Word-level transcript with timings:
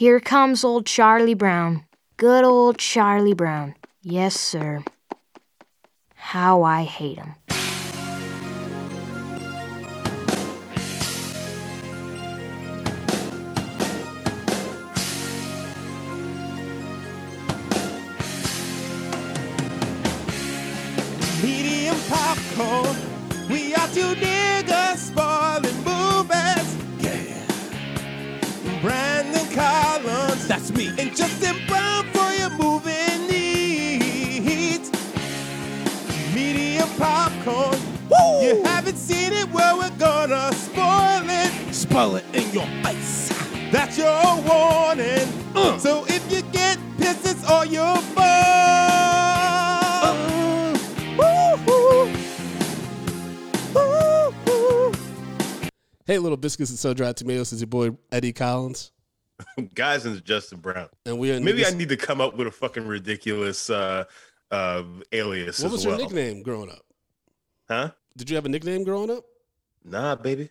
Here 0.00 0.20
comes 0.20 0.62
old 0.62 0.86
Charlie 0.86 1.34
Brown. 1.34 1.82
Good 2.18 2.44
old 2.44 2.78
Charlie 2.78 3.34
Brown. 3.34 3.74
Yes, 4.00 4.38
sir. 4.38 4.84
How 6.14 6.62
I 6.62 6.84
hate 6.84 7.18
him. 7.18 7.34
Medium 21.42 21.96
popcorn. 22.08 22.96
We 23.50 23.74
are 23.74 23.88
niggas 23.88 24.47
Collins. 30.96 30.96
That's 30.96 30.96
me. 30.96 31.02
And 31.02 31.16
Justin 31.16 31.56
Brown 31.66 32.04
for 32.12 32.30
your 32.32 32.50
moving 32.50 33.26
needs. 33.28 34.90
Medium 36.34 36.88
popcorn. 36.98 37.78
Woo! 38.08 38.42
You 38.42 38.62
haven't 38.64 38.96
seen 38.96 39.32
it, 39.32 39.50
well, 39.52 39.78
we're 39.78 39.90
gonna 39.98 40.52
spoil 40.54 41.22
it. 41.28 41.74
Spoil 41.74 42.16
it 42.16 42.24
in 42.32 42.50
your 42.52 42.66
face. 42.82 43.28
That's 43.70 43.98
your 43.98 44.22
warning. 44.42 45.28
Uh. 45.54 45.78
So 45.78 46.04
if 46.08 46.30
you 46.32 46.42
get 46.52 46.78
pissed, 46.98 47.26
it's 47.26 47.44
all 47.48 47.64
your 47.64 47.96
fault. 47.98 48.26
Uh. 50.02 50.14
Woo-hoo. 51.18 52.08
Hey, 56.06 56.16
little 56.18 56.38
biscuits 56.38 56.70
and 56.70 56.78
so 56.78 56.94
dried 56.94 57.16
tomatoes. 57.18 57.52
Is 57.52 57.60
your 57.60 57.66
boy 57.66 57.90
Eddie 58.10 58.32
Collins, 58.32 58.92
Guys 59.74 60.04
and 60.06 60.22
Justin 60.24 60.58
Brown. 60.60 60.88
and 61.06 61.18
we 61.18 61.30
are. 61.32 61.40
Maybe 61.40 61.64
I 61.64 61.70
need 61.70 61.88
to 61.90 61.96
come 61.96 62.20
up 62.20 62.36
with 62.36 62.46
a 62.46 62.50
fucking 62.50 62.86
ridiculous 62.86 63.70
uh, 63.70 64.04
uh, 64.50 64.82
alias 65.12 65.60
What 65.60 65.66
as 65.66 65.72
was 65.72 65.86
well. 65.86 65.98
your 65.98 66.06
nickname 66.08 66.42
growing 66.42 66.70
up? 66.70 66.82
Huh? 67.68 67.90
Did 68.16 68.30
you 68.30 68.36
have 68.36 68.46
a 68.46 68.48
nickname 68.48 68.84
growing 68.84 69.10
up? 69.10 69.24
Nah, 69.84 70.14
baby. 70.16 70.50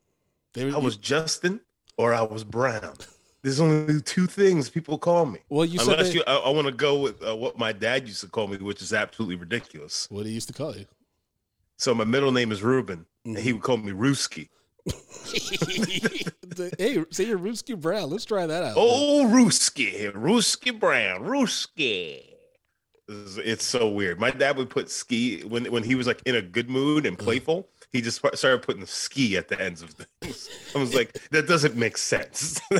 I 0.57 0.77
was 0.77 0.97
Justin 0.97 1.59
or 1.97 2.13
I 2.13 2.21
was 2.21 2.43
Brown. 2.43 2.95
There's 3.43 3.59
only 3.59 4.01
two 4.01 4.25
things 4.25 4.69
people 4.69 4.97
call 4.97 5.25
me. 5.25 5.39
Well, 5.49 5.65
you 5.65 5.77
said 5.79 5.93
Unless 5.99 6.13
you, 6.15 6.23
I, 6.25 6.35
I 6.37 6.49
want 6.49 6.65
to 6.67 6.73
go 6.73 6.99
with 6.99 7.21
uh, 7.23 7.35
what 7.35 7.57
my 7.57 7.71
dad 7.71 8.07
used 8.07 8.21
to 8.21 8.27
call 8.27 8.47
me, 8.47 8.57
which 8.57 8.81
is 8.81 8.93
absolutely 8.93 9.35
ridiculous. 9.35 10.07
What 10.09 10.25
he 10.25 10.31
used 10.31 10.47
to 10.47 10.53
call 10.53 10.75
you? 10.75 10.85
So 11.77 11.93
my 11.93 12.03
middle 12.03 12.31
name 12.31 12.51
is 12.51 12.63
Ruben, 12.63 13.05
and 13.25 13.35
Mm-hmm. 13.35 13.43
he 13.43 13.53
would 13.53 13.61
call 13.61 13.77
me 13.77 13.91
Ruski. 13.91 14.49
Hey, 16.79 17.03
say 17.11 17.25
you're 17.25 17.37
Ruski 17.37 17.79
Brown. 17.79 18.09
Let's 18.09 18.25
try 18.25 18.47
that 18.47 18.63
out. 18.63 18.73
Oh, 18.77 19.29
Ruski, 19.31 20.11
Ruski 20.11 20.77
Brown, 20.77 21.21
Ruski. 21.21 22.23
It's- 23.07 23.63
so 23.63 23.87
weird. 23.89 24.19
My 24.19 24.31
dad 24.31 24.57
would 24.57 24.69
put 24.69 24.89
ski 24.89 25.41
when 25.41 25.65
when 25.65 25.83
he 25.83 25.93
was 25.93 26.07
like 26.07 26.21
in 26.25 26.35
a 26.35 26.41
good 26.41 26.69
mood 26.69 27.05
and 27.05 27.17
mm. 27.17 27.23
playful. 27.23 27.69
He 27.91 28.01
just 28.01 28.25
started 28.35 28.63
putting 28.63 28.85
ski 28.85 29.37
at 29.37 29.49
the 29.49 29.61
ends 29.61 29.81
of 29.81 29.91
things. 29.91 30.49
I 30.75 30.79
was 30.79 30.95
like, 30.95 31.13
that 31.29 31.47
doesn't 31.47 31.75
make 31.75 31.97
sense. 31.97 32.59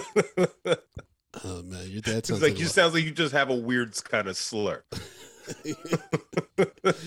Oh 1.44 1.62
man, 1.64 1.88
your 1.90 2.02
dad 2.02 2.26
sounds 2.26 2.42
like 2.42 2.54
like, 2.54 2.60
you 2.60 2.66
sounds 2.66 2.94
like 2.94 3.04
you 3.04 3.12
just 3.12 3.34
have 3.34 3.50
a 3.50 3.56
weird 3.56 3.94
kind 4.06 4.28
of 4.28 4.38
slur. 4.38 4.84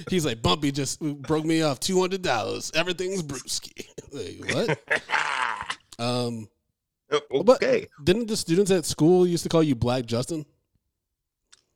He's 0.09 0.25
like 0.25 0.41
Bumpy 0.43 0.73
just 0.73 1.03
uh, 1.03 1.15
broke 1.15 1.45
me 1.45 1.63
off 1.63 1.81
two 1.81 2.01
hundred 2.01 2.23
dollars. 2.23 2.71
Everything's 2.75 3.23
Brewski. 3.23 3.87
What? 4.13 4.79
Um, 5.99 6.49
but 7.11 7.63
Okay, 7.63 7.87
didn't 8.03 8.29
the 8.29 8.37
students 8.37 8.71
at 8.71 8.87
school 8.87 9.27
used 9.27 9.43
to 9.43 9.51
call 9.51 9.63
you 9.63 9.75
Black 9.75 10.07
Justin? 10.07 10.47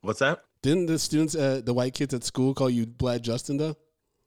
what's 0.01 0.17
that? 0.19 0.43
Didn't 0.63 0.87
the 0.87 0.97
students, 0.97 1.35
at 1.35 1.67
the 1.67 1.75
white 1.75 1.93
kids 1.93 2.11
at 2.11 2.23
school, 2.23 2.55
call 2.55 2.71
you 2.71 2.87
Black 2.87 3.21
Justin 3.21 3.57
though? 3.57 3.75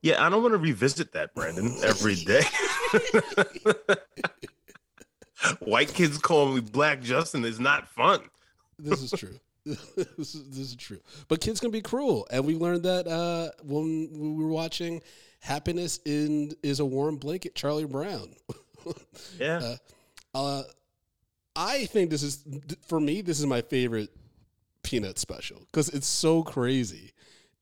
Yeah, 0.02 0.24
I 0.24 0.30
don't 0.30 0.42
want 0.42 0.54
to 0.54 0.58
revisit 0.58 1.12
that, 1.14 1.34
Brandon, 1.34 1.76
every 1.82 2.14
day. 2.14 2.42
White 5.60 5.92
kids 5.94 6.18
calling 6.18 6.54
me 6.56 6.60
Black 6.60 7.00
Justin 7.00 7.44
is 7.44 7.58
not 7.60 7.88
fun. 7.88 8.20
This 8.78 9.02
is 9.02 9.10
true. 9.12 9.38
this, 9.64 10.34
is, 10.34 10.48
this 10.50 10.58
is 10.58 10.76
true. 10.76 11.00
But 11.28 11.40
kids 11.40 11.60
can 11.60 11.70
be 11.70 11.80
cruel, 11.80 12.26
and 12.30 12.46
we 12.46 12.54
learned 12.54 12.84
that 12.84 13.06
uh, 13.06 13.50
when 13.62 14.08
we 14.12 14.44
were 14.44 14.50
watching 14.50 15.02
"Happiness 15.40 16.00
in 16.04 16.52
Is 16.62 16.80
a 16.80 16.84
Warm 16.84 17.16
Blanket." 17.16 17.54
Charlie 17.54 17.84
Brown. 17.84 18.34
Yeah. 19.38 19.76
Uh, 20.34 20.62
I 21.54 21.86
think 21.86 22.10
this 22.10 22.22
is 22.22 22.44
for 22.86 23.00
me. 23.00 23.20
This 23.20 23.40
is 23.40 23.46
my 23.46 23.60
favorite 23.60 24.10
Peanut 24.82 25.18
special 25.18 25.58
because 25.66 25.88
it's 25.88 26.06
so 26.06 26.42
crazy, 26.42 27.12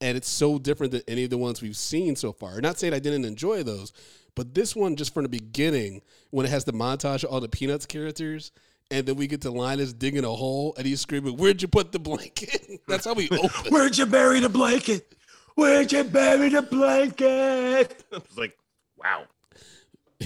and 0.01 0.17
it's 0.17 0.29
so 0.29 0.59
different 0.59 0.93
than 0.93 1.03
any 1.09 1.25
of 1.25 1.31
the 1.31 1.39
ones 1.39 1.63
we've 1.63 1.77
seen 1.77 2.15
so 2.15 2.33
far. 2.33 2.61
Not 2.61 2.79
saying 2.79 2.93
I 2.93 2.99
didn't 2.99 3.25
enjoy 3.25 3.63
those, 3.63 3.93
but 4.35 4.55
this 4.55 4.77
one 4.77 4.97
just 4.97 5.15
from 5.15 5.23
the 5.23 5.29
beginning 5.29 6.03
when 6.31 6.47
it 6.47 6.51
has 6.51 6.65
the 6.65 6.73
montage 6.73 7.25
of 7.25 7.31
all 7.31 7.41
the 7.41 7.49
Peanuts 7.49 7.87
characters. 7.87 8.53
And 8.89 9.05
then 9.05 9.17
we 9.17 9.27
get 9.27 9.41
to 9.41 9.51
Linus 9.51 9.93
digging 9.93 10.25
a 10.25 10.31
hole, 10.31 10.73
and 10.79 10.87
he's 10.87 11.01
screaming, 11.01 11.37
"Where'd 11.37 11.61
you 11.61 11.67
put 11.67 11.91
the 11.91 11.99
blanket?" 11.99 12.83
That's 12.87 13.05
how 13.05 13.15
we 13.15 13.29
open. 13.31 13.51
Where'd 13.73 13.99
you 13.99 14.07
bury 14.07 14.39
the 14.39 14.49
blanket? 14.49 15.16
Where'd 15.57 15.91
you 15.91 16.05
bury 16.05 16.51
the 16.51 16.63
blanket? 16.63 18.05
I 18.13 18.17
was 18.17 18.39
like, 18.39 18.57
wow. 18.97 19.25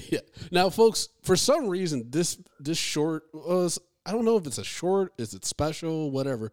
Yeah. 0.08 0.20
Now, 0.52 0.70
folks, 0.70 1.08
for 1.22 1.36
some 1.36 1.68
reason, 1.68 2.10
this 2.10 2.38
this 2.60 2.78
short 2.78 3.24
was 3.32 3.78
I 4.06 4.12
don't 4.12 4.24
know 4.24 4.36
if 4.36 4.46
it's 4.46 4.58
a 4.58 4.64
short, 4.64 5.12
is 5.18 5.34
it 5.34 5.44
special, 5.44 6.10
whatever. 6.10 6.52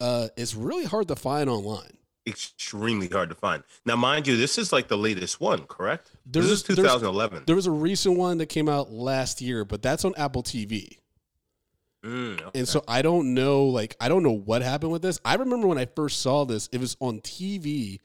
Uh, 0.00 0.28
it's 0.36 0.54
really 0.54 0.84
hard 0.86 1.08
to 1.08 1.16
find 1.16 1.50
online. 1.50 1.98
Extremely 2.26 3.08
hard 3.08 3.28
to 3.30 3.34
find. 3.34 3.62
Now, 3.84 3.96
mind 3.96 4.26
you, 4.26 4.36
this 4.36 4.56
is 4.56 4.72
like 4.72 4.88
the 4.88 4.96
latest 4.96 5.40
one, 5.40 5.64
correct? 5.66 6.12
There 6.26 6.42
this 6.42 6.52
is 6.52 6.62
2011. 6.62 7.44
There 7.46 7.56
was 7.56 7.66
a 7.66 7.70
recent 7.70 8.16
one 8.16 8.38
that 8.38 8.46
came 8.46 8.68
out 8.68 8.90
last 8.90 9.40
year, 9.40 9.64
but 9.64 9.82
that's 9.82 10.04
on 10.04 10.14
Apple 10.16 10.42
TV. 10.42 10.99
Mm, 12.04 12.40
okay. 12.40 12.58
And 12.58 12.68
so 12.68 12.82
I 12.88 13.02
don't 13.02 13.34
know, 13.34 13.66
like, 13.66 13.96
I 14.00 14.08
don't 14.08 14.22
know 14.22 14.32
what 14.32 14.62
happened 14.62 14.92
with 14.92 15.02
this. 15.02 15.20
I 15.24 15.34
remember 15.34 15.66
when 15.66 15.78
I 15.78 15.86
first 15.86 16.20
saw 16.20 16.44
this, 16.44 16.68
it 16.72 16.80
was 16.80 16.96
on 17.00 17.20
TV. 17.20 18.00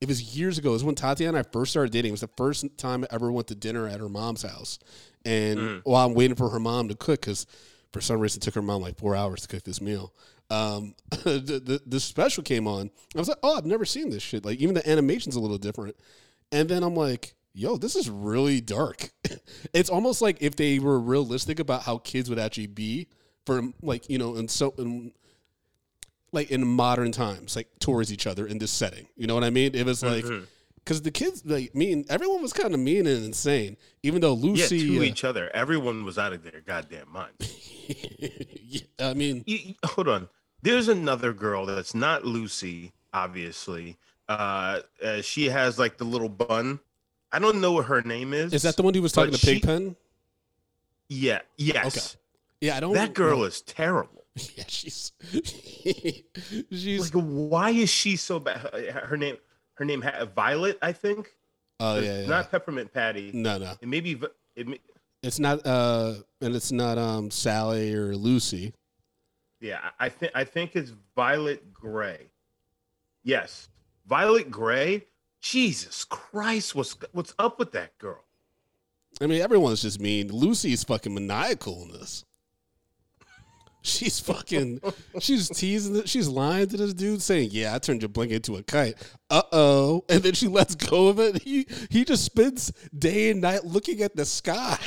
It 0.00 0.08
was 0.08 0.36
years 0.36 0.58
ago. 0.58 0.70
It 0.70 0.74
was 0.74 0.84
when 0.84 0.94
Tatiana 0.94 1.38
and 1.38 1.46
I 1.46 1.50
first 1.50 1.72
started 1.72 1.92
dating. 1.92 2.10
It 2.10 2.12
was 2.12 2.20
the 2.20 2.30
first 2.36 2.66
time 2.78 3.04
I 3.04 3.14
ever 3.14 3.30
went 3.30 3.48
to 3.48 3.54
dinner 3.54 3.86
at 3.86 4.00
her 4.00 4.08
mom's 4.08 4.42
house. 4.42 4.78
And 5.24 5.82
while 5.84 6.06
I'm 6.06 6.14
waiting 6.14 6.36
for 6.36 6.48
her 6.48 6.60
mom 6.60 6.88
to 6.88 6.94
cook, 6.94 7.20
because 7.20 7.46
for 7.92 8.00
some 8.00 8.20
reason 8.20 8.40
it 8.40 8.44
took 8.44 8.54
her 8.54 8.62
mom 8.62 8.82
like 8.82 8.98
four 8.98 9.14
hours 9.14 9.42
to 9.42 9.48
cook 9.48 9.64
this 9.64 9.80
meal. 9.80 10.14
Um, 10.48 10.94
the, 11.10 11.60
the, 11.64 11.82
the 11.86 12.00
special 12.00 12.42
came 12.42 12.66
on. 12.66 12.90
I 13.14 13.18
was 13.18 13.28
like, 13.28 13.38
oh, 13.42 13.56
I've 13.56 13.66
never 13.66 13.84
seen 13.84 14.10
this 14.10 14.22
shit. 14.22 14.44
Like, 14.44 14.58
even 14.58 14.74
the 14.74 14.88
animation's 14.88 15.36
a 15.36 15.40
little 15.40 15.58
different. 15.58 15.96
And 16.52 16.68
then 16.68 16.82
I'm 16.82 16.94
like, 16.94 17.34
yo, 17.52 17.76
this 17.76 17.96
is 17.96 18.08
really 18.08 18.60
dark. 18.60 19.10
it's 19.74 19.90
almost 19.90 20.22
like 20.22 20.38
if 20.40 20.56
they 20.56 20.78
were 20.78 20.98
realistic 20.98 21.60
about 21.60 21.82
how 21.82 21.98
kids 21.98 22.30
would 22.30 22.38
actually 22.38 22.68
be 22.68 23.08
for 23.50 23.62
like, 23.82 24.08
you 24.08 24.18
know, 24.18 24.36
and 24.36 24.50
so 24.50 24.74
in 24.78 25.12
like 26.32 26.50
in 26.50 26.66
modern 26.66 27.10
times, 27.12 27.56
like 27.56 27.68
towards 27.80 28.12
each 28.12 28.26
other 28.26 28.46
in 28.46 28.58
this 28.58 28.70
setting. 28.70 29.06
You 29.16 29.26
know 29.26 29.34
what 29.34 29.44
I 29.44 29.50
mean? 29.50 29.74
It 29.74 29.84
was 29.84 30.02
like 30.02 30.24
because 30.76 31.02
the 31.02 31.10
kids 31.10 31.42
like 31.44 31.74
mean 31.74 32.04
everyone 32.08 32.42
was 32.42 32.52
kind 32.52 32.72
of 32.72 32.80
mean 32.80 33.06
and 33.06 33.24
insane. 33.24 33.76
Even 34.02 34.20
though 34.20 34.36
yeah, 34.36 34.42
Lucy 34.46 34.86
to 34.96 35.00
uh, 35.00 35.02
each 35.02 35.24
other. 35.24 35.50
Everyone 35.54 36.04
was 36.04 36.18
out 36.18 36.32
of 36.32 36.42
their 36.44 36.60
goddamn 36.64 37.10
mind. 37.12 37.32
yeah, 38.18 38.82
I 39.00 39.14
mean 39.14 39.42
You- 39.46 39.74
hold 39.84 40.08
on. 40.08 40.28
There's 40.62 40.88
another 40.88 41.32
girl 41.32 41.64
that's 41.64 41.94
not 41.94 42.24
Lucy, 42.26 42.92
obviously. 43.14 43.96
Uh, 44.28 44.80
uh, 45.02 45.22
she 45.22 45.46
has 45.46 45.78
like 45.78 45.96
the 45.96 46.04
little 46.04 46.28
bun. 46.28 46.80
I 47.32 47.38
don't 47.38 47.60
know 47.62 47.72
what 47.72 47.86
her 47.86 48.02
name 48.02 48.34
is. 48.34 48.52
is 48.52 48.62
that 48.62 48.76
the 48.76 48.82
one 48.82 48.92
who 48.92 49.00
was 49.02 49.12
talking 49.12 49.32
to 49.32 49.38
she- 49.38 49.54
Pigpen? 49.54 49.96
Yeah. 51.08 51.40
Yes. 51.56 52.16
Yeah, 52.60 52.76
I 52.76 52.80
don't 52.80 52.92
That 52.94 53.14
girl 53.14 53.44
is 53.44 53.62
terrible. 53.62 54.24
Yeah, 54.56 54.64
she's 54.68 55.12
she's 56.70 57.14
Like, 57.14 57.22
why 57.24 57.70
is 57.70 57.90
she 57.90 58.16
so 58.16 58.38
bad? 58.38 58.58
Her, 59.04 59.16
name, 59.16 59.36
her 59.74 59.84
name, 59.84 60.04
Violet, 60.34 60.78
I 60.80 60.92
think. 60.92 61.30
oh 61.80 61.98
yeah, 61.98 62.20
yeah. 62.22 62.26
Not 62.28 62.50
Peppermint 62.50 62.92
Patty. 62.92 63.32
no, 63.34 63.58
no. 63.58 63.72
It 63.80 63.88
may 63.88 64.00
be. 64.00 64.20
It 64.56 64.68
may, 64.68 64.78
It's 65.22 65.38
not 65.38 65.66
uh 65.66 66.14
and 66.40 66.54
it's 66.54 66.70
not 66.72 66.96
um 66.96 67.30
Sally 67.30 67.92
or 67.92 68.14
Lucy. 68.16 68.72
yeah, 69.60 69.90
I 69.98 70.08
think. 70.08 70.32
I 70.34 70.44
think 70.44 70.76
it's 70.76 70.92
Violet 71.16 71.72
Gray. 71.74 72.30
Yes, 73.24 73.68
Violet 74.06 74.50
Gray. 74.50 75.06
Jesus 75.42 76.04
Christ, 76.04 76.74
what's 76.74 76.96
what's 77.12 77.34
up 77.38 77.58
with 77.58 77.72
that 77.72 77.98
girl? 77.98 78.24
I 79.20 79.26
mean, 79.26 79.40
everyone's 79.42 79.82
just 79.82 80.00
mean. 80.00 80.28
Lucy 80.32 80.72
is 80.72 80.84
fucking 80.84 81.12
maniacal 81.14 81.82
in 81.82 81.92
this. 81.92 82.24
She's 83.82 84.20
fucking, 84.20 84.80
she's 85.20 85.48
teasing, 85.48 85.96
it. 85.96 86.08
she's 86.08 86.28
lying 86.28 86.68
to 86.68 86.76
this 86.76 86.92
dude, 86.92 87.22
saying, 87.22 87.48
"Yeah, 87.52 87.74
I 87.74 87.78
turned 87.78 88.02
your 88.02 88.10
blanket 88.10 88.36
into 88.36 88.56
a 88.56 88.62
kite." 88.62 88.94
Uh 89.30 89.42
oh, 89.52 90.04
and 90.10 90.22
then 90.22 90.34
she 90.34 90.48
lets 90.48 90.74
go 90.74 91.08
of 91.08 91.18
it. 91.18 91.42
He 91.42 91.66
he 91.88 92.04
just 92.04 92.24
spends 92.24 92.72
day 92.96 93.30
and 93.30 93.40
night 93.40 93.64
looking 93.64 94.02
at 94.02 94.14
the 94.16 94.26
sky. 94.26 94.78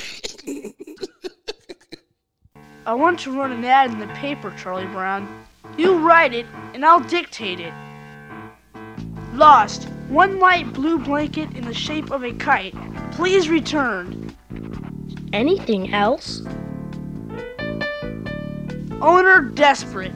I 2.86 2.94
want 2.94 3.18
to 3.20 3.32
run 3.36 3.50
an 3.50 3.64
ad 3.64 3.90
in 3.90 3.98
the 3.98 4.06
paper, 4.08 4.54
Charlie 4.56 4.86
Brown. 4.86 5.44
You 5.76 5.98
write 5.98 6.34
it, 6.34 6.46
and 6.72 6.84
I'll 6.84 7.00
dictate 7.00 7.58
it. 7.58 7.72
Lost. 9.32 9.88
One 10.08 10.38
light 10.38 10.72
blue 10.72 10.98
blanket 10.98 11.56
in 11.56 11.64
the 11.64 11.74
shape 11.74 12.10
of 12.10 12.22
a 12.24 12.32
kite. 12.32 12.74
Please 13.12 13.48
return. 13.48 14.36
Anything 15.32 15.94
else? 15.94 16.42
Owner 19.04 19.42
desperate. 19.42 20.12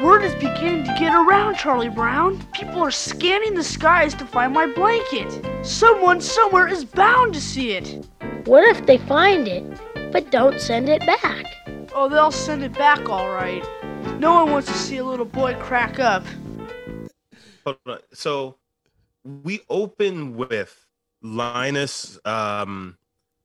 Word 0.00 0.24
is 0.24 0.34
beginning 0.34 0.86
to 0.86 0.96
get 0.98 1.14
around, 1.14 1.54
Charlie 1.54 1.88
Brown. 1.88 2.44
People 2.52 2.82
are 2.82 2.90
scanning 2.90 3.54
the 3.54 3.62
skies 3.62 4.12
to 4.14 4.26
find 4.26 4.52
my 4.52 4.66
blanket. 4.66 5.30
Someone 5.64 6.20
somewhere 6.20 6.66
is 6.66 6.84
bound 6.84 7.32
to 7.32 7.40
see 7.40 7.70
it. 7.70 8.04
What 8.46 8.64
if 8.64 8.84
they 8.86 8.98
find 8.98 9.46
it, 9.46 9.62
but 10.10 10.32
don't 10.32 10.60
send 10.60 10.88
it 10.88 11.06
back? 11.06 11.46
Oh, 11.94 12.08
they'll 12.08 12.32
send 12.32 12.64
it 12.64 12.72
back 12.72 13.08
all 13.08 13.30
right. 13.30 13.62
No 14.18 14.34
one 14.34 14.50
wants 14.50 14.66
to 14.72 14.76
see 14.76 14.96
a 14.96 15.04
little 15.04 15.24
boy 15.24 15.54
crack 15.60 16.00
up. 16.00 16.24
Hold 17.64 17.78
on. 17.86 17.98
So 18.12 18.56
we 19.22 19.60
open 19.70 20.36
with 20.36 20.84
Linus 21.22 22.18
um 22.24 22.98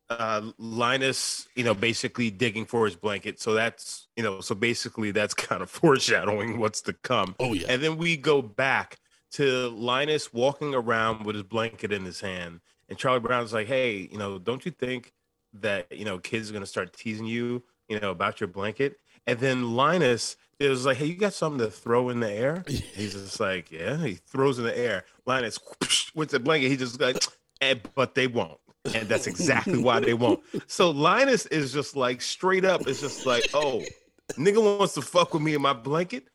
uh 0.09 0.51
Linus, 0.57 1.47
you 1.55 1.63
know, 1.63 1.73
basically 1.73 2.31
digging 2.31 2.65
for 2.65 2.85
his 2.85 2.95
blanket. 2.95 3.39
So 3.39 3.53
that's 3.53 4.07
you 4.15 4.23
know, 4.23 4.41
so 4.41 4.55
basically 4.55 5.11
that's 5.11 5.33
kind 5.35 5.61
of 5.61 5.69
foreshadowing 5.69 6.59
what's 6.59 6.81
to 6.81 6.93
come. 6.93 7.35
Oh 7.39 7.53
yeah. 7.53 7.67
And 7.69 7.81
then 7.81 7.97
we 7.97 8.17
go 8.17 8.41
back 8.41 8.97
to 9.31 9.69
Linus 9.69 10.33
walking 10.33 10.73
around 10.73 11.25
with 11.25 11.35
his 11.35 11.43
blanket 11.43 11.91
in 11.91 12.05
his 12.05 12.21
hand. 12.21 12.61
And 12.87 12.97
Charlie 12.97 13.19
Brown's 13.19 13.53
like, 13.53 13.67
hey, 13.67 14.09
you 14.11 14.17
know, 14.17 14.39
don't 14.39 14.65
you 14.65 14.71
think 14.71 15.13
that, 15.53 15.91
you 15.91 16.05
know, 16.05 16.17
kids 16.17 16.49
are 16.49 16.53
going 16.53 16.63
to 16.63 16.67
start 16.67 16.93
teasing 16.93 17.25
you, 17.25 17.63
you 17.87 17.99
know, 17.99 18.11
about 18.11 18.41
your 18.41 18.47
blanket? 18.47 18.99
And 19.27 19.39
then 19.39 19.75
Linus 19.75 20.37
is 20.59 20.85
like, 20.85 20.97
hey, 20.97 21.05
you 21.05 21.15
got 21.15 21.33
something 21.33 21.59
to 21.59 21.71
throw 21.71 22.09
in 22.09 22.19
the 22.19 22.31
air? 22.31 22.63
He's 22.67 23.13
just 23.13 23.39
like, 23.39 23.71
yeah. 23.71 23.97
He 23.97 24.15
throws 24.15 24.57
in 24.57 24.65
the 24.65 24.77
air. 24.77 25.05
Linus 25.25 25.59
with 26.15 26.29
the 26.29 26.39
blanket, 26.39 26.69
he 26.69 26.77
just 26.77 26.99
like, 26.99 27.23
eh, 27.61 27.75
but 27.93 28.15
they 28.15 28.27
won't. 28.27 28.59
And 28.85 29.09
that's 29.09 29.27
exactly 29.27 29.77
why 29.77 29.99
they 29.99 30.13
won't. 30.13 30.41
So 30.67 30.89
Linus 30.89 31.45
is 31.47 31.73
just 31.73 31.95
like 31.95 32.21
straight 32.21 32.65
up, 32.65 32.87
it's 32.87 33.01
just 33.01 33.25
like, 33.25 33.43
oh, 33.53 33.83
nigga 34.33 34.77
wants 34.77 34.93
to 34.93 35.01
fuck 35.01 35.33
with 35.33 35.43
me 35.43 35.53
in 35.53 35.61
my 35.61 35.73
blanket. 35.73 36.27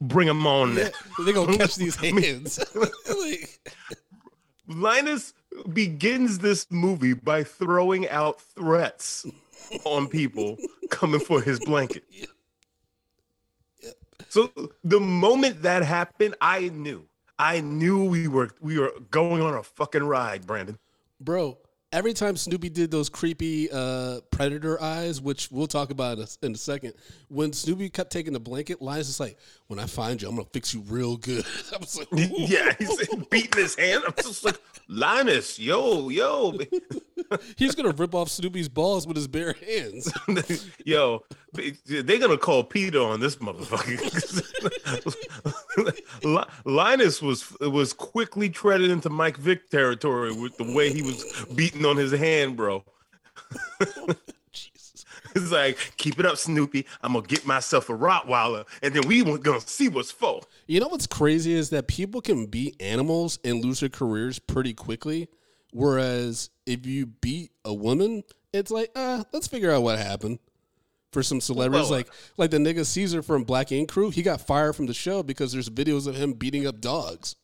Bring 0.00 0.28
him 0.28 0.46
on 0.46 0.74
there. 0.74 0.90
They 1.24 1.32
gonna 1.32 1.56
catch 1.56 1.76
these 1.84 1.96
hands. 1.96 2.58
like, 2.74 3.60
Linus 4.66 5.34
begins 5.72 6.40
this 6.40 6.66
movie 6.70 7.14
by 7.14 7.44
throwing 7.44 8.08
out 8.08 8.40
threats 8.40 9.24
on 9.84 10.08
people 10.08 10.56
coming 10.90 11.20
for 11.20 11.40
his 11.40 11.58
blanket. 11.60 12.04
So 14.30 14.50
the 14.84 15.00
moment 15.00 15.62
that 15.62 15.82
happened, 15.82 16.34
I 16.42 16.68
knew. 16.68 17.06
I 17.38 17.60
knew 17.62 18.04
we 18.04 18.28
were 18.28 18.50
we 18.60 18.78
were 18.78 18.92
going 19.10 19.40
on 19.40 19.54
a 19.54 19.62
fucking 19.62 20.02
ride, 20.02 20.46
Brandon. 20.46 20.76
bro, 21.18 21.56
every 21.92 22.12
time 22.12 22.36
Snoopy 22.36 22.68
did 22.70 22.90
those 22.90 23.08
creepy 23.08 23.70
uh, 23.70 24.20
predator 24.30 24.80
eyes, 24.82 25.20
which 25.20 25.50
we'll 25.50 25.66
talk 25.66 25.90
about 25.90 26.18
in 26.42 26.52
a, 26.52 26.56
second, 26.56 26.94
when 27.28 27.52
Snoopy 27.52 27.90
kept 27.90 28.12
taking 28.12 28.32
the 28.32 28.40
blanket, 28.40 28.82
Linus 28.82 29.08
is 29.08 29.20
like, 29.20 29.38
"When 29.66 29.78
I 29.78 29.86
find 29.86 30.20
you, 30.20 30.28
I'm 30.28 30.36
gonna 30.36 30.48
fix 30.52 30.74
you 30.74 30.80
real 30.82 31.16
good." 31.16 31.44
I 31.74 31.78
was 31.78 31.98
like, 31.98 32.12
"Ooh." 32.12 32.28
Yeah, 32.30 32.72
he's 32.78 33.08
beating 33.30 33.62
his 33.62 33.74
hand. 33.74 34.04
I'm 34.06 34.14
just 34.16 34.44
like, 34.44 34.60
Linus, 34.88 35.58
yo, 35.58 36.08
yo, 36.08 36.58
he's 37.56 37.74
gonna 37.74 37.92
rip 37.92 38.14
off 38.14 38.28
Snoopy's 38.28 38.68
balls 38.68 39.06
with 39.06 39.16
his 39.16 39.28
bare 39.28 39.54
hands. 39.54 40.12
yo. 40.84 41.24
They're 41.86 42.18
gonna 42.18 42.36
call 42.36 42.62
Peter 42.62 43.00
on 43.00 43.20
this 43.20 43.36
motherfucker. 43.36 43.98
Li- 46.24 46.44
Linus 46.64 47.22
was 47.22 47.52
was 47.60 47.92
quickly 47.92 48.48
treaded 48.48 48.90
into 48.90 49.10
Mike 49.10 49.36
Vick 49.36 49.70
territory 49.70 50.32
with 50.32 50.56
the 50.56 50.74
way 50.74 50.92
he 50.92 51.02
was 51.02 51.46
beating 51.54 51.84
on 51.84 51.96
his 51.96 52.12
hand, 52.12 52.56
bro. 52.56 52.84
Jesus. 54.52 55.04
It's 55.34 55.52
like, 55.52 55.78
keep 55.96 56.18
it 56.18 56.26
up, 56.26 56.36
Snoopy. 56.36 56.86
I'm 57.02 57.12
gonna 57.12 57.26
get 57.26 57.46
myself 57.46 57.88
a 57.90 57.92
Rottweiler, 57.92 58.66
and 58.82 58.94
then 58.94 59.06
we 59.06 59.22
gonna 59.38 59.60
see 59.60 59.88
what's 59.88 60.10
for. 60.10 60.42
You 60.66 60.80
know 60.80 60.88
what's 60.88 61.06
crazy 61.06 61.52
is 61.52 61.70
that 61.70 61.86
people 61.86 62.20
can 62.20 62.46
beat 62.46 62.80
animals 62.80 63.38
and 63.44 63.64
lose 63.64 63.80
their 63.80 63.88
careers 63.88 64.38
pretty 64.38 64.74
quickly, 64.74 65.28
whereas 65.72 66.50
if 66.66 66.86
you 66.86 67.06
beat 67.06 67.52
a 67.64 67.74
woman, 67.74 68.22
it's 68.52 68.70
like, 68.70 68.90
uh, 68.94 69.24
let's 69.32 69.46
figure 69.46 69.70
out 69.70 69.82
what 69.82 69.98
happened. 69.98 70.38
For 71.12 71.22
some 71.22 71.40
celebrities, 71.40 71.88
Well, 71.88 71.98
like 71.98 72.08
like 72.36 72.50
the 72.50 72.58
nigga 72.58 72.84
Caesar 72.84 73.22
from 73.22 73.44
Black 73.44 73.72
Ink 73.72 73.88
Crew, 73.88 74.10
he 74.10 74.22
got 74.22 74.42
fired 74.42 74.74
from 74.76 74.86
the 74.86 74.92
show 74.94 75.22
because 75.22 75.52
there's 75.52 75.70
videos 75.70 76.06
of 76.06 76.16
him 76.16 76.34
beating 76.34 76.66
up 76.66 76.80
dogs. 76.80 77.34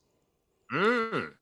Mm. 0.73 1.33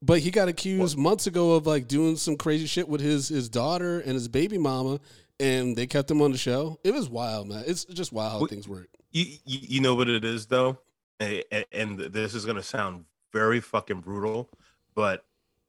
But 0.00 0.20
he 0.20 0.30
got 0.30 0.48
accused 0.48 0.96
months 0.96 1.26
ago 1.26 1.52
of 1.52 1.66
like 1.66 1.88
doing 1.88 2.16
some 2.16 2.36
crazy 2.36 2.66
shit 2.66 2.88
with 2.88 3.00
his 3.00 3.28
his 3.28 3.48
daughter 3.48 4.00
and 4.00 4.12
his 4.12 4.28
baby 4.28 4.56
mama, 4.56 5.00
and 5.40 5.76
they 5.76 5.86
kept 5.86 6.10
him 6.10 6.22
on 6.22 6.32
the 6.32 6.38
show. 6.38 6.78
It 6.84 6.94
was 6.94 7.10
wild, 7.10 7.48
man. 7.48 7.64
It's 7.66 7.84
just 7.84 8.12
wild 8.12 8.32
how 8.32 8.40
What- 8.40 8.50
things 8.50 8.68
work. 8.68 8.88
You, 9.10 9.24
you 9.44 9.58
you 9.62 9.80
know 9.80 9.94
what 9.94 10.08
it 10.08 10.24
is 10.24 10.46
though, 10.46 10.78
and, 11.18 11.42
and 11.72 11.98
this 11.98 12.34
is 12.34 12.44
gonna 12.46 12.62
sound 12.62 13.06
very 13.32 13.60
fucking 13.60 14.00
brutal, 14.00 14.48
but 14.94 15.24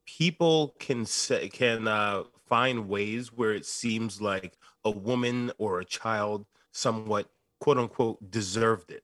people 0.06 0.76
can 0.80 1.06
say 1.06 1.50
can 1.50 1.88
uh, 1.88 2.24
find 2.48 2.88
ways 2.90 3.32
where 3.34 3.54
it 3.54 3.66
seems 3.66 4.22
like 4.22 4.58
a 4.86 4.92
woman 4.92 5.52
or 5.58 5.80
a 5.80 5.86
child 5.86 6.46
somewhat 6.72 7.30
quote 7.60 7.78
unquote 7.78 8.32
deserved 8.32 8.92
it. 8.92 9.04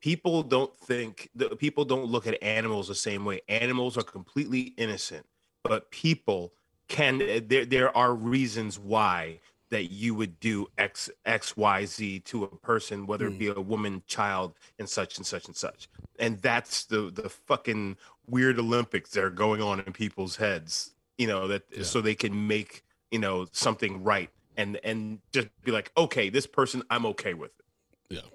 People 0.00 0.42
don't 0.42 0.74
think 0.76 1.30
the 1.34 1.50
people 1.56 1.84
don't 1.84 2.06
look 2.06 2.26
at 2.26 2.40
animals 2.42 2.88
the 2.88 2.94
same 2.94 3.24
way. 3.24 3.40
Animals 3.48 3.96
are 3.96 4.02
completely 4.02 4.74
innocent, 4.76 5.26
but 5.64 5.90
people 5.90 6.52
can 6.88 7.18
there 7.48 7.64
there 7.64 7.96
are 7.96 8.14
reasons 8.14 8.78
why 8.78 9.40
that 9.70 9.90
you 9.90 10.14
would 10.14 10.38
do 10.38 10.68
X 10.78 11.10
X 11.24 11.56
Y 11.56 11.84
Z 11.86 12.20
to 12.20 12.44
a 12.44 12.48
person, 12.48 13.06
whether 13.06 13.26
it 13.26 13.32
hmm. 13.32 13.38
be 13.38 13.48
a 13.48 13.60
woman, 13.60 14.02
child, 14.06 14.54
and 14.78 14.88
such 14.88 15.16
and 15.16 15.26
such 15.26 15.46
and 15.46 15.56
such. 15.56 15.88
And 16.18 16.38
that's 16.40 16.84
the 16.84 17.10
the 17.10 17.28
fucking 17.28 17.96
weird 18.28 18.58
Olympics 18.58 19.10
that 19.10 19.24
are 19.24 19.30
going 19.30 19.62
on 19.62 19.80
in 19.80 19.92
people's 19.92 20.36
heads. 20.36 20.92
You 21.18 21.26
know 21.26 21.48
that 21.48 21.64
Yeah. 21.70 21.82
so 21.82 22.00
they 22.00 22.14
can 22.14 22.46
make 22.46 22.84
you 23.10 23.18
know 23.18 23.46
something 23.52 24.04
right 24.04 24.30
and 24.56 24.78
and 24.84 25.18
just 25.32 25.48
be 25.64 25.70
like, 25.72 25.90
okay, 25.96 26.28
this 26.30 26.46
person, 26.46 26.82
I'm 26.90 27.06
okay 27.06 27.34
with 27.34 27.50
it, 27.58 28.14
Yeah. 28.16 28.28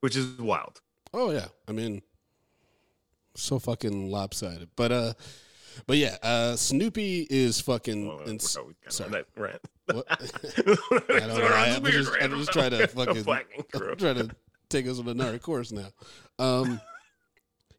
which 0.00 0.16
is 0.16 0.38
wild. 0.38 0.80
Oh 1.12 1.30
yeah. 1.30 1.46
I 1.68 1.72
mean, 1.72 2.02
so 3.36 3.58
fucking 3.58 4.10
lopsided. 4.10 4.68
But 4.76 4.92
uh, 4.92 5.12
but 5.86 5.96
yeah. 5.96 6.16
Uh, 6.22 6.56
Snoopy 6.56 7.26
is 7.30 7.60
fucking. 7.60 8.08
Oh, 8.08 8.22
ins- 8.28 8.50
sorry. 8.88 9.10
that 9.10 9.26
rant. 9.36 9.60
What? 9.86 10.06
I 10.10 10.16
don't 11.20 11.38
know. 11.38 11.46
I, 11.46 11.74
I'm 11.76 11.84
just, 11.84 12.12
I'm 12.20 12.30
just 12.32 12.52
trying 12.52 12.70
to 12.70 12.86
fucking. 12.88 13.24
And 13.26 13.48
I'm 13.90 13.96
trying 13.96 14.14
to 14.16 14.30
take 14.68 14.86
us 14.86 14.98
on 14.98 15.08
another 15.08 15.38
course 15.38 15.72
now. 15.72 15.88
Um, 16.38 16.80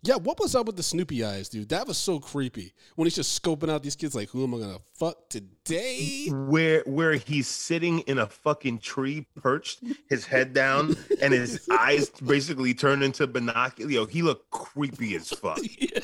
yeah, 0.06 0.16
what 0.16 0.40
was 0.40 0.56
up 0.56 0.68
with 0.68 0.76
the 0.76 0.84
Snoopy 0.84 1.24
eyes, 1.24 1.50
dude? 1.50 1.70
That 1.70 1.88
was 1.88 1.98
so 1.98 2.20
creepy. 2.20 2.74
When 2.96 3.06
he's 3.06 3.16
just 3.16 3.42
scoping 3.42 3.70
out 3.70 3.84
these 3.84 3.96
kids, 3.96 4.16
like, 4.16 4.30
who 4.30 4.44
am 4.44 4.54
I 4.54 4.60
gonna 4.60 4.80
fuck 4.94 5.30
today? 5.30 6.28
where 6.30 6.84
where 6.86 7.14
he's 7.14 7.48
sitting 7.48 8.00
in 8.02 8.20
a 8.20 8.28
fucking 8.28 8.80
tree 8.80 9.26
perched 9.36 9.82
his 10.08 10.26
head 10.26 10.54
down 10.54 10.96
and 11.22 11.34
his 11.34 11.68
eyes 11.72 12.10
basically 12.10 12.74
turned 12.74 13.04
into 13.04 13.26
binoculars 13.26 13.92
yo 13.92 14.06
he 14.06 14.22
looked 14.22 14.50
creepy 14.52 15.16
as 15.16 15.30
fuck 15.30 15.60
Yeah. 15.80 16.02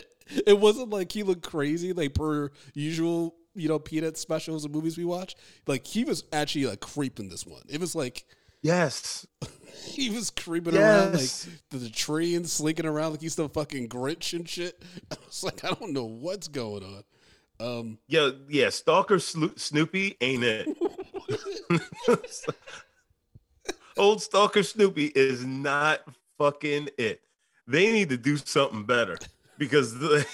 It 0.48 0.60
wasn't 0.60 0.90
like 0.90 1.12
he 1.12 1.24
looked 1.24 1.44
crazy, 1.44 1.94
like 1.94 2.14
per 2.14 2.52
usual, 2.74 3.36
you 3.54 3.68
know, 3.68 3.80
peanut 3.80 4.18
specials 4.18 4.64
and 4.64 4.74
movies 4.74 4.98
we 4.98 5.06
watch. 5.06 5.36
Like 5.68 5.86
he 5.86 6.04
was 6.06 6.24
actually 6.32 6.68
like 6.68 6.80
creeping 6.80 7.30
this 7.30 7.46
one. 7.46 7.62
It 7.70 7.80
was 7.80 7.96
like 7.96 8.26
yes. 8.62 9.26
He 9.84 10.12
was 10.12 10.30
creeping 10.30 10.78
around 10.78 11.14
like 11.14 11.22
Yes. 11.22 11.48
to 11.72 11.78
the 11.78 11.90
tree 11.90 12.36
and 12.36 12.48
slinking 12.48 12.86
around 12.86 13.12
like 13.12 13.22
he's 13.22 13.36
the 13.36 13.50
fucking 13.50 13.90
Grinch 13.90 14.32
and 14.34 14.48
shit. 14.48 14.82
I 15.12 15.16
was 15.26 15.44
like, 15.44 15.66
I 15.66 15.70
don't 15.74 15.92
know 15.94 16.06
what's 16.06 16.48
going 16.48 16.84
on. 16.84 17.04
Um, 17.60 17.98
yo 18.08 18.34
yeah 18.48 18.70
stalker 18.70 19.18
Slo- 19.20 19.52
snoopy 19.56 20.18
ain't 20.22 20.44
it. 20.44 20.68
Old 23.98 24.22
stalker 24.22 24.64
snoopy 24.64 25.08
is 25.16 25.46
not 25.46 26.02
fucking 26.38 26.90
it. 26.98 27.22
They 27.68 27.92
need 27.92 28.10
to 28.10 28.18
do 28.18 28.38
something 28.38 28.84
better 28.84 29.18
because 29.58 29.98
the, 29.98 30.26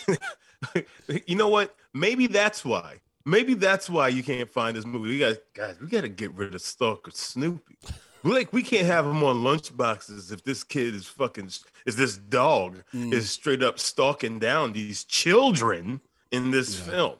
you 1.25 1.35
know 1.35 1.49
what? 1.49 1.75
Maybe 1.93 2.27
that's 2.27 2.63
why. 2.63 2.99
Maybe 3.25 3.53
that's 3.55 3.89
why 3.89 4.07
you 4.09 4.23
can't 4.23 4.49
find 4.49 4.75
this 4.77 4.85
movie. 4.85 5.09
We 5.09 5.19
got 5.19 5.37
guys 5.53 5.75
we 5.81 5.87
got 5.87 6.01
to 6.01 6.09
get 6.09 6.33
rid 6.33 6.53
of 6.55 6.61
stalker 6.61 7.11
snoopy. 7.13 7.77
we 7.83 7.89
like 8.33 8.51
we 8.53 8.63
can't 8.63 8.85
have 8.87 9.05
him 9.05 9.23
on 9.23 9.43
lunch 9.43 9.75
boxes 9.75 10.31
if 10.31 10.43
this 10.43 10.63
kid 10.63 10.95
is 10.95 11.05
fucking 11.07 11.49
is 11.85 11.95
this 11.95 12.17
dog 12.17 12.83
Mm. 12.93 13.13
is 13.13 13.29
straight 13.29 13.61
up 13.63 13.79
stalking 13.79 14.39
down 14.39 14.73
these 14.73 15.03
children 15.03 16.01
in 16.31 16.51
this 16.51 16.77
Yeah. 16.79 16.85
film 16.85 17.15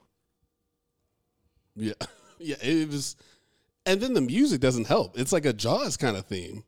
Yeah, 1.76 1.94
yeah. 2.40 2.56
It 2.62 2.90
was. 2.90 3.16
And 3.86 4.02
then 4.02 4.14
the 4.14 4.22
music 4.22 4.60
doesn't 4.60 4.88
help. 4.88 5.18
It's 5.18 5.32
like 5.32 5.46
a 5.46 5.54
Jaws 5.54 5.96
kind 5.96 6.18
of 6.18 6.26
theme. 6.26 6.64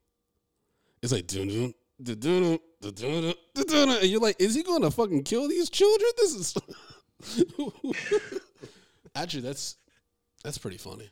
It's 1.01 1.11
like 1.11 1.27
dun 1.27 1.47
dun 1.47 1.73
dun 2.01 2.19
dun 2.19 2.59
dun 2.81 2.93
dun 2.93 3.33
dun 3.55 3.65
dun, 3.67 3.89
and 3.89 4.05
you're 4.05 4.21
like, 4.21 4.37
is 4.39 4.55
he 4.55 4.63
going 4.63 4.83
to 4.83 4.91
fucking 4.91 5.23
kill 5.23 5.47
these 5.49 5.69
children? 5.69 6.09
This 6.17 6.35
is 6.35 6.55
actually 9.15 9.41
that's 9.41 9.75
that's 10.43 10.57
pretty 10.57 10.77
funny. 10.77 11.09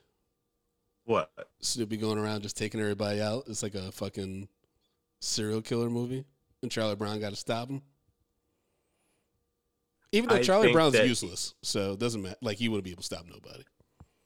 What? 1.07 1.31
Snoopy 1.61 1.97
going 1.97 2.17
around 2.17 2.41
just 2.43 2.57
taking 2.57 2.79
everybody 2.81 3.21
out. 3.21 3.45
It's 3.47 3.63
like 3.63 3.75
a 3.75 3.91
fucking 3.93 4.47
serial 5.21 5.61
killer 5.61 5.89
movie, 5.89 6.25
and 6.61 6.69
Charlie 6.69 6.95
Brown 6.95 7.19
got 7.19 7.29
to 7.29 7.35
stop 7.37 7.69
him. 7.69 7.81
Even 10.11 10.29
though 10.29 10.35
I 10.35 10.41
Charlie 10.43 10.71
Brown's 10.71 10.95
useless, 10.99 11.53
so 11.61 11.93
it 11.93 11.99
doesn't 11.99 12.21
matter. 12.21 12.35
Like 12.41 12.57
he 12.57 12.69
wouldn't 12.69 12.85
be 12.85 12.91
able 12.91 13.01
to 13.01 13.05
stop 13.05 13.25
nobody. 13.25 13.63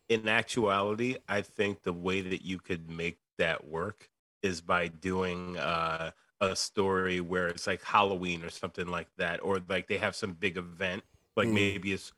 in 0.10 0.28
actuality, 0.28 1.16
I 1.30 1.42
think 1.42 1.84
the 1.84 1.94
way 1.94 2.22
that 2.22 2.44
you 2.44 2.60
could 2.60 2.90
make 2.90 3.18
that 3.38 3.68
work 3.68 4.10
is 4.44 4.60
by 4.62 4.88
doing 4.90 5.58
uh, 5.58 6.12
a 6.40 6.56
story 6.56 7.22
where 7.22 7.48
it's 7.48 7.66
like 7.68 7.84
Halloween 7.84 8.44
or 8.44 8.50
something 8.50 8.88
like 8.88 9.08
that, 9.18 9.40
or 9.44 9.60
like 9.70 9.88
they 9.88 9.98
have 9.98 10.16
some 10.16 10.34
big 10.34 10.58
event, 10.58 11.04
like 11.36 11.48
Mm. 11.48 11.54
maybe 11.54 11.94
it's 11.94 12.12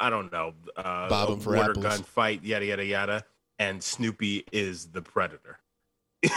I 0.00 0.08
don't 0.08 0.32
know, 0.32 0.54
uh, 0.76 1.08
Bob 1.08 1.30
a 1.30 1.34
water 1.34 1.70
apples. 1.70 1.84
gun 1.84 2.02
fight, 2.02 2.42
yada 2.42 2.64
yada 2.64 2.84
yada, 2.84 3.24
and 3.60 3.84
Snoopy 3.84 4.46
is 4.50 4.86
the 4.86 5.02
predator. 5.02 5.60
you 6.22 6.30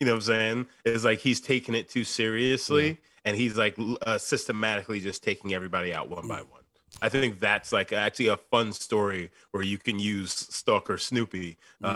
know 0.00 0.12
what 0.12 0.14
I'm 0.16 0.20
saying? 0.20 0.66
It's 0.84 1.04
like 1.04 1.20
he's 1.20 1.40
taking 1.40 1.74
it 1.74 1.88
too 1.88 2.04
seriously, 2.04 2.98
and 3.24 3.36
he's 3.36 3.56
like 3.56 3.78
uh, 4.02 4.18
systematically 4.18 5.00
just 5.00 5.22
taking 5.22 5.54
everybody 5.54 5.94
out 5.94 6.10
one 6.10 6.28
by 6.28 6.42
one. 6.42 6.60
I 7.00 7.08
think 7.08 7.40
that's 7.40 7.72
like 7.72 7.92
actually 7.92 8.28
a 8.28 8.36
fun 8.36 8.72
story 8.72 9.30
where 9.52 9.62
you 9.62 9.78
can 9.78 9.98
use 9.98 10.32
Stalker 10.32 10.98
Snoopy, 10.98 11.56
uh, 11.82 11.86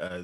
uh, 0.00 0.22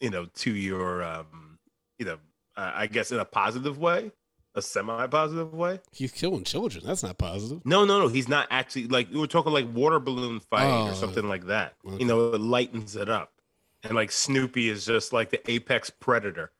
you 0.00 0.10
know, 0.10 0.26
to 0.36 0.54
your, 0.54 1.02
um, 1.02 1.58
you 1.98 2.06
know, 2.06 2.18
uh, 2.56 2.72
I 2.74 2.86
guess 2.86 3.12
in 3.12 3.18
a 3.18 3.24
positive 3.24 3.78
way, 3.78 4.10
a 4.54 4.62
semi-positive 4.62 5.52
way. 5.54 5.78
He's 5.92 6.12
killing 6.12 6.44
children. 6.44 6.84
That's 6.86 7.02
not 7.02 7.18
positive. 7.18 7.64
No, 7.64 7.84
no, 7.84 8.00
no. 8.00 8.08
He's 8.08 8.28
not 8.28 8.48
actually 8.50 8.88
like 8.88 9.08
we 9.10 9.18
were 9.20 9.26
talking 9.26 9.52
like 9.52 9.66
water 9.72 10.00
balloon 10.00 10.40
fight 10.40 10.64
Oh, 10.70 10.88
or 10.90 10.94
something 10.94 11.28
like 11.28 11.46
that. 11.46 11.74
okay. 11.86 11.98
You 11.98 12.04
know, 12.06 12.32
it 12.34 12.40
lightens 12.40 12.96
it 12.96 13.08
up, 13.08 13.32
and 13.84 13.94
like 13.94 14.10
Snoopy 14.10 14.68
is 14.68 14.84
just 14.84 15.12
like 15.12 15.30
the 15.30 15.50
apex 15.50 15.88
predator. 15.90 16.50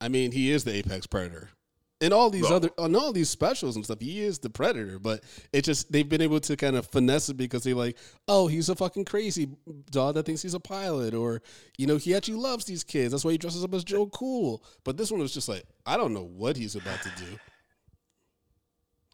I 0.00 0.08
mean, 0.08 0.32
he 0.32 0.50
is 0.50 0.64
the 0.64 0.74
apex 0.74 1.06
predator. 1.06 1.50
In 2.00 2.12
all 2.12 2.28
these 2.28 2.42
Well- 2.42 2.54
other, 2.54 2.70
on 2.76 2.94
all 2.94 3.10
these 3.10 3.30
specials 3.30 3.74
and 3.74 3.82
stuff, 3.84 4.00
he 4.00 4.20
is 4.20 4.38
the 4.38 4.50
predator. 4.50 4.98
But 4.98 5.24
it 5.52 5.62
just 5.64 5.90
they've 5.90 6.06
been 6.08 6.20
able 6.20 6.40
to 6.40 6.54
kind 6.56 6.76
of 6.76 6.86
finesse 6.86 7.30
it 7.30 7.38
because 7.38 7.62
they're 7.64 7.74
like, 7.74 7.96
oh, 8.28 8.48
he's 8.48 8.68
a 8.68 8.74
fucking 8.76 9.06
crazy 9.06 9.48
dog 9.90 10.14
that 10.16 10.26
thinks 10.26 10.42
he's 10.42 10.52
a 10.52 10.60
pilot, 10.60 11.14
or 11.14 11.40
you 11.78 11.86
know, 11.86 11.96
he 11.96 12.14
actually 12.14 12.36
loves 12.36 12.66
these 12.66 12.84
kids. 12.84 13.12
That's 13.12 13.24
why 13.24 13.32
he 13.32 13.38
dresses 13.38 13.64
up 13.64 13.72
as 13.72 13.82
Joe 13.82 14.06
Cool. 14.08 14.62
But 14.84 14.98
this 14.98 15.10
one 15.10 15.20
was 15.20 15.32
just 15.32 15.48
like, 15.48 15.64
I 15.86 15.96
don't 15.96 16.12
know 16.12 16.24
what 16.24 16.56
he's 16.58 16.76
about 16.76 17.00
to 17.02 17.08
do, 17.16 17.38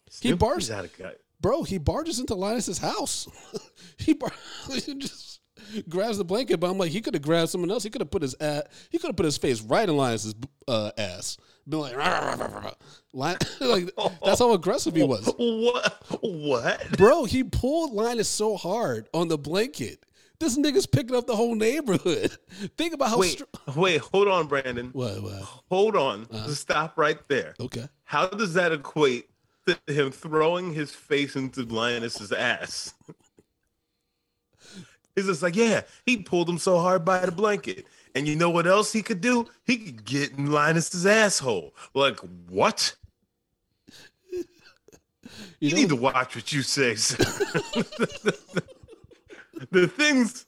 He 0.06 0.10
Snoopy's 0.10 0.38
bars- 0.38 0.70
out 0.70 0.84
of 0.84 0.96
gut. 0.98 1.20
bro. 1.40 1.62
He 1.62 1.78
barges 1.78 2.18
into 2.18 2.34
Linus's 2.34 2.78
house. 2.78 3.28
he, 3.98 4.12
bar- 4.14 4.32
just 4.98 5.40
grabs 5.88 6.18
the 6.18 6.24
blanket, 6.24 6.58
but 6.58 6.68
I'm 6.70 6.78
like, 6.78 6.90
he 6.90 7.00
could 7.00 7.14
have 7.14 7.22
grabbed 7.22 7.50
someone 7.50 7.70
else. 7.70 7.82
He 7.84 7.90
could 7.90 8.00
have 8.00 8.10
put 8.10 8.22
his 8.22 8.34
a 8.40 8.64
he 8.90 8.98
could 8.98 9.08
have 9.08 9.16
put 9.16 9.24
his 9.26 9.38
face 9.38 9.60
right 9.62 9.88
in 9.88 9.96
Linus's 9.96 10.34
uh, 10.68 10.90
ass. 10.98 11.36
Been 11.68 11.78
like, 11.80 11.96
"Rah, 11.96 12.06
rah, 12.06 12.34
rah, 12.34 12.46
rah, 12.46 12.60
rah." 12.60 12.72
Like 13.14 13.38
that's 14.24 14.38
how 14.38 14.52
aggressive 14.54 14.96
he 14.96 15.02
was. 15.02 15.26
What? 15.38 16.02
What? 16.22 16.96
Bro, 16.96 17.24
he 17.24 17.44
pulled 17.44 17.92
Linus 17.92 18.28
so 18.28 18.56
hard 18.56 19.08
on 19.12 19.28
the 19.28 19.36
blanket. 19.38 20.04
This 20.40 20.58
nigga's 20.58 20.86
picking 20.86 21.14
up 21.14 21.26
the 21.26 21.36
whole 21.36 21.54
neighborhood. 21.54 22.36
Think 22.76 22.94
about 22.94 23.10
how. 23.10 23.18
Wait, 23.18 23.38
str- 23.38 23.78
wait. 23.78 24.00
Hold 24.00 24.28
on, 24.28 24.48
Brandon. 24.48 24.90
what, 24.92 25.22
what? 25.22 25.42
Hold 25.70 25.94
on. 25.94 26.26
Uh-huh. 26.32 26.48
Stop 26.48 26.98
right 26.98 27.18
there. 27.28 27.54
Okay. 27.60 27.86
How 28.04 28.26
does 28.26 28.54
that 28.54 28.72
equate 28.72 29.28
to 29.68 29.78
him 29.86 30.10
throwing 30.10 30.72
his 30.74 30.90
face 30.90 31.36
into 31.36 31.60
Linus's 31.60 32.32
ass? 32.32 32.94
He's 35.14 35.26
just 35.26 35.42
like, 35.42 35.54
yeah, 35.54 35.82
he 36.06 36.16
pulled 36.16 36.48
him 36.48 36.58
so 36.58 36.78
hard 36.78 37.04
by 37.04 37.24
the 37.24 37.32
blanket. 37.32 37.86
And 38.14 38.28
you 38.28 38.36
know 38.36 38.50
what 38.50 38.66
else 38.66 38.92
he 38.92 39.02
could 39.02 39.20
do? 39.20 39.46
He 39.64 39.78
could 39.78 40.04
get 40.04 40.32
in 40.32 40.46
Linus's 40.50 41.06
asshole. 41.06 41.74
Like, 41.94 42.18
what? 42.48 42.94
You, 44.30 44.44
You 45.60 45.70
know, 45.70 45.76
need 45.76 45.88
to 45.88 45.96
watch 45.96 46.36
what 46.36 46.52
you 46.52 46.62
say. 46.62 46.94
sir. 46.94 47.24
the 49.70 49.88
things, 49.88 50.46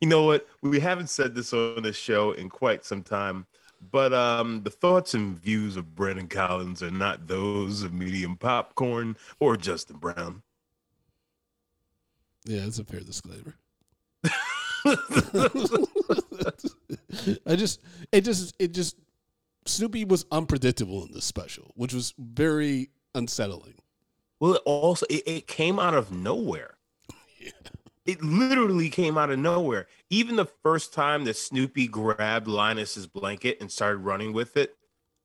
you 0.00 0.08
know 0.08 0.24
what? 0.24 0.46
We 0.62 0.80
haven't 0.80 1.08
said 1.10 1.34
this 1.34 1.52
on 1.52 1.82
this 1.82 1.96
show 1.96 2.32
in 2.32 2.48
quite 2.48 2.84
some 2.84 3.02
time, 3.02 3.46
but 3.90 4.14
um, 4.14 4.62
the 4.62 4.70
thoughts 4.70 5.12
and 5.14 5.38
views 5.38 5.76
of 5.76 5.94
Brandon 5.94 6.28
Collins 6.28 6.82
are 6.82 6.90
not 6.90 7.26
those 7.26 7.82
of 7.82 7.92
Medium 7.92 8.36
Popcorn 8.36 9.16
or 9.40 9.56
Justin 9.56 9.96
Brown. 9.96 10.42
yeah, 12.46 12.64
it's 12.64 12.78
a 12.78 12.84
fair 12.84 13.00
disclaimer. 13.00 13.56
I 17.46 17.56
just, 17.56 17.80
it 18.12 18.22
just, 18.22 18.54
it 18.58 18.72
just, 18.72 18.96
Snoopy 19.66 20.04
was 20.04 20.24
unpredictable 20.30 21.04
in 21.04 21.12
this 21.12 21.24
special, 21.24 21.72
which 21.74 21.92
was 21.92 22.14
very 22.18 22.90
unsettling. 23.14 23.74
Well, 24.40 24.54
it 24.54 24.62
also 24.64 25.06
it, 25.10 25.22
it 25.26 25.46
came 25.46 25.78
out 25.78 25.94
of 25.94 26.12
nowhere. 26.12 26.76
It 28.06 28.24
literally 28.24 28.88
came 28.88 29.18
out 29.18 29.30
of 29.30 29.38
nowhere. 29.38 29.86
Even 30.08 30.34
the 30.34 30.46
first 30.64 30.92
time 30.92 31.24
that 31.24 31.36
Snoopy 31.36 31.86
grabbed 31.86 32.48
Linus's 32.48 33.06
blanket 33.06 33.58
and 33.60 33.70
started 33.70 33.98
running 33.98 34.32
with 34.32 34.56
it, 34.56 34.74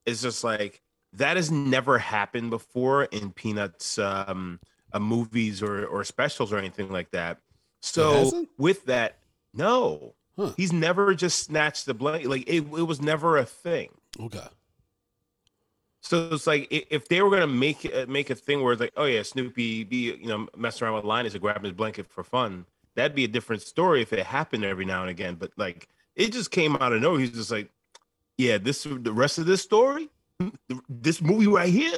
it's 0.05 0.21
just 0.21 0.43
like 0.43 0.81
that 1.13 1.37
has 1.37 1.49
never 1.49 1.97
happened 1.97 2.51
before 2.51 3.05
in 3.05 3.31
Peanuts 3.31 3.97
um, 3.97 4.59
uh, 4.91 4.99
movies 4.99 5.63
or 5.63 5.85
or 5.85 6.03
specials 6.03 6.51
or 6.53 6.57
anything 6.57 6.91
like 6.91 7.09
that. 7.11 7.39
So 7.81 8.45
with 8.57 8.85
that, 8.85 9.19
no, 9.53 10.13
Huh. 10.37 10.51
he's 10.57 10.73
never 10.73 11.15
just 11.15 11.39
snatched 11.43 11.85
the 11.85 11.93
blanket. 11.93 12.29
Like 12.29 12.43
it, 12.47 12.61
it 12.61 12.83
was 12.83 13.01
never 13.01 13.37
a 13.37 13.45
thing. 13.45 13.89
Okay. 14.19 14.47
So 16.01 16.29
it's 16.31 16.45
like 16.45 16.67
if 16.69 17.07
they 17.07 17.21
were 17.21 17.29
gonna 17.31 17.47
make 17.47 17.83
it 17.85 18.09
make 18.09 18.29
a 18.29 18.35
thing 18.35 18.61
where 18.61 18.73
it's 18.73 18.79
like, 18.79 18.93
oh 18.95 19.05
yeah, 19.05 19.23
Snoopy 19.23 19.85
be 19.85 20.13
you 20.13 20.27
know 20.27 20.47
messing 20.55 20.85
around 20.85 20.97
with 20.97 21.05
Linus 21.05 21.33
and 21.33 21.41
grabbing 21.41 21.63
his 21.63 21.73
blanket 21.73 22.07
for 22.07 22.23
fun, 22.23 22.65
that'd 22.95 23.15
be 23.15 23.23
a 23.23 23.27
different 23.27 23.61
story 23.61 24.01
if 24.01 24.13
it 24.13 24.25
happened 24.25 24.63
every 24.63 24.85
now 24.85 25.01
and 25.01 25.09
again. 25.09 25.35
But 25.35 25.51
like 25.57 25.87
it 26.15 26.31
just 26.31 26.51
came 26.51 26.75
out 26.75 26.93
of 26.93 27.01
nowhere. 27.01 27.21
He's 27.21 27.31
just 27.31 27.49
like, 27.49 27.69
yeah, 28.37 28.57
this 28.57 28.83
the 28.83 29.13
rest 29.13 29.39
of 29.39 29.47
this 29.47 29.61
story, 29.61 30.09
this 30.89 31.21
movie 31.21 31.47
right 31.47 31.69
here, 31.69 31.97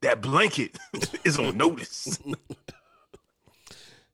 that 0.00 0.22
blanket 0.22 0.78
is 1.24 1.38
on 1.38 1.56
notice. 1.56 2.18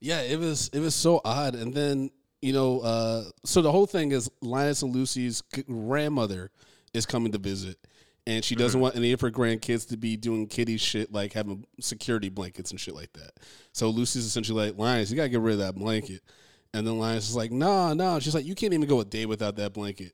Yeah, 0.00 0.20
it 0.20 0.38
was 0.38 0.68
it 0.74 0.80
was 0.80 0.94
so 0.94 1.22
odd. 1.24 1.54
And 1.54 1.72
then 1.72 2.10
you 2.44 2.52
know, 2.52 2.80
uh, 2.80 3.24
so 3.46 3.62
the 3.62 3.72
whole 3.72 3.86
thing 3.86 4.12
is 4.12 4.30
Linus 4.42 4.82
and 4.82 4.94
Lucy's 4.94 5.42
grandmother 5.66 6.50
is 6.92 7.06
coming 7.06 7.32
to 7.32 7.38
visit, 7.38 7.78
and 8.26 8.44
she 8.44 8.54
doesn't 8.54 8.82
want 8.82 8.96
any 8.96 9.12
of 9.12 9.22
her 9.22 9.30
grandkids 9.30 9.88
to 9.88 9.96
be 9.96 10.18
doing 10.18 10.46
kitty 10.46 10.76
shit 10.76 11.10
like 11.10 11.32
having 11.32 11.64
security 11.80 12.28
blankets 12.28 12.70
and 12.70 12.78
shit 12.78 12.94
like 12.94 13.14
that. 13.14 13.30
So 13.72 13.88
Lucy's 13.88 14.26
essentially 14.26 14.66
like, 14.66 14.78
Linus, 14.78 15.10
you 15.10 15.16
gotta 15.16 15.30
get 15.30 15.40
rid 15.40 15.54
of 15.54 15.60
that 15.60 15.74
blanket. 15.74 16.20
And 16.74 16.86
then 16.86 16.98
Linus 16.98 17.30
is 17.30 17.36
like, 17.36 17.50
nah, 17.50 17.94
nah. 17.94 18.18
She's 18.18 18.34
like, 18.34 18.44
you 18.44 18.54
can't 18.54 18.74
even 18.74 18.86
go 18.86 19.00
a 19.00 19.06
day 19.06 19.24
without 19.24 19.56
that 19.56 19.72
blanket. 19.72 20.12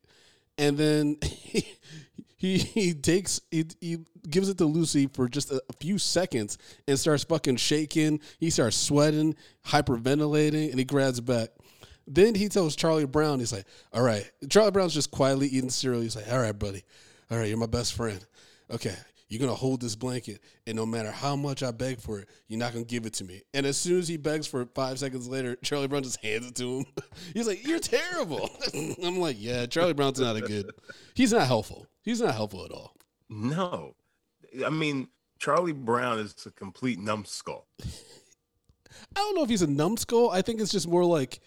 And 0.57 0.79
then 0.79 1.17
he 1.23 1.67
he, 2.37 2.59
he 2.59 2.95
takes 2.95 3.41
he, 3.51 3.67
he 3.81 3.99
gives 4.29 4.49
it 4.49 4.59
to 4.59 4.67
Lucy 4.67 5.09
for 5.09 5.29
just 5.29 5.51
a, 5.51 5.61
a 5.69 5.73
few 5.81 5.99
seconds 5.99 6.59
and 6.87 6.97
starts 6.97 7.25
fucking 7.25 7.57
shaking. 7.57 8.21
He 8.39 8.51
starts 8.51 8.77
sweating, 8.77 9.35
hyperventilating, 9.67 10.71
and 10.71 10.79
he 10.79 10.85
grabs 10.85 11.21
back. 11.21 11.49
Then 12.07 12.35
he 12.35 12.49
tells 12.49 12.77
Charlie 12.77 13.07
Brown, 13.07 13.39
he's 13.39 13.53
like, 13.53 13.67
"All 13.93 14.03
right." 14.03 14.31
Charlie 14.49 14.71
Brown's 14.71 14.95
just 14.95 15.11
quietly 15.11 15.49
eating 15.49 15.71
cereal. 15.71 16.03
He's 16.03 16.17
like, 16.17 16.31
"All 16.31 16.41
right, 16.41 16.59
buddy. 16.59 16.85
All 17.31 17.39
right, 17.39 17.49
you're 17.49 17.59
my 17.59 17.67
best 17.67 17.93
friend. 17.93 18.25
Okay, 18.71 18.97
you're 19.29 19.41
gonna 19.41 19.55
hold 19.55 19.81
this 19.81 19.95
blanket, 19.95 20.41
and 20.67 20.77
no 20.77 20.85
matter 20.87 21.11
how 21.11 21.37
much 21.37 21.63
I 21.63 21.71
beg 21.71 22.01
for 22.01 22.19
it, 22.21 22.29
you're 22.49 22.59
not 22.59 22.73
gonna 22.73 22.85
give 22.85 23.07
it 23.07 23.15
to 23.15 23.25
me." 23.25 23.43
And 23.55 23.65
as 23.67 23.77
soon 23.77 23.99
as 23.99 24.09
he 24.09 24.17
begs 24.17 24.47
for 24.47 24.63
it, 24.63 24.71
five 24.75 24.99
seconds 24.99 25.29
later, 25.29 25.57
Charlie 25.63 25.89
Brown 25.89 26.03
just 26.03 26.23
hands 26.23 26.47
it 26.47 26.55
to 26.57 26.79
him. 26.79 26.87
He's 27.35 27.47
like, 27.47 27.67
"You're 27.67 27.79
terrible." 27.79 28.51
I'm 29.05 29.19
like, 29.19 29.37
"Yeah, 29.39 29.67
Charlie 29.67 29.95
Brown's 29.95 30.21
not 30.21 30.37
a 30.37 30.41
good. 30.41 30.71
He's 31.15 31.33
not 31.33 31.47
helpful. 31.47 31.87
He's 32.03 32.21
not 32.21 32.35
helpful 32.35 32.65
at 32.65 32.73
all." 32.73 32.95
no, 33.33 33.95
I 34.67 34.71
mean 34.71 35.09
Charlie 35.39 35.73
Brown 35.73 36.19
is 36.19 36.35
a 36.47 36.51
complete 36.51 36.99
numbskull. 36.99 37.67
I 37.81 39.21
don't 39.21 39.35
know 39.35 39.43
if 39.43 39.49
he's 39.49 39.63
a 39.63 39.67
numbskull. 39.67 40.31
I 40.31 40.43
think 40.43 40.61
it's 40.61 40.71
just 40.71 40.87
more 40.87 41.05
like 41.05 41.41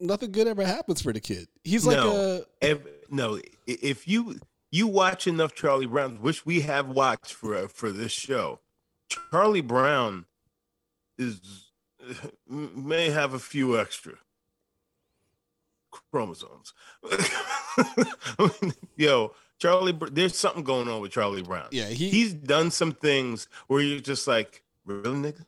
nothing 0.00 0.32
good 0.32 0.46
ever 0.46 0.64
happens 0.64 1.00
for 1.02 1.12
the 1.12 1.20
kid. 1.20 1.48
He's 1.64 1.86
like 1.86 1.96
No. 1.96 2.44
a 2.62 2.64
Ev- 2.64 2.86
no, 3.10 3.40
if 3.66 4.06
you 4.08 4.38
you 4.70 4.86
watch 4.86 5.26
enough 5.26 5.54
Charlie 5.54 5.86
Brown, 5.86 6.16
which 6.20 6.44
we 6.44 6.60
have 6.62 6.88
watched 6.88 7.32
for 7.32 7.54
uh, 7.54 7.68
for 7.68 7.90
this 7.90 8.12
show, 8.12 8.60
Charlie 9.08 9.60
Brown 9.62 10.26
is 11.16 11.40
may 12.48 13.10
have 13.10 13.34
a 13.34 13.38
few 13.38 13.78
extra 13.78 14.14
chromosomes. 16.10 16.72
I 17.04 17.96
mean, 18.62 18.72
Yo, 18.96 19.34
Charlie, 19.58 19.96
there's 20.12 20.36
something 20.36 20.62
going 20.64 20.88
on 20.88 21.00
with 21.00 21.12
Charlie 21.12 21.42
Brown. 21.42 21.68
Yeah, 21.70 21.88
he- 21.88 22.10
he's 22.10 22.34
done 22.34 22.70
some 22.70 22.92
things 22.92 23.48
where 23.66 23.80
you're 23.80 24.00
just 24.00 24.26
like, 24.26 24.62
really, 24.84 25.32
nigga? 25.32 25.44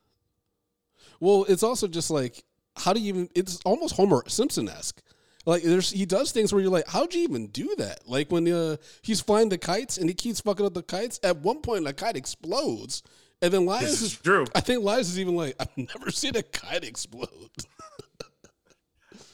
Well, 1.20 1.44
it's 1.48 1.62
also 1.62 1.86
just 1.86 2.10
like 2.10 2.44
how 2.76 2.92
do 2.92 3.00
you 3.00 3.08
even? 3.08 3.28
It's 3.34 3.60
almost 3.64 3.96
Homer 3.96 4.22
Simpson 4.28 4.68
esque. 4.68 5.02
Like 5.46 5.62
there's 5.62 5.90
he 5.90 6.04
does 6.06 6.32
things 6.32 6.52
where 6.52 6.60
you're 6.60 6.70
like, 6.70 6.88
how'd 6.88 7.14
you 7.14 7.22
even 7.22 7.46
do 7.48 7.74
that? 7.78 8.06
Like 8.06 8.30
when 8.30 8.50
uh, 8.50 8.76
he's 9.02 9.20
flying 9.20 9.48
the 9.48 9.58
kites 9.58 9.96
and 9.96 10.08
he 10.08 10.14
keeps 10.14 10.40
fucking 10.40 10.64
up 10.66 10.74
the 10.74 10.82
kites. 10.82 11.18
At 11.22 11.38
one 11.38 11.60
point, 11.60 11.84
the 11.84 11.92
kite 11.92 12.16
explodes, 12.16 13.02
and 13.42 13.52
then 13.52 13.66
This 13.66 13.92
is 13.92 14.02
is 14.02 14.18
true. 14.18 14.46
I 14.54 14.60
think 14.60 14.82
Linus 14.82 15.08
is 15.08 15.18
even 15.18 15.34
like, 15.34 15.56
I've 15.58 15.76
never 15.76 16.10
seen 16.10 16.36
a 16.36 16.42
kite 16.42 16.84
explode. 16.84 17.28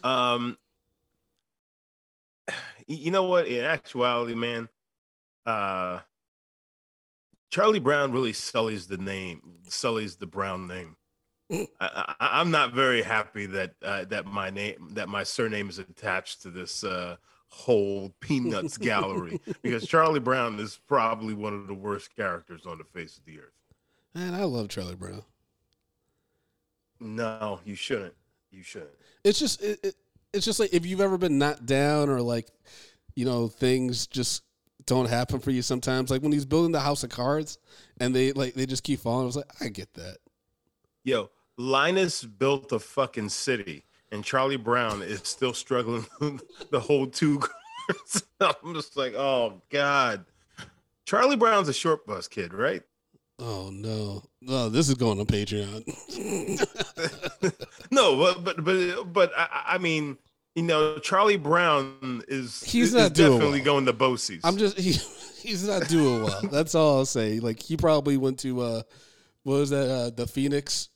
Um, 0.04 0.56
you 2.86 3.10
know 3.10 3.24
what? 3.24 3.48
In 3.48 3.64
actuality, 3.64 4.36
man, 4.36 4.68
uh, 5.44 6.00
Charlie 7.50 7.80
Brown 7.80 8.12
really 8.12 8.32
sullies 8.32 8.86
the 8.86 8.98
name, 8.98 9.40
sullies 9.68 10.16
the 10.16 10.26
Brown 10.26 10.68
name. 10.68 10.96
I, 11.52 11.66
I, 11.80 12.14
I'm 12.40 12.50
not 12.50 12.72
very 12.72 13.02
happy 13.02 13.46
that 13.46 13.74
uh, 13.82 14.04
that 14.06 14.26
my 14.26 14.50
name, 14.50 14.90
that 14.92 15.08
my 15.08 15.22
surname 15.22 15.68
is 15.68 15.78
attached 15.78 16.42
to 16.42 16.50
this 16.50 16.84
uh, 16.84 17.16
whole 17.48 18.12
Peanuts 18.20 18.76
gallery 18.76 19.40
because 19.62 19.86
Charlie 19.86 20.20
Brown 20.20 20.58
is 20.58 20.80
probably 20.86 21.34
one 21.34 21.54
of 21.54 21.66
the 21.66 21.74
worst 21.74 22.14
characters 22.16 22.66
on 22.66 22.78
the 22.78 22.84
face 22.84 23.16
of 23.18 23.24
the 23.24 23.38
earth. 23.40 23.52
Man, 24.14 24.34
I 24.34 24.44
love 24.44 24.68
Charlie 24.68 24.96
Brown. 24.96 25.22
No, 26.98 27.60
you 27.64 27.74
shouldn't. 27.74 28.14
You 28.50 28.62
shouldn't. 28.62 28.90
It's 29.22 29.38
just 29.38 29.62
it, 29.62 29.78
it, 29.82 29.94
it's 30.32 30.44
just 30.44 30.58
like 30.58 30.72
if 30.72 30.86
you've 30.86 31.00
ever 31.00 31.18
been 31.18 31.38
knocked 31.38 31.66
down 31.66 32.08
or 32.08 32.20
like 32.20 32.48
you 33.14 33.24
know 33.24 33.48
things 33.48 34.06
just 34.06 34.42
don't 34.86 35.08
happen 35.08 35.40
for 35.40 35.50
you 35.50 35.62
sometimes. 35.62 36.10
Like 36.10 36.22
when 36.22 36.32
he's 36.32 36.44
building 36.44 36.72
the 36.72 36.80
house 36.80 37.02
of 37.02 37.10
cards 37.10 37.58
and 38.00 38.14
they 38.14 38.32
like 38.32 38.54
they 38.54 38.66
just 38.66 38.84
keep 38.84 39.00
falling. 39.00 39.22
I 39.22 39.26
was 39.26 39.36
like, 39.36 39.50
I 39.60 39.68
get 39.68 39.92
that. 39.94 40.18
Yo, 41.06 41.30
Linus 41.56 42.24
built 42.24 42.72
a 42.72 42.80
fucking 42.80 43.28
city, 43.28 43.84
and 44.10 44.24
Charlie 44.24 44.56
Brown 44.56 45.02
is 45.02 45.20
still 45.22 45.54
struggling 45.54 46.04
with 46.20 46.42
the 46.70 46.80
whole 46.80 47.06
two. 47.06 47.40
I'm 48.40 48.74
just 48.74 48.96
like, 48.96 49.14
oh 49.14 49.62
god. 49.70 50.24
Charlie 51.04 51.36
Brown's 51.36 51.68
a 51.68 51.72
short 51.72 52.04
bus 52.08 52.26
kid, 52.26 52.52
right? 52.52 52.82
Oh 53.38 53.70
no, 53.72 54.24
no, 54.40 54.68
this 54.68 54.88
is 54.88 54.96
going 54.96 55.20
on 55.20 55.26
Patreon. 55.26 55.84
no, 57.92 58.16
but 58.16 58.42
but 58.44 58.64
but 58.64 59.12
but 59.12 59.32
I, 59.36 59.74
I- 59.74 59.78
mean, 59.78 60.18
you 60.56 60.64
know, 60.64 60.98
Charlie 60.98 61.36
Brown 61.36 62.22
is 62.26 62.64
He's 62.64 62.92
not 62.92 63.12
doing 63.14 63.30
definitely 63.38 63.60
well. 63.60 63.64
going 63.66 63.86
to 63.86 63.92
Bosie's. 63.92 64.40
I'm 64.42 64.56
just 64.56 64.76
he, 64.76 64.92
he's 65.48 65.68
not 65.68 65.86
doing 65.86 66.24
well. 66.24 66.40
That's 66.50 66.74
all 66.74 66.98
I'll 66.98 67.04
say. 67.06 67.38
Like 67.38 67.62
he 67.62 67.76
probably 67.76 68.16
went 68.16 68.40
to 68.40 68.60
uh 68.60 68.82
what 69.44 69.58
was 69.58 69.70
that 69.70 69.88
uh 69.88 70.10
the 70.10 70.26
Phoenix, 70.26 70.88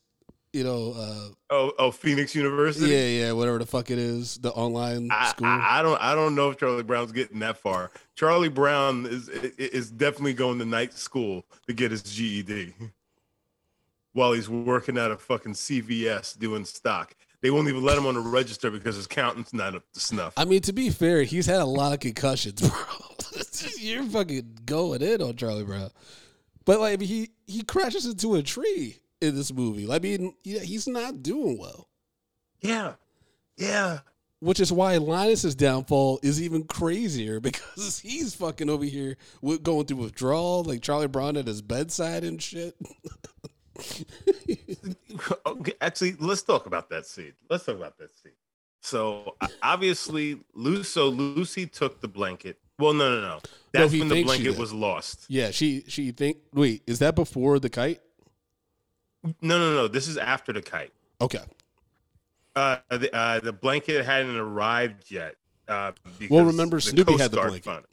you 0.52 0.64
know, 0.64 0.94
uh 0.96 1.28
oh 1.50 1.72
oh 1.78 1.90
Phoenix 1.90 2.34
University. 2.34 2.90
yeah, 2.90 3.26
yeah, 3.26 3.32
whatever 3.32 3.58
the 3.58 3.66
fuck 3.66 3.90
it 3.90 3.98
is, 3.98 4.36
the 4.38 4.50
online 4.52 5.08
I, 5.10 5.28
school. 5.28 5.46
I, 5.46 5.78
I 5.78 5.82
don't 5.82 6.00
I 6.00 6.14
don't 6.14 6.34
know 6.34 6.50
if 6.50 6.58
Charlie 6.58 6.82
Brown's 6.82 7.12
getting 7.12 7.38
that 7.40 7.56
far. 7.58 7.90
Charlie 8.16 8.48
Brown 8.48 9.06
is 9.06 9.28
is 9.28 9.90
definitely 9.90 10.34
going 10.34 10.58
to 10.58 10.64
night 10.64 10.94
school 10.94 11.44
to 11.66 11.72
get 11.72 11.90
his 11.90 12.02
GED 12.02 12.74
while 14.12 14.32
he's 14.32 14.48
working 14.48 14.98
at 14.98 15.10
a 15.10 15.16
fucking 15.16 15.52
CVS 15.54 16.38
doing 16.38 16.64
stock. 16.64 17.14
They 17.42 17.50
won't 17.50 17.68
even 17.68 17.82
let 17.82 17.96
him 17.96 18.06
on 18.06 18.14
the 18.14 18.20
register 18.20 18.70
because 18.70 18.96
his 18.96 19.06
accountant's 19.06 19.54
not 19.54 19.74
up 19.74 19.84
to 19.94 20.00
snuff. 20.00 20.34
I 20.36 20.44
mean, 20.44 20.60
to 20.62 20.72
be 20.74 20.90
fair, 20.90 21.22
he's 21.22 21.46
had 21.46 21.60
a 21.60 21.64
lot 21.64 21.94
of 21.94 22.00
concussions, 22.00 22.60
bro. 22.68 22.80
You're 23.78 24.04
fucking 24.04 24.58
going 24.66 25.00
in 25.00 25.22
on 25.22 25.36
Charlie 25.36 25.64
Brown. 25.64 25.90
But 26.64 26.80
like 26.80 27.00
he 27.00 27.30
he 27.46 27.62
crashes 27.62 28.04
into 28.04 28.34
a 28.34 28.42
tree 28.42 28.99
in 29.20 29.34
this 29.34 29.52
movie. 29.52 29.90
I 29.90 29.98
mean, 29.98 30.34
yeah, 30.42 30.60
he's 30.60 30.86
not 30.86 31.22
doing 31.22 31.58
well. 31.58 31.88
yeah, 32.60 32.94
yeah. 33.56 34.00
Which 34.40 34.58
is 34.58 34.72
why 34.72 34.96
Linus's 34.96 35.54
downfall 35.54 36.20
is 36.22 36.40
even 36.40 36.64
crazier 36.64 37.40
because 37.40 38.00
he's 38.00 38.34
fucking 38.34 38.70
over 38.70 38.84
here 38.84 39.16
with, 39.42 39.62
going 39.62 39.84
through 39.84 39.98
withdrawal, 39.98 40.64
like 40.64 40.80
Charlie 40.80 41.08
Brown 41.08 41.36
at 41.36 41.46
his 41.46 41.60
bedside 41.62 42.24
and 42.24 42.40
shit. 42.40 42.74
Okay, 45.46 45.72
actually, 45.80 46.14
let's 46.18 46.42
talk 46.42 46.66
about 46.66 46.90
that 46.90 47.06
scene. 47.06 47.32
Let's 47.48 47.64
talk 47.64 47.76
about 47.76 47.98
that 47.98 48.10
scene. 48.22 48.32
So 48.82 49.36
obviously, 49.62 50.40
Lucy, 50.54 50.84
so 50.84 51.08
Lucy 51.08 51.66
took 51.66 52.00
the 52.00 52.08
blanket. 52.08 52.58
Well, 52.78 52.94
no, 52.94 53.10
no, 53.10 53.20
no. 53.20 53.38
That's 53.72 53.92
he 53.92 54.00
when 54.00 54.08
the 54.08 54.24
blanket 54.24 54.58
was 54.58 54.72
lost. 54.72 55.26
Yeah, 55.28 55.50
she 55.50 55.84
she 55.88 56.12
think 56.12 56.38
wait, 56.52 56.82
is 56.86 56.98
that 57.00 57.14
before 57.14 57.58
the 57.58 57.70
kite? 57.70 58.00
No, 59.24 59.58
no, 59.58 59.74
no. 59.74 59.88
This 59.88 60.08
is 60.08 60.16
after 60.16 60.52
the 60.52 60.62
kite. 60.62 60.92
Okay. 61.20 61.40
Uh, 62.56 62.78
the, 62.90 63.14
uh, 63.14 63.40
the 63.40 63.52
blanket 63.52 64.04
hadn't 64.04 64.36
arrived 64.36 65.10
yet. 65.10 65.36
Uh, 65.68 65.92
because 66.18 66.30
Well, 66.30 66.44
remember 66.44 66.80
Snoopy 66.80 67.04
Coast 67.12 67.22
had 67.22 67.30
the 67.30 67.36
Guard 67.36 67.62
blanket. 67.62 67.86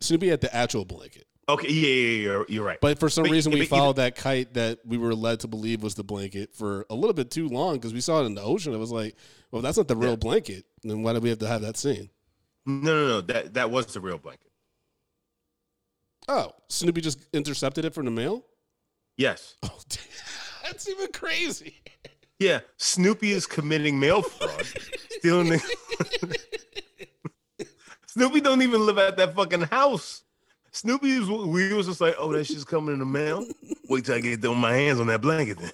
Snoopy 0.00 0.28
had 0.28 0.40
the 0.40 0.54
actual 0.54 0.84
blanket. 0.84 1.26
Okay, 1.48 1.68
yeah, 1.70 1.86
yeah, 1.88 1.94
yeah, 2.10 2.22
you're, 2.22 2.46
you're 2.48 2.64
right. 2.64 2.80
But 2.80 2.98
for 2.98 3.08
some 3.08 3.22
But- 3.24 3.30
reason, 3.30 3.52
we 3.52 3.60
but 3.60 3.62
either- 3.66 3.68
followed 3.76 3.96
that 3.96 4.16
kite 4.16 4.54
that 4.54 4.80
we 4.84 4.98
were 4.98 5.14
led 5.14 5.40
to 5.40 5.48
believe 5.48 5.82
was 5.82 5.94
the 5.94 6.02
blanket 6.04 6.54
for 6.54 6.84
a 6.90 6.94
little 6.94 7.14
bit 7.14 7.30
too 7.30 7.48
long 7.48 7.74
because 7.76 7.94
we 7.94 8.00
saw 8.00 8.20
it 8.20 8.26
in 8.26 8.34
the 8.34 8.42
ocean. 8.42 8.74
It 8.74 8.78
was 8.78 8.90
like, 8.90 9.14
well, 9.52 9.62
that's 9.62 9.76
not 9.76 9.86
the 9.88 9.96
real 9.96 10.10
Yeah. 10.10 10.16
blanket. 10.16 10.66
Then 10.82 11.02
why 11.04 11.12
did 11.12 11.22
we 11.22 11.28
have 11.30 11.38
to 11.38 11.46
have 11.48 11.62
that 11.62 11.76
scene? 11.76 12.10
no, 12.66 12.82
no, 12.82 13.06
no. 13.08 13.20
That 13.20 13.54
that 13.54 13.70
was 13.70 13.86
the 13.94 14.00
real 14.00 14.18
blanket. 14.18 14.50
Oh, 16.28 16.50
Snoopy 16.68 17.00
just 17.00 17.24
intercepted 17.32 17.84
it 17.84 17.94
from 17.94 18.04
the 18.06 18.10
mail? 18.10 18.44
Yes. 19.16 19.56
Oh, 20.68 20.70
that's 20.72 20.88
even 20.88 21.12
crazy. 21.12 21.76
Yeah. 22.40 22.58
Snoopy 22.76 23.30
is 23.30 23.46
committing 23.46 24.00
mail 24.00 24.20
fraud, 24.20 24.66
stealing 25.10 25.48
the. 25.50 26.38
Snoopy 28.08 28.40
don't 28.40 28.62
even 28.62 28.84
live 28.84 28.98
at 28.98 29.16
that 29.16 29.36
fucking 29.36 29.62
house. 29.62 30.24
Snoopy 30.72 31.08
is. 31.08 31.28
We 31.28 31.72
was 31.72 31.86
just 31.86 32.00
like, 32.00 32.16
oh, 32.18 32.32
that 32.32 32.44
shit's 32.44 32.64
coming 32.64 32.94
in 32.94 32.98
the 32.98 33.06
mail. 33.06 33.46
Wait 33.88 34.06
till 34.06 34.16
I 34.16 34.20
get 34.20 34.42
my 34.42 34.72
hands 34.72 34.98
on 34.98 35.06
that 35.06 35.20
blanket 35.20 35.58
then. 35.58 35.70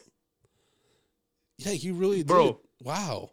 Yeah, 1.56 1.72
you 1.72 1.94
really 1.94 2.22
Bro. 2.22 2.46
did. 2.46 2.56
Wow. 2.86 3.30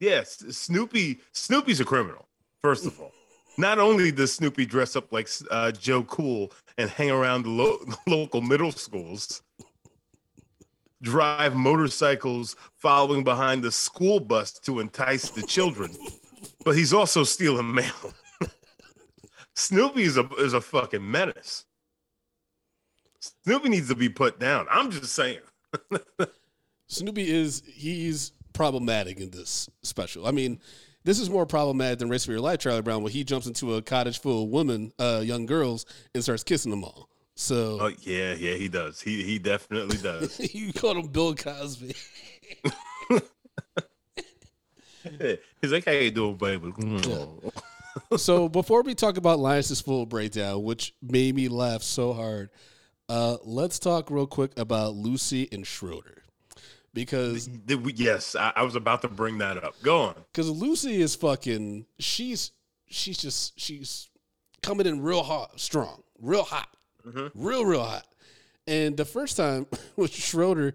Yes, 0.00 0.38
Snoopy. 0.50 1.20
Snoopy's 1.32 1.80
a 1.80 1.84
criminal. 1.84 2.26
First 2.62 2.86
of 2.86 3.00
all, 3.00 3.12
not 3.56 3.78
only 3.78 4.12
does 4.12 4.34
Snoopy 4.34 4.66
dress 4.66 4.96
up 4.96 5.12
like 5.12 5.28
uh, 5.50 5.72
Joe 5.72 6.02
Cool 6.04 6.52
and 6.78 6.90
hang 6.90 7.10
around 7.10 7.44
the 7.44 7.50
lo- 7.50 7.84
local 8.06 8.40
middle 8.40 8.72
schools, 8.72 9.42
drive 11.02 11.54
motorcycles 11.54 12.56
following 12.78 13.24
behind 13.24 13.62
the 13.62 13.72
school 13.72 14.20
bus 14.20 14.52
to 14.60 14.80
entice 14.80 15.30
the 15.30 15.42
children, 15.42 15.94
but 16.64 16.76
he's 16.76 16.92
also 16.92 17.24
stealing 17.24 17.74
mail. 17.74 18.14
Snoopy 19.54 20.02
is 20.02 20.16
a 20.16 20.28
is 20.38 20.54
a 20.54 20.60
fucking 20.60 21.08
menace. 21.08 21.64
Snoopy 23.44 23.68
needs 23.68 23.88
to 23.88 23.94
be 23.94 24.08
put 24.08 24.40
down. 24.40 24.66
I'm 24.70 24.90
just 24.90 25.12
saying. 25.14 25.40
Snoopy 26.88 27.30
is 27.30 27.62
he's 27.66 28.32
problematic 28.52 29.18
in 29.18 29.30
this 29.30 29.68
special. 29.82 30.26
I 30.26 30.30
mean, 30.30 30.60
this 31.04 31.18
is 31.18 31.30
more 31.30 31.46
problematic 31.46 31.98
than 31.98 32.08
Race 32.08 32.24
for 32.24 32.32
Your 32.32 32.40
Life, 32.40 32.60
Charlie 32.60 32.82
Brown, 32.82 33.02
where 33.02 33.12
he 33.12 33.24
jumps 33.24 33.46
into 33.46 33.74
a 33.74 33.82
cottage 33.82 34.20
full 34.20 34.44
of 34.44 34.50
women, 34.50 34.92
uh, 34.98 35.22
young 35.24 35.46
girls, 35.46 35.86
and 36.14 36.22
starts 36.22 36.42
kissing 36.42 36.70
them 36.70 36.84
all. 36.84 37.08
So 37.34 37.78
Oh 37.80 37.92
yeah, 38.00 38.34
yeah, 38.34 38.54
he 38.54 38.68
does. 38.68 39.00
He 39.00 39.22
he 39.22 39.38
definitely 39.38 39.96
does. 39.96 40.38
you 40.54 40.72
called 40.72 40.98
him 40.98 41.08
Bill 41.08 41.34
Cosby. 41.34 41.94
He's 45.60 45.72
like, 45.72 45.84
how 45.84 45.92
you 45.92 46.10
doing, 46.10 46.36
baby? 46.36 46.72
so 48.16 48.48
before 48.48 48.82
we 48.82 48.94
talk 48.94 49.16
about 49.16 49.38
Linus's 49.38 49.80
full 49.80 50.06
breakdown, 50.06 50.62
which 50.62 50.94
made 51.02 51.34
me 51.34 51.48
laugh 51.48 51.82
so 51.82 52.12
hard, 52.12 52.50
uh, 53.08 53.38
let's 53.44 53.78
talk 53.78 54.10
real 54.10 54.26
quick 54.26 54.52
about 54.56 54.94
Lucy 54.94 55.48
and 55.50 55.66
Schroeder. 55.66 56.21
Because 56.94 57.48
yes, 57.68 58.36
I, 58.36 58.52
I 58.56 58.62
was 58.62 58.76
about 58.76 59.02
to 59.02 59.08
bring 59.08 59.38
that 59.38 59.62
up. 59.62 59.74
Go 59.82 60.02
on. 60.02 60.14
because 60.32 60.50
Lucy 60.50 61.00
is 61.00 61.14
fucking 61.14 61.86
she's 61.98 62.52
she's 62.88 63.18
just 63.18 63.58
she's 63.58 64.08
coming 64.62 64.86
in 64.86 65.00
real 65.00 65.22
hot 65.22 65.58
strong 65.58 66.02
real 66.20 66.44
hot 66.44 66.68
mm-hmm. 67.06 67.26
real 67.34 67.64
real 67.64 67.82
hot 67.82 68.06
and 68.66 68.96
the 68.96 69.04
first 69.04 69.36
time 69.36 69.66
with 69.96 70.12
Schroeder 70.12 70.74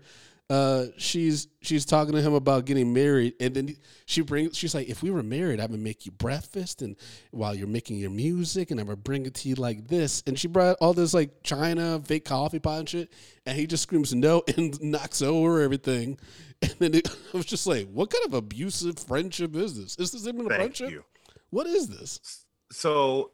uh, 0.50 0.86
she's 0.98 1.48
she's 1.62 1.86
talking 1.86 2.14
to 2.14 2.22
him 2.22 2.34
about 2.34 2.64
getting 2.66 2.94
married, 2.94 3.34
and 3.42 3.54
then 3.54 3.76
she 4.06 4.22
brings. 4.22 4.56
She's 4.58 4.74
like, 4.74 4.88
"If 4.88 5.04
we 5.04 5.12
were 5.12 5.24
married, 5.24 5.60
I 5.60 5.66
would 5.66 5.80
make 5.80 6.06
you 6.06 6.14
breakfast, 6.14 6.82
and 6.82 6.96
while 7.32 7.54
you're 7.54 7.68
making 7.68 7.98
your 7.98 8.12
music, 8.12 8.72
and 8.72 8.80
I 8.80 8.84
would 8.84 9.04
bring 9.04 9.26
it 9.26 9.34
to 9.36 9.50
you 9.50 9.56
like 9.56 9.90
this." 9.90 10.24
And 10.26 10.40
she 10.40 10.48
brought 10.48 10.78
all 10.80 10.94
this 10.94 11.14
like 11.14 11.44
china, 11.44 12.02
fake 12.04 12.24
coffee 12.24 12.60
pot 12.60 12.80
and 12.80 12.90
shit, 12.90 13.14
and 13.46 13.58
he 13.58 13.68
just 13.68 13.84
screams 13.84 14.16
no 14.16 14.44
and 14.56 14.82
knocks 14.82 15.22
over 15.22 15.62
everything. 15.62 16.18
And 16.62 16.76
then 16.80 16.94
it, 16.94 17.10
I 17.34 17.38
was 17.38 17.46
just 17.46 17.68
like, 17.68 17.90
"What 17.90 18.10
kind 18.10 18.26
of 18.26 18.34
abusive 18.34 19.00
friendship 19.00 19.54
is 19.54 19.78
this? 19.78 19.98
Is 19.98 20.14
this 20.14 20.26
even 20.28 20.46
a 20.46 20.50
Thank 20.50 20.60
friendship? 20.78 20.92
you. 20.92 21.04
What 21.50 21.68
is 21.68 21.90
this?" 21.90 22.46
So, 22.72 23.32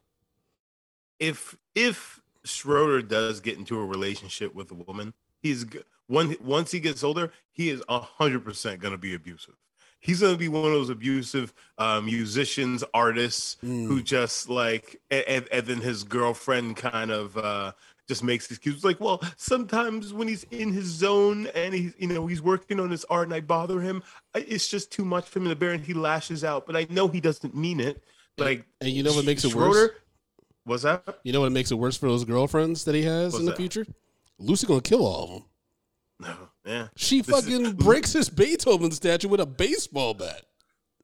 if 1.20 1.56
if 1.76 2.20
Schroeder 2.44 3.04
does 3.04 3.40
get 3.40 3.60
into 3.60 3.80
a 3.80 3.86
relationship 3.86 4.56
with 4.56 4.72
a 4.72 4.76
woman, 4.76 5.14
he's 5.44 5.64
one 6.08 6.36
once 6.42 6.72
he 6.72 6.80
gets 6.80 7.04
older, 7.04 7.32
he 7.52 7.70
is 7.70 7.82
hundred 7.90 8.44
percent 8.44 8.80
gonna 8.82 8.98
be 8.98 9.14
abusive. 9.14 9.56
He's 10.00 10.20
gonna 10.20 10.38
be 10.38 10.50
one 10.50 10.66
of 10.66 10.72
those 10.72 10.90
abusive 10.90 11.54
uh, 11.78 12.02
musicians, 12.02 12.84
artists 12.94 13.56
who 13.62 14.04
just 14.04 14.50
like, 14.50 15.00
and, 15.10 15.24
and, 15.28 15.48
and 15.52 15.66
then 15.66 15.78
his 15.80 16.04
girlfriend 16.04 16.76
kind 16.76 17.10
of 17.10 17.38
uh, 17.38 17.72
just 18.06 18.22
makes 18.22 18.52
excuses 18.52 18.84
like, 18.84 19.00
well, 19.00 19.22
sometimes 19.38 20.12
when 20.12 20.28
he's 20.28 20.44
in 20.52 20.74
his 20.74 20.88
zone 20.88 21.48
and 21.56 21.74
he's, 21.74 21.94
you 21.98 22.08
know, 22.08 22.28
he's 22.28 22.42
working 22.42 22.82
on 22.82 22.90
his 22.92 23.06
art 23.06 23.28
and 23.28 23.34
I 23.34 23.40
bother 23.40 23.80
him, 23.80 24.04
it's 24.36 24.68
just 24.68 24.92
too 24.92 25.06
much 25.06 25.26
for 25.30 25.40
him 25.40 25.48
to 25.48 25.56
bear 25.56 25.72
and 25.72 25.86
he 25.86 25.94
lashes 25.94 26.44
out. 26.44 26.66
But 26.66 26.76
I 26.76 26.86
know 26.90 27.08
he 27.08 27.22
doesn't 27.22 27.56
mean 27.56 27.80
it. 27.80 28.04
Like, 28.38 28.66
And 28.82 28.90
you 28.90 29.04
know 29.04 29.14
what 29.14 29.24
makes 29.24 29.46
it 29.46 29.52
Schroeder- 29.52 29.70
worse? 29.70 29.90
What's 30.66 30.84
that? 30.84 31.20
You 31.24 31.32
know 31.32 31.40
what 31.42 31.54
makes 31.54 31.72
it 31.72 31.76
worse 31.76 31.96
for 31.96 32.08
those 32.08 32.26
girlfriends 32.26 32.84
that 32.84 32.96
he 32.96 33.04
has 33.04 33.32
What's 33.32 33.40
in 33.40 33.46
the 33.46 33.52
that? 33.52 33.58
future? 33.58 33.86
Lucy 34.38 34.68
gonna 34.68 34.82
kill 34.82 35.06
all 35.06 35.24
of 35.24 35.30
them. 35.30 35.44
Yeah. 36.66 36.88
She 36.96 37.22
This 37.22 37.36
is- 37.38 37.44
fucking 37.46 37.74
breaks 37.78 38.14
his 38.14 38.30
Beethoven 38.30 38.92
statue 38.92 39.28
with 39.28 39.40
a 39.42 39.46
baseball 39.46 40.14
bat. 40.14 40.44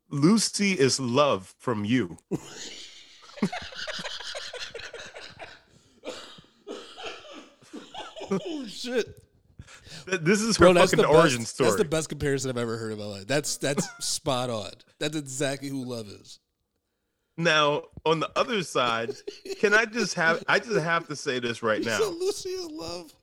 Lucy 0.10 0.72
is 0.74 1.00
love 1.00 1.54
from 1.60 1.86
you. 1.86 2.18
Oh 8.32 8.66
shit, 8.68 9.08
This 10.06 10.42
is 10.42 10.58
her 10.58 10.66
bro! 10.72 10.74
Fucking 10.76 11.00
the 11.00 11.08
origin 11.08 11.40
best. 11.40 11.56
story. 11.56 11.70
That's 11.70 11.82
the 11.82 11.88
best 11.88 12.10
comparison 12.10 12.50
I've 12.52 12.58
ever 12.58 12.78
heard 12.78 12.92
in 12.92 13.00
my 13.00 13.06
life. 13.06 13.28
That's 13.28 13.58
that's 13.58 13.88
spot 14.06 14.50
on. 14.50 14.70
That's 15.00 15.18
exactly 15.18 15.70
who 15.70 15.84
love 15.84 16.08
is. 16.08 16.40
Now, 17.38 17.84
on 18.06 18.20
the 18.20 18.30
other 18.36 18.62
side, 18.64 19.16
can 19.60 19.74
I 19.74 19.86
just 19.86 20.14
have? 20.16 20.44
I 20.48 20.60
just 20.60 20.80
have 20.80 21.08
to 21.08 21.16
say 21.16 21.40
this 21.40 21.64
right 21.64 21.82
now. 21.86 22.00
Lucy 22.04 22.50
is 22.50 22.70
love. 22.70 23.14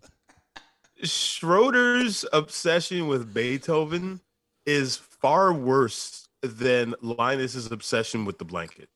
Schroeder's 1.03 2.25
obsession 2.33 3.07
with 3.09 3.33
Beethoven 3.35 4.21
is 4.65 4.97
far 4.97 5.53
worse 5.53 6.29
than 6.43 6.95
Linus's 7.03 7.71
obsession 7.71 8.25
with 8.25 8.39
the 8.39 8.45
blanket 8.45 8.89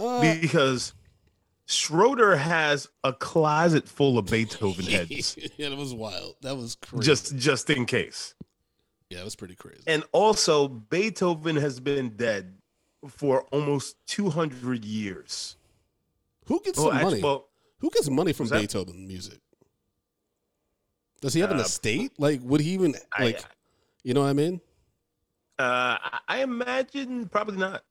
Uh, 0.00 0.20
because 0.40 0.92
Schroeder 1.66 2.36
has 2.36 2.88
a 3.04 3.12
closet 3.12 3.88
full 3.88 4.18
of 4.18 4.26
Beethoven 4.26 4.84
heads 4.86 5.36
yeah, 5.56 5.68
that 5.68 5.78
was 5.78 5.94
wild. 5.94 6.36
That 6.42 6.56
was 6.56 6.74
crazy. 6.76 7.04
just 7.06 7.36
just 7.36 7.70
in 7.70 7.86
case. 7.86 8.34
yeah, 9.10 9.20
it 9.20 9.24
was 9.24 9.36
pretty 9.36 9.54
crazy. 9.54 9.82
And 9.86 10.04
also, 10.12 10.68
Beethoven 10.68 11.56
has 11.56 11.78
been 11.80 12.10
dead 12.16 12.56
for 13.08 13.42
almost 13.52 13.96
200 14.06 14.84
years. 14.84 15.56
Who 16.46 16.60
gets 16.60 16.78
Well, 16.78 16.88
some 16.88 16.96
actu- 16.96 17.10
money? 17.10 17.22
well, 17.22 17.48
Who 17.78 17.90
gets 17.90 18.08
money 18.10 18.32
from 18.32 18.48
that- 18.48 18.60
Beethoven 18.60 19.06
music? 19.06 19.40
Does 21.22 21.32
he 21.32 21.40
have 21.40 21.50
an 21.52 21.58
Uh, 21.58 21.62
estate? 21.62 22.12
Like, 22.18 22.40
would 22.42 22.60
he 22.60 22.72
even 22.74 22.94
I- 23.16 23.24
like? 23.24 23.44
you 24.04 24.12
know 24.12 24.20
what 24.20 24.28
I 24.28 24.32
mean? 24.34 24.60
Uh, 25.58 25.96
I- 26.28 26.42
imagine 26.42 27.28
probably 27.28 27.56
not. 27.56 27.84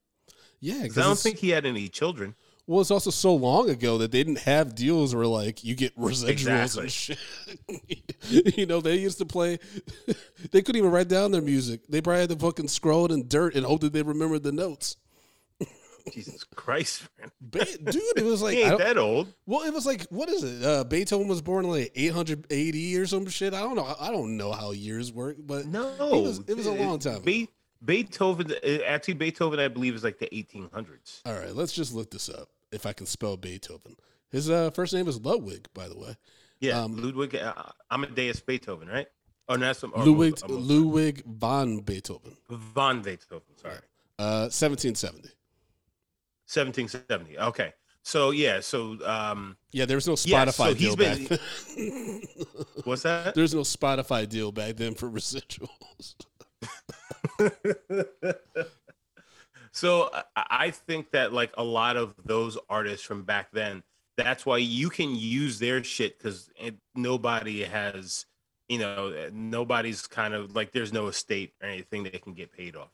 Yeah, 0.59 0.83
because 0.83 0.97
I 0.99 1.03
don't 1.03 1.17
think 1.17 1.37
he 1.39 1.49
had 1.49 1.65
any 1.65 1.87
children. 1.89 2.35
Well, 2.67 2.81
it's 2.81 2.91
also 2.91 3.09
so 3.09 3.33
long 3.33 3.69
ago 3.69 3.97
that 3.97 4.11
they 4.11 4.23
didn't 4.23 4.39
have 4.39 4.75
deals 4.75 5.15
where 5.15 5.25
like 5.25 5.63
you 5.63 5.73
get 5.75 5.97
residuals 5.97 6.29
Exactly. 6.29 6.83
and 6.83 6.91
shit. 6.91 7.17
you 8.57 8.65
know, 8.67 8.79
they 8.81 8.97
used 8.97 9.17
to 9.17 9.25
play. 9.25 9.57
they 10.51 10.61
couldn't 10.61 10.77
even 10.77 10.91
write 10.91 11.07
down 11.07 11.31
their 11.31 11.41
music. 11.41 11.87
They 11.87 12.01
probably 12.01 12.21
had 12.21 12.29
to 12.29 12.35
fucking 12.35 12.67
scroll 12.67 13.05
it 13.05 13.11
in 13.11 13.27
dirt 13.27 13.55
and 13.55 13.65
hope 13.65 13.81
that 13.81 13.93
they 13.93 14.03
remembered 14.03 14.43
the 14.43 14.51
notes. 14.51 14.97
Jesus 16.11 16.43
Christ. 16.55 17.03
Ba- 17.39 17.65
Dude, 17.65 18.01
it 18.17 18.23
was 18.23 18.41
like 18.43 18.55
he 18.55 18.63
ain't 18.63 18.77
that 18.77 18.97
old. 18.97 19.27
well, 19.45 19.61
it 19.67 19.73
was 19.73 19.85
like 19.85 20.05
what 20.09 20.29
is 20.29 20.43
it? 20.43 20.63
Uh, 20.65 20.83
Beethoven 20.83 21.27
was 21.27 21.41
born 21.41 21.65
in 21.65 21.71
like 21.71 21.91
880 21.95 22.97
or 22.97 23.05
some 23.07 23.27
shit. 23.27 23.53
I 23.53 23.61
don't 23.61 23.75
know. 23.75 23.95
I 23.99 24.11
don't 24.11 24.37
know 24.37 24.51
how 24.51 24.71
years 24.71 25.11
work, 25.11 25.37
but 25.39 25.65
No, 25.65 25.89
it 25.99 26.21
was, 26.21 26.39
it 26.47 26.55
was 26.57 26.65
a 26.67 26.73
long 26.73 26.99
time. 26.99 27.21
Be- 27.21 27.49
Beethoven, 27.83 28.51
uh, 28.51 28.67
actually, 28.85 29.15
Beethoven, 29.15 29.59
I 29.59 29.67
believe, 29.67 29.95
is 29.95 30.03
like 30.03 30.19
the 30.19 30.27
1800s. 30.27 31.21
All 31.25 31.33
right, 31.33 31.55
let's 31.55 31.73
just 31.73 31.93
look 31.95 32.11
this 32.11 32.29
up 32.29 32.49
if 32.71 32.85
I 32.85 32.93
can 32.93 33.07
spell 33.07 33.37
Beethoven. 33.37 33.95
His 34.29 34.49
uh, 34.51 34.69
first 34.71 34.93
name 34.93 35.07
is 35.07 35.19
Ludwig, 35.19 35.67
by 35.73 35.87
the 35.87 35.97
way. 35.97 36.15
Yeah, 36.59 36.79
Um, 36.83 36.95
Ludwig 36.95 37.35
uh, 37.35 37.53
Amadeus 37.89 38.39
Beethoven, 38.39 38.87
right? 38.87 39.07
Oh, 39.49 39.55
no, 39.55 39.65
that's 39.65 39.79
some 39.79 39.91
or 39.95 40.05
Ludwig 40.05 40.35
Ludwig 40.47 41.23
von 41.25 41.79
Beethoven, 41.79 42.37
von 42.47 43.01
Beethoven. 43.01 43.57
Sorry, 43.59 43.73
uh, 44.19 44.47
1770. 44.53 45.29
1770. 46.53 47.39
Okay, 47.39 47.73
so 48.03 48.31
yeah, 48.31 48.59
so 48.59 48.97
um, 49.05 49.57
Yeah, 49.71 49.85
there 49.85 49.97
was 49.97 50.07
no 50.07 50.15
Yeah, 50.23 50.45
Spotify 50.45 50.69
so 50.69 50.73
deal 50.73 50.95
he's 50.95 51.29
back 51.29 51.39
then. 51.75 52.21
what's 52.83 53.03
that? 53.03 53.35
There's 53.35 53.53
no 53.53 53.61
Spotify 53.61 54.27
deal 54.27 54.51
back 54.51 54.75
then 54.75 54.95
for 54.95 55.09
residuals. 55.09 56.15
So 59.71 60.09
I, 60.35 60.45
I 60.49 60.71
think 60.71 61.11
that 61.11 61.33
like 61.33 61.53
a 61.57 61.63
lot 61.63 61.97
of 61.97 62.13
those 62.25 62.57
artists 62.69 63.05
from 63.05 63.23
back 63.23 63.51
then, 63.51 63.83
that's 64.17 64.45
why 64.45 64.57
you 64.57 64.89
can 64.89 65.15
use 65.15 65.59
their 65.59 65.83
shit 65.83 66.17
because 66.17 66.49
nobody 66.93 67.63
has, 67.63 68.25
you 68.67 68.79
know, 68.79 69.29
nobody's 69.31 70.05
kind 70.07 70.33
of 70.33 70.55
like 70.55 70.71
there's 70.71 70.93
no 70.93 71.07
estate 71.07 71.53
or 71.61 71.69
anything 71.69 72.03
they 72.03 72.09
can 72.11 72.33
get 72.33 72.51
paid 72.51 72.75
off. 72.75 72.91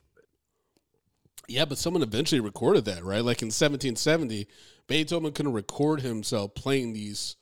Yeah, 1.47 1.65
but 1.65 1.77
someone 1.77 2.03
eventually 2.03 2.41
recorded 2.41 2.85
that, 2.85 3.03
right? 3.03 3.23
Like 3.23 3.41
in 3.41 3.47
1770, 3.47 4.47
Beethoven 4.87 5.31
couldn't 5.31 5.53
record 5.53 6.01
himself 6.01 6.53
playing 6.55 6.93
these 6.93 7.35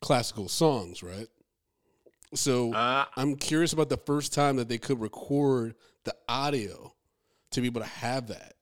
classical 0.00 0.48
songs, 0.48 1.02
right? 1.02 1.26
So 2.34 2.72
Uh, 2.72 3.06
I'm 3.16 3.34
curious 3.36 3.72
about 3.72 3.88
the 3.88 3.96
first 3.96 4.32
time 4.32 4.56
that 4.56 4.68
they 4.68 4.78
could 4.78 5.00
record 5.00 5.74
the 6.04 6.14
audio 6.28 6.94
to 7.50 7.60
be 7.60 7.66
able 7.66 7.80
to 7.80 7.86
have 7.86 8.28
that. 8.28 8.54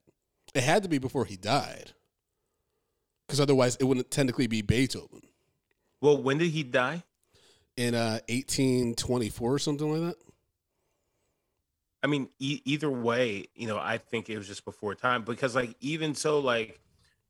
It 0.55 0.63
had 0.63 0.83
to 0.85 0.89
be 0.89 0.99
before 0.99 1.27
he 1.27 1.37
died, 1.37 1.93
because 3.27 3.41
otherwise 3.41 3.77
it 3.77 3.85
wouldn't 3.85 4.11
technically 4.11 4.47
be 4.47 4.63
Beethoven 4.63 5.23
well, 6.01 6.21
when 6.23 6.39
did 6.39 6.51
he 6.51 6.63
die? 6.63 7.03
in 7.77 7.95
uh, 7.95 8.19
1824 8.29 9.53
or 9.53 9.59
something 9.59 9.93
like 9.93 10.17
that. 10.17 10.28
I 12.03 12.07
mean, 12.07 12.29
e- 12.39 12.63
either 12.65 12.91
way, 12.91 13.49
you 13.55 13.67
know, 13.67 13.79
I 13.79 13.99
think 13.99 14.29
it 14.31 14.39
was 14.39 14.47
just 14.47 14.65
before 14.65 14.95
time 14.95 15.23
because, 15.25 15.55
like, 15.55 15.75
even 15.81 16.15
so, 16.15 16.39
like, 16.39 16.81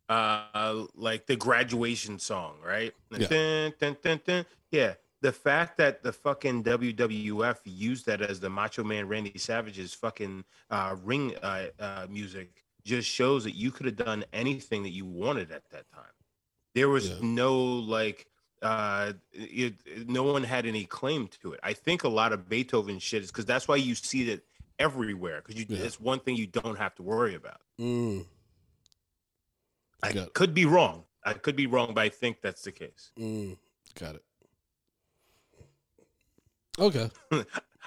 uh, 0.09 0.85
like 0.94 1.26
the 1.26 1.37
graduation 1.37 2.18
song, 2.18 2.57
right? 2.64 2.92
Yeah. 3.11 3.70
Dun, 3.78 3.96
dun, 4.02 4.20
dun. 4.26 4.46
Yeah. 4.70 4.94
The 5.20 5.33
fact 5.33 5.78
that 5.78 6.02
the 6.02 6.12
fucking 6.12 6.62
WWF 6.64 7.59
used 7.64 8.07
that 8.07 8.22
as 8.22 8.38
the 8.40 8.48
Macho 8.48 8.85
Man 8.85 9.09
Randy 9.09 9.37
Savage's 9.37 9.92
fucking 9.92 10.44
uh, 10.70 10.96
ring 11.02 11.35
uh, 11.42 11.66
uh, 11.81 12.07
music 12.09 12.62
just 12.85 13.09
shows 13.09 13.44
that 13.44 13.54
you 13.57 13.70
could 13.70 13.87
have 13.87 13.96
done 13.96 14.24
anything 14.33 14.83
that 14.85 14.90
you 14.92 15.04
wanted 15.04 15.50
at 15.50 15.68
that 15.70 15.90
time. 15.92 16.04
There 16.74 16.88
was 16.88 17.09
Yeah. 17.11 17.16
no 17.20 17.57
like 17.57 18.26
uh 18.62 19.12
it, 19.33 19.74
no 20.09 20.22
one 20.24 20.42
had 20.42 20.66
any 20.66 20.85
claim 20.85 21.28
to 21.28 21.52
it 21.52 21.61
i 21.62 21.72
think 21.72 22.02
a 22.02 22.09
lot 22.09 22.33
of 22.33 22.48
beethoven 22.48 22.98
shit 22.98 23.22
is 23.22 23.31
because 23.31 23.44
that's 23.46 23.68
why 23.68 23.76
you 23.76 23.94
see 23.94 24.28
it 24.28 24.44
everywhere 24.78 25.42
because 25.44 25.60
you 25.60 25.66
Yeah. 25.68 25.84
it's 25.84 26.00
one 26.00 26.20
thing 26.20 26.36
you 26.36 26.46
don't 26.46 26.78
have 26.78 26.94
to 26.96 27.02
worry 27.02 27.34
about. 27.34 27.60
Mm, 27.80 28.26
i 30.02 30.12
could 30.34 30.54
be 30.54 30.64
wrong. 30.64 31.04
I 31.24 31.32
could 31.34 31.56
be 31.56 31.66
wrong 31.66 31.92
but 31.94 32.00
i 32.02 32.08
think 32.08 32.40
that's 32.42 32.62
the 32.62 32.72
case. 32.72 33.10
Mm, 33.18 33.56
got 33.98 34.14
it. 34.16 34.24
Okay. 36.78 37.10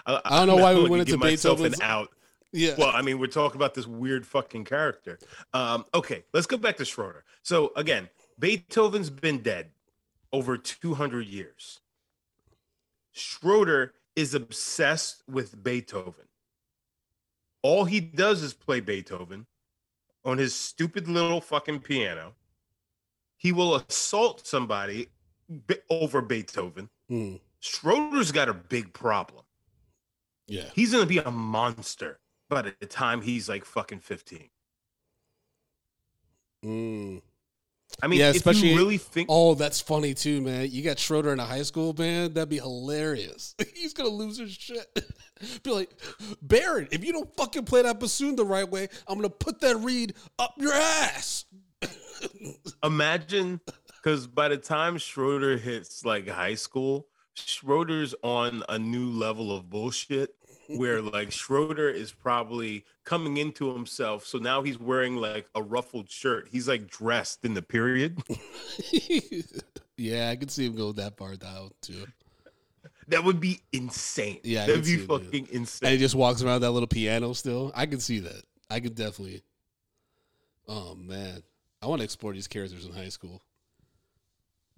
i, 0.05 0.21
I 0.25 0.39
don't 0.39 0.47
know 0.47 0.61
why 0.61 0.73
we 0.75 0.89
went 0.89 1.07
into 1.09 1.17
Beethoven's- 1.17 1.79
out. 1.81 2.09
Yeah. 2.53 2.75
well 2.77 2.91
i 2.93 3.01
mean 3.01 3.17
we're 3.17 3.27
talking 3.27 3.55
about 3.55 3.73
this 3.75 3.87
weird 3.87 4.25
fucking 4.27 4.65
character. 4.65 5.17
Um 5.53 5.85
okay 5.93 6.25
let's 6.33 6.47
go 6.47 6.57
back 6.57 6.75
to 6.77 6.85
schroeder. 6.85 7.23
So 7.43 7.71
again 7.77 8.09
beethoven's 8.37 9.09
been 9.09 9.41
dead 9.41 9.71
over 10.33 10.57
200 10.57 11.25
years. 11.27 11.79
Schroeder 13.13 13.93
is 14.15 14.33
obsessed 14.33 15.23
with 15.29 15.63
beethoven 15.63 16.25
all 17.63 17.85
he 17.85 17.99
does 17.99 18.41
is 18.41 18.53
play 18.53 18.79
beethoven 18.79 19.45
on 20.25 20.37
his 20.37 20.53
stupid 20.53 21.07
little 21.07 21.41
fucking 21.41 21.79
piano 21.79 22.33
he 23.37 23.51
will 23.51 23.75
assault 23.75 24.45
somebody 24.45 25.07
over 25.89 26.21
beethoven 26.21 26.89
Mm, 27.09 27.39
schroeder's 27.59 28.31
got 28.31 28.47
a 28.49 28.53
big 28.53 28.93
problem 28.93 29.43
Yeah. 30.47 30.69
He's 30.73 30.91
gonna 30.93 31.05
be 31.05 31.17
a 31.19 31.31
monster 31.31 32.19
by 32.49 32.61
the 32.63 32.71
time 32.85 33.21
he's 33.21 33.47
like 33.47 33.63
fucking 33.65 33.99
15. 33.99 34.49
Mm. 36.65 37.21
I 38.01 38.07
mean, 38.07 38.19
Yeah, 38.19 38.29
if 38.31 38.37
especially- 38.37 38.71
you 38.71 38.77
really 38.77 38.97
think 38.97 39.27
Oh, 39.29 39.53
that's 39.55 39.79
funny 39.81 40.13
too, 40.13 40.41
man. 40.41 40.69
You 40.71 40.81
got 40.81 40.97
Schroeder 40.99 41.33
in 41.33 41.39
a 41.39 41.45
high 41.45 41.63
school 41.63 41.93
band. 41.93 42.35
That'd 42.35 42.49
be 42.49 42.57
hilarious. 42.57 43.55
He's 43.75 43.93
gonna 43.93 44.09
lose 44.09 44.37
his 44.37 44.51
shit. 44.51 44.87
be 45.63 45.71
like, 45.71 45.89
Baron, 46.41 46.87
if 46.91 47.03
you 47.03 47.11
don't 47.13 47.35
fucking 47.35 47.65
play 47.65 47.81
that 47.83 47.99
bassoon 47.99 48.35
the 48.35 48.45
right 48.45 48.69
way, 48.69 48.87
I'm 49.07 49.15
gonna 49.17 49.29
put 49.29 49.59
that 49.61 49.77
reed 49.77 50.13
up 50.39 50.55
your 50.57 50.73
ass. 50.73 51.45
imagine 52.83 53.59
because 53.97 54.27
by 54.27 54.47
the 54.47 54.57
time 54.57 54.97
Schroeder 54.97 55.57
hits 55.57 56.05
like 56.05 56.27
high 56.27 56.55
school, 56.55 57.07
Schroeder's 57.35 58.13
on 58.23 58.63
a 58.69 58.77
new 58.77 59.09
level 59.09 59.55
of 59.55 59.69
bullshit 59.69 60.35
where 60.77 61.01
like 61.01 61.31
Schroeder 61.31 61.89
is 61.89 62.11
probably 62.11 62.85
coming 63.03 63.37
into 63.37 63.73
himself. 63.73 64.25
So 64.25 64.37
now 64.37 64.61
he's 64.61 64.79
wearing 64.79 65.15
like 65.15 65.47
a 65.55 65.61
ruffled 65.61 66.09
shirt. 66.09 66.47
He's 66.51 66.67
like 66.67 66.87
dressed 66.89 67.43
in 67.45 67.53
the 67.53 67.61
period. 67.61 68.21
yeah, 69.97 70.29
I 70.29 70.35
could 70.35 70.51
see 70.51 70.65
him 70.65 70.75
go 70.75 70.91
that 70.93 71.17
far 71.17 71.35
down 71.35 71.71
too. 71.81 72.05
That 73.07 73.23
would 73.23 73.39
be 73.39 73.59
insane. 73.73 74.39
Yeah, 74.43 74.63
I 74.63 74.67
that'd 74.67 74.85
be 74.85 74.93
it, 74.93 75.49
insane. 75.51 75.87
And 75.87 75.93
he 75.93 75.97
just 75.97 76.15
walks 76.15 76.41
around 76.41 76.61
that 76.61 76.71
little 76.71 76.87
piano 76.87 77.33
still. 77.33 77.71
I 77.75 77.85
can 77.85 77.99
see 77.99 78.19
that. 78.19 78.43
I 78.69 78.79
could 78.79 78.95
definitely. 78.95 79.43
Oh 80.67 80.95
man, 80.95 81.43
I 81.81 81.87
want 81.87 81.99
to 81.99 82.03
explore 82.05 82.33
these 82.33 82.47
characters 82.47 82.85
in 82.85 82.93
high 82.93 83.09
school. 83.09 83.41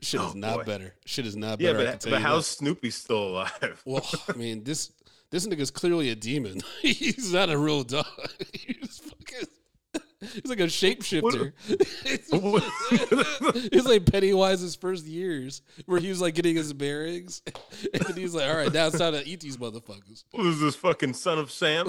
Shit 0.02 0.20
is 0.20 0.32
Oh, 0.32 0.38
not 0.38 0.58
boy. 0.58 0.64
better. 0.64 0.96
Shit 1.06 1.26
is 1.26 1.36
not 1.36 1.60
better. 1.60 1.80
I 1.80 1.86
but, 1.92 2.06
but 2.10 2.22
how's 2.22 2.50
that. 2.50 2.58
Snoopy 2.58 2.90
still 2.90 3.28
alive? 3.30 3.82
Well, 3.86 4.06
I 4.28 4.34
mean 4.34 4.64
this 4.64 4.92
this 5.34 5.48
nigga's 5.48 5.72
clearly 5.72 6.10
a 6.12 6.15
demon. 6.15 6.62
he's 6.82 7.34
not 7.34 7.50
a 7.50 7.58
real 7.58 7.84
dog. 7.84 8.06
he's 8.54 9.00
fucking. 9.00 9.48
He's 10.22 10.46
like 10.46 10.60
a 10.60 10.67
shapeshifter. 10.67 11.54
it's 11.65 12.32
like 13.88 14.06
Pennywise's 14.06 14.76
first 14.76 15.08
years, 15.08 15.63
where 15.88 16.00
he 16.00 16.10
was 16.10 16.22
like 16.22 16.36
getting 16.36 16.56
his 16.56 16.72
bearings, 16.72 17.41
and 17.93 18.15
he's 18.15 18.36
like, 18.36 18.48
"All 18.48 18.56
right, 18.56 18.72
now 18.72 18.88
it's 18.88 19.00
time 19.00 19.13
to 19.13 19.28
eat 19.28 19.41
these 19.41 19.58
motherfuckers." 19.58 20.24
What 20.32 20.46
is 20.46 20.62
this 20.62 20.76
fucking 20.76 21.13
son 21.13 21.39
of 21.39 21.52
Sam? 21.52 21.88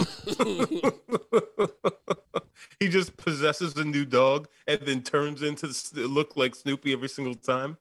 he 2.80 2.88
just 2.88 3.16
possesses 3.18 3.76
a 3.76 3.85
new 3.85 4.07
dog 4.07 4.48
and 4.66 4.80
then 4.80 5.02
turns 5.02 5.42
into 5.42 5.72
look 5.94 6.37
like 6.37 6.54
Snoopy 6.54 6.94
every 6.94 7.09
single 7.09 7.35
time. 7.35 7.76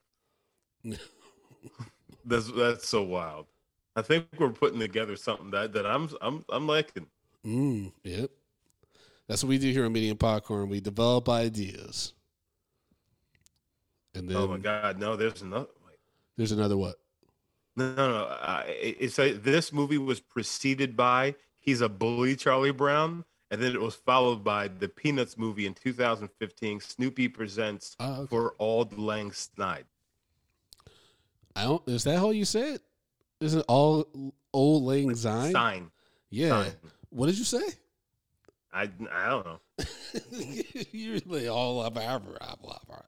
that's 2.25 2.51
that's 2.51 2.87
so 2.87 3.01
wild. 3.01 3.47
I 3.95 4.01
think 4.01 4.25
we're 4.39 4.49
putting 4.49 4.79
together 4.79 5.15
something 5.15 5.51
that, 5.51 5.73
that 5.73 5.85
I'm 5.85 6.09
I'm 6.21 6.43
I'm 6.49 6.67
liking. 6.67 7.07
Mm, 7.45 7.91
yep. 8.03 8.31
That's 9.27 9.43
what 9.43 9.49
we 9.49 9.57
do 9.57 9.71
here 9.71 9.85
on 9.85 9.93
Medium 9.93 10.17
Popcorn. 10.17 10.69
We 10.69 10.79
develop 10.81 11.29
ideas. 11.29 12.13
And 14.15 14.29
then 14.29 14.37
oh 14.37 14.47
my 14.47 14.57
god, 14.57 14.99
no, 14.99 15.15
there's 15.15 15.41
another. 15.41 15.67
Wait. 15.87 15.97
there's 16.37 16.51
another 16.51 16.77
what? 16.77 16.95
No, 17.75 17.95
no, 17.95 18.07
no. 18.09 18.23
Uh, 18.25 18.63
it's 18.67 19.17
a, 19.17 19.33
this 19.33 19.73
movie 19.73 19.97
was 19.97 20.19
preceded 20.19 20.95
by 20.95 21.35
"He's 21.59 21.81
a 21.81 21.89
Bully," 21.89 22.35
Charlie 22.35 22.71
Brown, 22.71 23.25
and 23.49 23.61
then 23.61 23.73
it 23.73 23.81
was 23.81 23.95
followed 23.95 24.43
by 24.43 24.67
the 24.67 24.87
Peanuts 24.87 25.37
movie 25.37 25.65
in 25.65 25.73
2015. 25.73 26.79
Snoopy 26.79 27.27
presents 27.29 27.95
Oh, 27.99 28.21
okay. 28.21 28.27
for 28.27 28.53
Auld 28.59 28.97
Lang 28.97 29.31
Syne. 29.31 29.85
I 31.55 31.63
don't 31.63 31.81
is 31.87 32.03
that 32.03 32.17
how 32.19 32.29
you 32.31 32.45
say 32.45 32.77
it? 33.43 33.47
Is 33.47 33.55
it 33.55 33.65
all 33.67 34.07
old 34.53 34.83
lang 34.83 35.15
syne? 35.15 35.51
Sign. 35.51 35.91
Yeah. 36.29 36.49
Sign. 36.49 36.71
What 37.09 37.27
did 37.27 37.37
you 37.37 37.43
say? 37.43 37.63
I 38.73 38.89
I 39.11 39.29
don't 39.29 39.45
know. 39.45 39.59
You're 40.91 41.19
like 41.25 41.47
all 41.47 41.87
blah, 41.89 42.15
blah, 42.19 42.77
blah. 42.87 42.99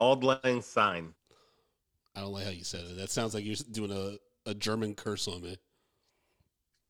Auld 0.00 0.24
Lang 0.24 0.62
Syne. 0.62 1.14
I 2.16 2.20
don't 2.20 2.32
like 2.32 2.44
how 2.44 2.50
you 2.50 2.64
said 2.64 2.84
it. 2.84 2.96
That 2.96 3.10
sounds 3.10 3.34
like 3.34 3.44
you're 3.44 3.56
doing 3.70 3.90
a, 3.90 4.50
a 4.50 4.54
German 4.54 4.94
curse 4.94 5.26
on 5.26 5.42
me. 5.42 5.58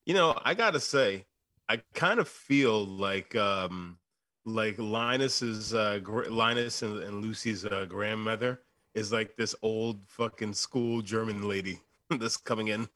You 0.06 0.14
know, 0.14 0.38
I 0.44 0.54
gotta 0.54 0.80
say, 0.80 1.24
I 1.68 1.82
kind 1.94 2.20
of 2.20 2.28
feel 2.28 2.86
like 2.86 3.34
um 3.34 3.98
like 4.44 4.78
Linus's 4.78 5.74
uh 5.74 5.98
gr- 6.02 6.24
Linus 6.24 6.82
and, 6.82 7.02
and 7.02 7.22
Lucy's 7.22 7.64
uh, 7.64 7.86
grandmother 7.88 8.60
is 8.94 9.12
like 9.12 9.36
this 9.36 9.54
old 9.62 10.00
fucking 10.06 10.54
school 10.54 11.02
German 11.02 11.48
lady 11.48 11.80
that's 12.10 12.36
coming 12.36 12.68
in. 12.68 12.88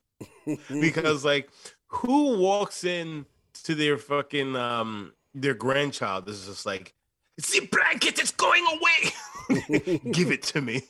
Because 0.68 1.24
like 1.24 1.50
who 1.86 2.38
walks 2.38 2.82
in 2.82 3.26
to 3.64 3.74
their 3.74 3.98
fucking 3.98 4.56
um 4.56 5.12
their 5.34 5.54
grandchild 5.54 6.28
is 6.28 6.46
just 6.46 6.66
like 6.66 6.94
the 7.36 7.68
blanket 7.70 8.20
is 8.20 8.32
going 8.32 8.64
away. 8.66 10.00
Give 10.12 10.32
it 10.32 10.42
to 10.44 10.60
me. 10.60 10.82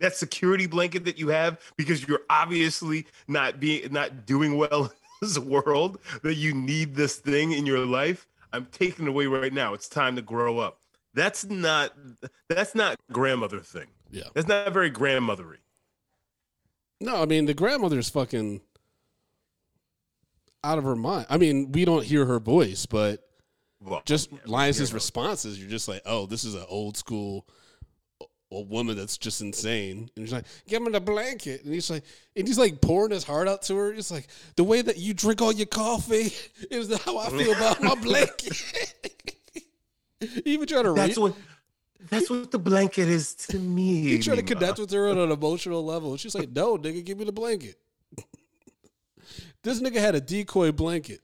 That 0.00 0.14
security 0.14 0.66
blanket 0.66 1.04
that 1.06 1.18
you 1.18 1.28
have 1.28 1.58
because 1.76 2.06
you're 2.06 2.22
obviously 2.28 3.06
not 3.28 3.60
being 3.60 3.92
not 3.92 4.26
doing 4.26 4.58
well 4.58 4.84
in 4.84 4.90
this 5.22 5.38
world 5.38 5.98
that 6.22 6.34
you 6.34 6.52
need 6.52 6.94
this 6.94 7.16
thing 7.16 7.52
in 7.52 7.64
your 7.64 7.86
life 7.86 8.26
i'm 8.52 8.66
taking 8.66 9.06
it 9.06 9.08
away 9.08 9.26
right 9.26 9.52
now. 9.52 9.74
It's 9.74 9.88
time 9.88 10.16
to 10.16 10.22
grow 10.22 10.58
up 10.58 10.81
that's 11.14 11.44
not 11.44 11.92
that's 12.48 12.74
not 12.74 12.96
grandmother 13.10 13.60
thing 13.60 13.88
Yeah. 14.10 14.24
that's 14.34 14.48
not 14.48 14.72
very 14.72 14.90
grandmothery 14.90 15.58
No, 17.00 17.22
I 17.22 17.26
mean 17.26 17.46
the 17.46 17.54
grandmother's 17.54 18.08
fucking 18.08 18.60
out 20.64 20.78
of 20.78 20.84
her 20.84 20.94
mind. 20.94 21.26
I 21.28 21.38
mean, 21.38 21.72
we 21.72 21.84
don't 21.84 22.04
hear 22.04 22.24
her 22.24 22.38
voice, 22.38 22.86
but 22.86 23.28
well, 23.80 24.00
just 24.04 24.30
yeah, 24.30 24.38
Linus's 24.46 24.92
responses, 24.94 25.58
you're 25.58 25.68
just 25.68 25.88
like, 25.88 26.02
oh, 26.06 26.26
this 26.26 26.44
is 26.44 26.54
an 26.54 26.64
old 26.68 26.96
school 26.96 27.48
a 28.52 28.60
woman 28.60 28.96
that's 28.96 29.16
just 29.18 29.40
insane. 29.40 30.10
And 30.14 30.24
he's 30.24 30.32
like, 30.32 30.44
give 30.68 30.82
me 30.82 30.90
the 30.92 31.00
blanket. 31.00 31.64
And 31.64 31.72
he's 31.72 31.90
like, 31.90 32.04
and 32.36 32.46
he's 32.46 32.58
like 32.58 32.80
pouring 32.80 33.10
his 33.10 33.24
heart 33.24 33.48
out 33.48 33.62
to 33.62 33.76
her. 33.76 33.92
It's 33.92 34.10
like 34.10 34.26
the 34.56 34.64
way 34.64 34.82
that 34.82 34.98
you 34.98 35.14
drink 35.14 35.40
all 35.40 35.52
your 35.52 35.66
coffee 35.66 36.32
is 36.70 36.94
how 37.02 37.18
I 37.18 37.30
feel 37.30 37.52
about 37.52 37.82
my 37.82 37.94
blanket. 37.94 38.62
he 40.44 40.52
even 40.54 40.66
trying 40.66 40.84
to 40.84 40.92
that's 40.92 41.16
read. 41.16 41.22
what 41.22 41.34
that's 42.10 42.28
what 42.30 42.50
the 42.50 42.58
blanket 42.58 43.08
is 43.08 43.34
to 43.34 43.58
me 43.58 44.02
He 44.02 44.18
trying 44.18 44.38
to 44.38 44.42
connect 44.42 44.78
with 44.78 44.90
her 44.90 45.08
on 45.08 45.18
an 45.18 45.30
emotional 45.30 45.84
level. 45.84 46.16
She's 46.16 46.34
like, 46.34 46.50
no, 46.50 46.76
nigga, 46.76 47.04
give 47.04 47.16
me 47.18 47.24
the 47.24 47.32
blanket. 47.32 47.76
this 49.62 49.80
nigga 49.80 49.96
had 50.00 50.14
a 50.14 50.20
decoy 50.20 50.72
blanket. 50.72 51.20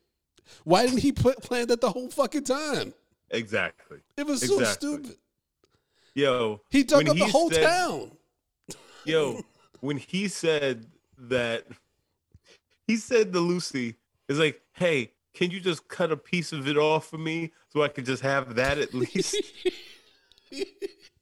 Why 0.64 0.86
didn't 0.86 1.00
he 1.00 1.12
put 1.12 1.42
plan 1.42 1.66
that 1.68 1.80
the 1.80 1.90
whole 1.90 2.08
fucking 2.10 2.44
time? 2.44 2.94
exactly 3.30 3.98
It 4.16 4.26
was 4.26 4.40
so 4.40 4.58
Exactly. 4.58 4.88
stupid. 4.96 5.16
yo 6.14 6.60
He 6.70 6.82
dug 6.84 7.08
up 7.08 7.16
the 7.16 7.24
whole 7.26 7.50
said- 7.50 7.64
town. 7.66 8.12
Yo, 9.04 9.40
when 9.80 9.96
he 9.96 10.28
said 10.28 10.86
that, 11.18 11.64
he 12.86 12.96
said 12.96 13.32
to 13.32 13.40
Lucy, 13.40 13.94
"Is 14.28 14.38
like, 14.38 14.60
hey, 14.72 15.12
can 15.34 15.50
you 15.50 15.60
just 15.60 15.88
cut 15.88 16.10
a 16.10 16.16
piece 16.16 16.52
of 16.52 16.66
it 16.66 16.76
off 16.76 17.06
for 17.06 17.18
me 17.18 17.52
so 17.68 17.82
I 17.82 17.88
can 17.88 18.04
just 18.04 18.22
have 18.22 18.54
that 18.56 18.78
at 18.78 18.94
least?" 18.94 19.36
he 20.50 20.64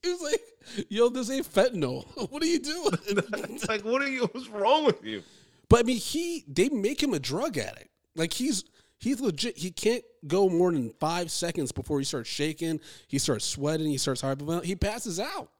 was 0.05 0.23
like, 0.23 0.40
yo, 0.88 1.09
this 1.09 1.31
ain't 1.31 1.53
fentanyl. 1.53 2.07
What 2.31 2.42
are 2.42 2.47
you 2.47 2.59
doing? 2.59 2.99
it's 3.07 3.69
like, 3.69 3.85
what 3.85 4.03
are 4.03 4.09
you? 4.09 4.27
What's 4.33 4.49
wrong 4.49 4.85
with 4.85 5.03
you? 5.05 5.23
but 5.69 5.81
I 5.81 5.83
mean, 5.83 5.99
he 5.99 6.45
they 6.49 6.69
make 6.69 7.03
him 7.03 7.14
a 7.14 7.19
drug 7.19 7.59
addict. 7.59 7.90
Like 8.14 8.33
he's 8.33 8.64
he's 8.99 9.21
legit. 9.21 9.57
He 9.59 9.71
can't 9.71 10.05
go 10.27 10.49
more 10.49 10.73
than 10.73 10.90
five 11.01 11.31
seconds 11.31 11.73
before 11.73 11.99
he 11.99 12.05
starts 12.05 12.29
shaking. 12.29 12.81
He 13.09 13.19
starts 13.19 13.45
sweating. 13.45 13.88
He 13.88 13.99
starts 13.99 14.23
hyperventilating. 14.23 14.64
He 14.64 14.77
passes 14.77 15.21
out. 15.21 15.51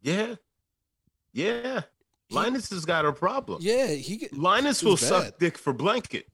Yeah, 0.00 0.36
yeah. 1.32 1.82
Linus 2.30 2.70
has 2.70 2.84
got 2.84 3.06
a 3.06 3.12
problem. 3.12 3.58
Yeah, 3.62 3.88
he 3.88 4.18
get, 4.18 4.36
Linus 4.36 4.82
will 4.82 4.96
bad. 4.96 4.98
suck 4.98 5.38
dick 5.38 5.56
for 5.56 5.72
blanket. 5.72 6.28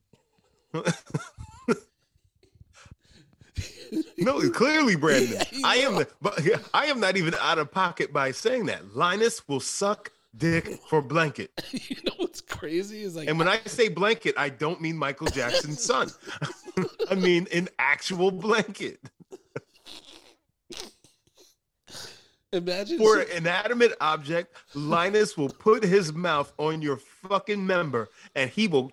No, 4.18 4.50
clearly, 4.50 4.96
Brandon. 4.96 5.42
Yeah, 5.52 5.60
I 5.64 5.76
am, 5.76 6.04
but 6.20 6.40
I 6.72 6.86
am 6.86 7.00
not 7.00 7.16
even 7.16 7.34
out 7.40 7.58
of 7.58 7.70
pocket 7.70 8.12
by 8.12 8.32
saying 8.32 8.66
that. 8.66 8.94
Linus 8.96 9.46
will 9.48 9.60
suck 9.60 10.10
dick 10.36 10.80
for 10.88 11.00
blanket. 11.00 11.50
you 11.72 11.96
know 12.04 12.12
what's 12.16 12.40
crazy 12.40 13.02
is 13.02 13.14
like 13.16 13.28
And 13.28 13.38
when 13.38 13.48
I 13.48 13.60
say 13.66 13.88
blanket, 13.88 14.34
I 14.36 14.48
don't 14.48 14.80
mean 14.80 14.96
Michael 14.96 15.28
Jackson's 15.28 15.82
son. 15.84 16.10
I 17.08 17.14
mean 17.14 17.46
an 17.52 17.68
actual 17.78 18.30
blanket 18.30 18.98
imagine 22.54 22.98
for 22.98 23.20
an 23.20 23.28
inanimate 23.36 23.92
object. 24.00 24.54
Linus 24.74 25.36
will 25.36 25.48
put 25.48 25.82
his 25.82 26.12
mouth 26.12 26.52
on 26.58 26.82
your 26.82 26.96
fucking 26.96 27.64
member, 27.64 28.08
and 28.34 28.50
he 28.50 28.68
will 28.68 28.92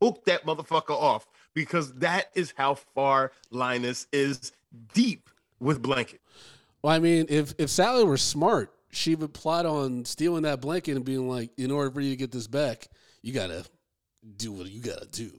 hook 0.00 0.24
that 0.26 0.44
motherfucker 0.44 0.90
off 0.90 1.26
because 1.54 1.92
that 1.94 2.30
is 2.34 2.52
how 2.56 2.74
far 2.74 3.32
Linus 3.50 4.06
is 4.12 4.52
deep 4.92 5.30
with 5.60 5.82
blanket. 5.82 6.20
Well, 6.82 6.92
I 6.92 6.98
mean, 6.98 7.26
if 7.28 7.54
if 7.58 7.70
Sally 7.70 8.04
were 8.04 8.16
smart, 8.16 8.72
she 8.90 9.14
would 9.14 9.32
plot 9.32 9.66
on 9.66 10.04
stealing 10.04 10.42
that 10.42 10.60
blanket 10.60 10.96
and 10.96 11.04
being 11.04 11.28
like, 11.28 11.50
in 11.56 11.70
order 11.70 11.90
for 11.90 12.00
you 12.00 12.10
to 12.10 12.16
get 12.16 12.32
this 12.32 12.46
back, 12.46 12.88
you 13.22 13.32
gotta 13.32 13.64
do 14.36 14.52
what 14.52 14.70
you 14.70 14.80
gotta 14.80 15.06
do. 15.06 15.30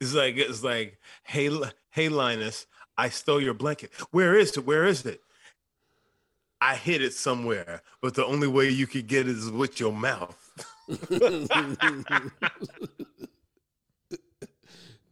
It's 0.00 0.14
like 0.14 0.36
it's 0.36 0.62
like, 0.62 0.98
hey, 1.24 1.50
hey, 1.90 2.08
Linus, 2.08 2.66
I 2.96 3.08
stole 3.08 3.42
your 3.42 3.54
blanket. 3.54 3.92
Where 4.10 4.36
is 4.36 4.56
it? 4.56 4.66
Where 4.66 4.84
is 4.84 5.04
it? 5.06 5.20
I 6.60 6.76
hid 6.76 7.02
it 7.02 7.12
somewhere, 7.12 7.82
but 8.00 8.14
the 8.14 8.24
only 8.24 8.48
way 8.48 8.70
you 8.70 8.86
could 8.86 9.06
get 9.06 9.28
it 9.28 9.36
is 9.36 9.50
with 9.50 9.78
your 9.78 9.92
mouth. 9.92 10.45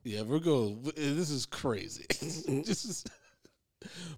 yeah, 0.05 0.23
we're 0.23 0.39
going. 0.39 0.83
This 0.97 1.31
is 1.31 1.47
crazy. 1.47 2.07
this 2.11 2.85
is. 2.85 3.05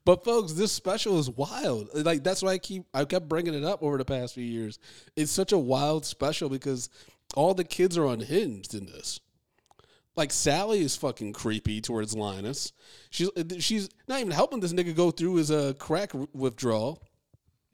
But 0.05 0.23
folks, 0.25 0.53
this 0.53 0.71
special 0.71 1.19
is 1.19 1.31
wild. 1.31 1.89
Like 1.95 2.23
that's 2.23 2.43
why 2.43 2.51
I 2.53 2.59
keep 2.59 2.85
I 2.93 3.05
kept 3.05 3.29
bringing 3.29 3.55
it 3.55 3.65
up 3.65 3.83
over 3.83 3.97
the 3.99 4.05
past 4.05 4.35
few 4.35 4.45
years. 4.45 4.79
It's 5.17 5.33
such 5.33 5.53
a 5.53 5.59
wild 5.59 6.05
special 6.05 6.49
because 6.49 6.91
all 7.35 7.55
the 7.55 7.65
kids 7.65 7.97
are 7.99 8.07
unhinged 8.07 8.75
in 8.75 8.87
this. 8.87 9.21
Like 10.15 10.33
Sally 10.33 10.81
is 10.81 10.97
fucking 10.97 11.33
creepy 11.33 11.81
towards 11.81 12.15
Linus. 12.15 12.73
She's 13.11 13.31
she's 13.59 13.89
not 14.09 14.21
even 14.21 14.33
helping 14.33 14.61
this 14.61 14.73
nigga 14.73 14.95
go 14.95 15.11
through 15.11 15.37
his 15.37 15.51
uh, 15.51 15.73
crack 15.79 16.13
withdrawal. 16.33 17.03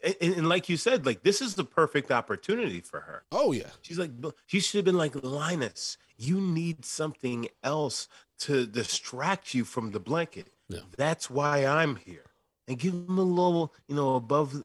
And, 0.02 0.34
and, 0.34 0.48
like 0.48 0.68
you 0.68 0.76
said, 0.76 1.06
like 1.06 1.22
this 1.22 1.40
is 1.40 1.54
the 1.54 1.64
perfect 1.64 2.10
opportunity 2.10 2.80
for 2.80 3.00
her. 3.00 3.22
Oh 3.30 3.52
yeah, 3.52 3.70
She's 3.82 3.98
like, 3.98 4.10
she 4.46 4.60
should 4.60 4.78
have 4.78 4.84
been 4.84 4.96
like, 4.98 5.14
Linus, 5.22 5.96
you 6.16 6.40
need 6.40 6.84
something 6.84 7.48
else 7.62 8.08
to 8.40 8.66
distract 8.66 9.54
you 9.54 9.64
from 9.64 9.92
the 9.92 10.00
blanket. 10.00 10.48
Yeah. 10.68 10.80
That's 10.96 11.30
why 11.30 11.64
I'm 11.64 11.96
here. 11.96 12.24
And 12.66 12.78
give 12.78 12.94
him 12.94 13.18
a 13.18 13.22
little, 13.22 13.74
you 13.86 13.94
know, 13.94 14.16
above, 14.16 14.62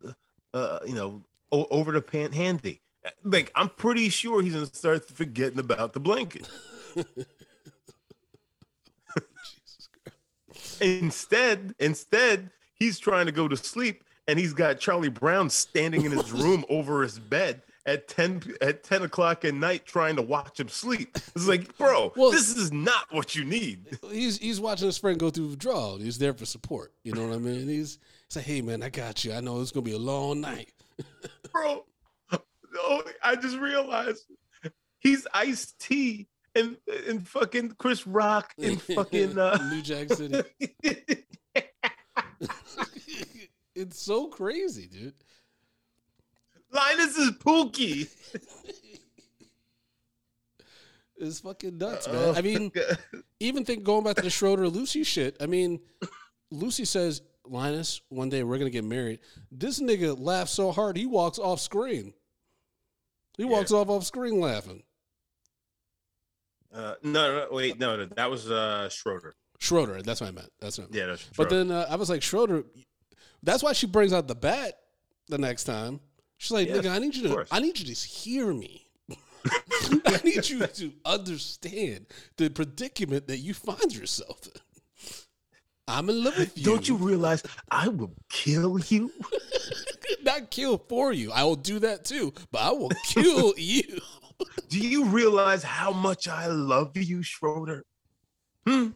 uh, 0.53 0.79
you 0.85 0.95
know, 0.95 1.23
o- 1.51 1.67
over 1.69 1.91
the 1.91 2.01
pant 2.01 2.33
handy. 2.33 2.81
Like, 3.23 3.51
I'm 3.55 3.69
pretty 3.69 4.09
sure 4.09 4.41
he's 4.41 4.53
gonna 4.53 4.65
start 4.65 5.07
forgetting 5.07 5.59
about 5.59 5.93
the 5.93 5.99
blanket. 5.99 6.49
instead, 10.81 11.75
instead, 11.79 12.49
he's 12.73 12.99
trying 12.99 13.25
to 13.27 13.31
go 13.31 13.47
to 13.47 13.57
sleep, 13.57 14.03
and 14.27 14.37
he's 14.39 14.53
got 14.53 14.79
Charlie 14.79 15.09
Brown 15.09 15.49
standing 15.49 16.05
in 16.05 16.11
his 16.11 16.31
room 16.33 16.65
over 16.69 17.03
his 17.03 17.19
bed 17.19 17.61
at 17.85 18.07
10 18.09 18.55
at 18.61 18.83
10 18.83 19.03
o'clock 19.03 19.45
at 19.45 19.53
night 19.53 19.85
trying 19.85 20.17
to 20.17 20.21
watch 20.21 20.59
him 20.59 20.67
sleep. 20.67 21.15
It's 21.35 21.47
like, 21.47 21.77
bro, 21.77 22.11
Well- 22.15 22.31
this 22.31 22.55
is 22.55 22.71
not 22.71 23.05
what 23.11 23.35
you 23.35 23.45
need. 23.45 23.97
he's 24.11 24.37
he's 24.37 24.59
watching 24.59 24.87
his 24.87 24.97
friend 24.97 25.17
go 25.19 25.29
through 25.29 25.47
withdrawal. 25.49 25.97
He's 25.97 26.17
there 26.17 26.33
for 26.33 26.45
support. 26.45 26.91
You 27.03 27.13
know 27.13 27.27
what 27.27 27.35
I 27.35 27.39
mean? 27.39 27.67
He's 27.67 27.99
he's 28.27 28.35
like, 28.35 28.45
hey 28.45 28.61
man, 28.61 28.83
I 28.83 28.89
got 28.89 29.23
you. 29.23 29.33
I 29.33 29.39
know 29.39 29.61
it's 29.61 29.71
gonna 29.71 29.83
be 29.85 29.93
a 29.93 29.97
long 29.97 30.41
night. 30.41 30.69
Bro, 31.53 31.85
oh, 32.75 33.03
I 33.23 33.35
just 33.37 33.57
realized 33.57 34.25
he's 34.99 35.25
Ice 35.33 35.73
T 35.79 36.27
and 36.55 36.75
and 37.07 37.25
fucking 37.25 37.75
Chris 37.77 38.05
Rock 38.05 38.53
in 38.57 38.75
fucking 38.95 39.37
uh 39.37 39.69
New 39.71 39.81
Jack 39.81 40.09
City. 40.11 40.43
It's 43.77 43.99
so 43.99 44.27
crazy, 44.27 44.87
dude. 44.87 45.13
Linus 46.71 47.17
is 47.17 47.31
Pookie. 47.31 48.09
It's 51.19 51.39
fucking 51.39 51.79
nuts, 51.79 52.07
man. 52.07 52.35
I 52.35 52.41
mean, 52.41 52.71
even 53.39 53.65
think 53.65 53.83
going 53.83 54.03
back 54.03 54.17
to 54.17 54.21
the 54.21 54.29
Schroeder 54.29 54.69
Lucy 54.69 55.03
shit. 55.03 55.35
I 55.41 55.47
mean, 55.47 55.79
Lucy 56.51 56.85
says, 56.85 57.21
Linus, 57.43 58.01
one 58.09 58.29
day 58.29 58.43
we're 58.43 58.59
gonna 58.59 58.69
get 58.69 58.83
married. 58.83 59.19
This 59.51 59.79
nigga 59.79 60.15
laughs 60.19 60.51
so 60.51 60.71
hard 60.71 60.95
he 60.95 61.07
walks 61.07 61.39
off 61.39 61.59
screen. 61.59 62.13
He 63.37 63.45
walks 63.45 63.71
off 63.71 63.89
off 63.89 64.03
screen 64.03 64.39
laughing. 64.39 64.83
Uh, 66.73 66.95
no, 67.01 67.35
no, 67.35 67.47
wait, 67.51 67.79
no, 67.79 67.95
no, 67.95 68.05
that 68.15 68.29
was 68.29 68.51
uh 68.51 68.87
Schroeder. 68.89 69.35
Schroeder, 69.59 70.03
that's 70.03 70.21
what 70.21 70.27
I 70.27 70.31
meant. 70.31 70.51
That's 70.59 70.77
what. 70.77 70.83
I 70.83 70.87
meant. 70.87 70.95
Yeah, 70.95 71.05
that's 71.07 71.29
But 71.35 71.49
then 71.49 71.71
uh, 71.71 71.87
I 71.89 71.95
was 71.95 72.11
like, 72.11 72.21
Schroeder, 72.21 72.63
that's 73.43 73.63
why 73.63 73.73
she 73.73 73.87
brings 73.87 74.13
out 74.13 74.27
the 74.27 74.35
bat 74.35 74.73
the 75.27 75.37
next 75.37 75.65
time. 75.65 75.99
She's 76.37 76.51
like, 76.51 76.67
Yes, 76.67 76.77
nigga, 76.77 76.91
I 76.91 76.99
need 76.99 77.15
you 77.15 77.23
to. 77.29 77.45
I 77.51 77.59
need 77.59 77.79
you 77.79 77.93
to 77.93 78.07
hear 78.07 78.53
me. 78.53 78.85
I 80.05 80.19
need 80.23 80.47
you 80.49 80.65
to 80.65 80.93
understand 81.05 82.07
the 82.37 82.49
predicament 82.49 83.27
that 83.27 83.37
you 83.37 83.53
find 83.53 83.93
yourself 83.93 84.45
in. 84.45 84.61
I'm 85.87 86.09
in 86.09 86.23
love 86.23 86.37
with 86.37 86.57
you. 86.57 86.65
Don't 86.65 86.87
you 86.87 86.97
realize 86.97 87.43
I 87.71 87.87
will 87.87 88.13
kill 88.29 88.77
you? 88.79 89.11
Not 90.23 90.51
kill 90.51 90.77
for 90.77 91.13
you. 91.13 91.31
I 91.31 91.43
will 91.43 91.55
do 91.55 91.79
that 91.79 92.03
too, 92.03 92.33
but 92.51 92.61
I 92.61 92.71
will 92.71 92.91
kill 93.05 93.53
you. 93.57 93.99
Do 94.69 94.79
you 94.79 95.05
realize 95.05 95.63
how 95.63 95.91
much 95.91 96.27
I 96.27 96.47
love 96.47 96.97
you, 96.97 97.23
Schroeder? 97.23 97.85
Hmm. 98.65 98.89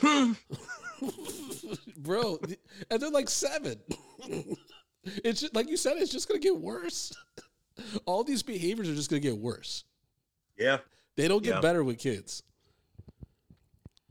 Hmm. 0.00 0.32
Bro, 1.96 2.38
and 2.90 3.00
they're 3.00 3.10
like 3.10 3.28
seven. 3.28 3.76
It's 5.22 5.40
just, 5.40 5.54
like 5.54 5.68
you 5.70 5.76
said, 5.76 5.98
it's 5.98 6.10
just 6.10 6.26
gonna 6.26 6.40
get 6.40 6.58
worse. 6.58 7.12
All 8.06 8.24
these 8.24 8.42
behaviors 8.42 8.88
are 8.88 8.94
just 8.96 9.08
gonna 9.08 9.20
get 9.20 9.38
worse. 9.38 9.84
Yeah. 10.58 10.78
They 11.16 11.28
don't 11.28 11.44
get 11.44 11.54
Yeah. 11.54 11.60
better 11.60 11.84
with 11.84 11.98
kids. 11.98 12.42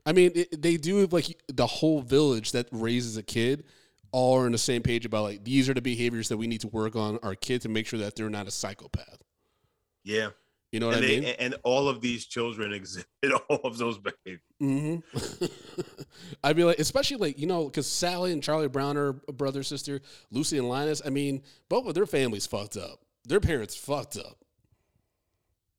I 0.05 0.13
mean, 0.13 0.31
it, 0.35 0.61
they 0.61 0.77
do 0.77 0.99
have 0.99 1.11
like 1.11 1.37
the 1.53 1.67
whole 1.67 2.01
village 2.01 2.53
that 2.53 2.67
raises 2.71 3.17
a 3.17 3.23
kid 3.23 3.65
all 4.13 4.37
are 4.37 4.45
on 4.45 4.53
the 4.53 4.57
same 4.57 4.81
page 4.81 5.05
about 5.05 5.23
like 5.23 5.43
these 5.43 5.67
are 5.67 5.73
the 5.73 5.81
behaviors 5.81 6.29
that 6.29 6.37
we 6.37 6.47
need 6.47 6.61
to 6.61 6.69
work 6.69 6.95
on 6.95 7.19
our 7.23 7.35
kid 7.35 7.61
to 7.63 7.69
make 7.69 7.85
sure 7.87 7.99
that 7.99 8.15
they're 8.15 8.29
not 8.29 8.47
a 8.47 8.51
psychopath. 8.51 9.21
Yeah. 10.05 10.29
You 10.75 10.81
know 10.81 10.87
what 10.87 10.97
And, 10.97 11.05
I 11.05 11.07
they, 11.07 11.19
mean? 11.21 11.35
and 11.39 11.55
all 11.63 11.87
of 11.87 12.01
these 12.01 12.25
children 12.25 12.73
exhibit 12.79 13.07
all 13.49 13.61
of 13.63 13.77
those 13.77 13.97
behaviors. 13.97 14.41
Mm-hmm. 14.61 15.45
I'd 16.43 16.57
be 16.57 16.65
like, 16.65 16.79
especially 16.79 17.15
like 17.15 17.39
you 17.39 17.47
know, 17.47 17.63
because 17.63 17.87
Sally 17.89 18.33
and 18.33 18.43
Charlie 18.43 18.67
Brown 18.67 18.97
are 18.97 19.15
a 19.29 19.31
brother 19.31 19.63
sister. 19.63 20.01
Lucy 20.31 20.57
and 20.57 20.67
Linus. 20.67 21.01
I 21.05 21.11
mean, 21.11 21.43
both 21.69 21.87
of 21.87 21.93
their 21.93 22.05
families 22.05 22.45
fucked 22.45 22.75
up. 22.75 22.99
Their 23.23 23.39
parents 23.39 23.73
fucked 23.73 24.17
up. 24.17 24.37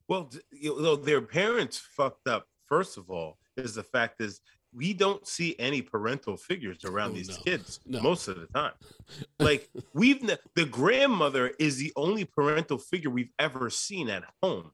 Well, 0.09 0.25
th- 0.25 0.43
you 0.51 0.81
know, 0.81 0.97
their 0.97 1.21
parents 1.21 1.77
fucked 1.79 2.27
up. 2.27 2.47
First 2.67 2.97
of 2.97 3.11
all, 3.11 3.37
is 3.59 3.75
the 3.75 3.83
fact 3.83 4.23
is 4.23 4.41
we 4.75 4.95
don't 4.95 5.27
see 5.27 5.57
any 5.59 5.83
parental 5.83 6.39
figures 6.39 6.85
around 6.87 7.11
Oh, 7.11 7.15
these 7.17 7.29
no. 7.29 7.37
kids 7.45 7.81
No. 7.85 8.01
most 8.01 8.29
of 8.29 8.41
the 8.41 8.47
time. 8.47 8.73
Like 9.39 9.69
we've 9.93 10.23
ne- 10.23 10.39
the 10.55 10.65
grandmother 10.65 11.53
is 11.59 11.77
the 11.77 11.93
only 11.97 12.25
parental 12.25 12.79
figure 12.79 13.11
we've 13.11 13.33
ever 13.39 13.69
seen 13.69 14.09
at 14.09 14.25
home. 14.43 14.71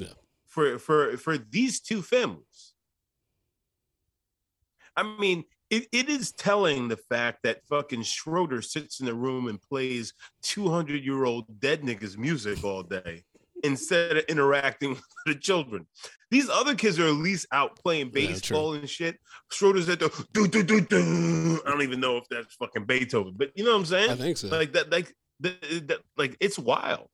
Yeah. 0.00 0.14
For 0.46 0.78
for 0.78 1.16
for 1.16 1.38
these 1.38 1.80
two 1.80 2.02
families. 2.02 2.74
I 4.96 5.04
mean, 5.18 5.44
it, 5.70 5.86
it 5.92 6.08
is 6.08 6.32
telling 6.32 6.88
the 6.88 6.96
fact 6.96 7.38
that 7.44 7.64
fucking 7.68 8.02
Schroeder 8.02 8.60
sits 8.60 8.98
in 9.00 9.06
the 9.06 9.14
room 9.14 9.46
and 9.46 9.62
plays 9.62 10.12
200 10.42 11.04
year 11.04 11.24
old 11.24 11.60
dead 11.60 11.82
niggas 11.82 12.18
music 12.18 12.64
all 12.64 12.82
day 12.82 13.22
instead 13.62 14.16
of 14.16 14.24
interacting 14.28 14.90
with 14.94 15.02
the 15.26 15.34
children. 15.34 15.86
These 16.30 16.48
other 16.48 16.74
kids 16.74 16.98
are 16.98 17.06
at 17.06 17.14
least 17.14 17.46
out 17.52 17.76
playing 17.76 18.06
Yeah, 18.06 18.26
baseball 18.26 18.74
and 18.74 18.88
shit. 18.88 19.18
Schroeder's 19.50 19.88
at 19.88 20.00
the 20.00 20.26
do 20.32 20.48
do 20.48 20.62
do 20.62 20.80
do. 20.80 21.60
I 21.64 21.70
don't 21.70 21.82
even 21.82 22.00
know 22.00 22.16
if 22.16 22.24
that's 22.28 22.54
fucking 22.56 22.84
Beethoven, 22.86 23.34
but 23.36 23.50
you 23.54 23.64
know 23.64 23.70
what 23.70 23.78
I'm 23.78 23.86
saying? 23.86 24.10
I 24.10 24.16
think 24.16 24.38
so. 24.38 24.48
Like 24.48 24.72
that, 24.72 24.90
like 24.90 25.14
that, 25.40 25.88
that 25.88 25.98
like 26.16 26.36
it's 26.40 26.58
wild. 26.58 27.08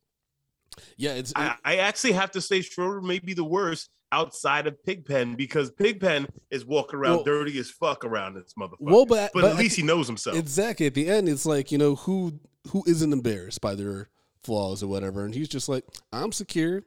Yeah, 0.96 1.14
it's 1.14 1.32
I, 1.36 1.56
I 1.64 1.76
actually 1.76 2.12
have 2.12 2.30
to 2.32 2.40
say 2.40 2.60
Schroeder 2.62 3.00
may 3.00 3.18
be 3.18 3.34
the 3.34 3.44
worst 3.44 3.90
outside 4.12 4.66
of 4.66 4.82
Pigpen 4.84 5.34
because 5.34 5.70
Pigpen 5.72 6.26
is 6.50 6.64
walking 6.64 6.98
around 6.98 7.16
Well- 7.16 7.24
dirty 7.24 7.58
as 7.58 7.70
fuck 7.70 8.04
around 8.04 8.34
this 8.34 8.54
motherfucker. 8.58 8.76
well, 8.80 9.06
but 9.06 9.32
but, 9.34 9.44
at 9.44 9.56
least 9.56 9.76
he 9.76 9.82
knows 9.82 10.06
himself. 10.06 10.36
exactly 10.36 10.86
at 10.86 10.94
the 10.94 11.08
end, 11.08 11.28
it's 11.28 11.46
like 11.46 11.72
you 11.72 11.78
know 11.78 11.94
who 11.96 12.38
who 12.68 12.82
isn't 12.86 13.12
embarrassed 13.12 13.60
by 13.60 13.74
their 13.74 14.08
flaws 14.42 14.82
or 14.82 14.86
whatever, 14.88 15.24
and 15.24 15.34
he's 15.34 15.48
just 15.48 15.68
like, 15.68 15.84
I'm 16.12 16.32
secure. 16.32 16.82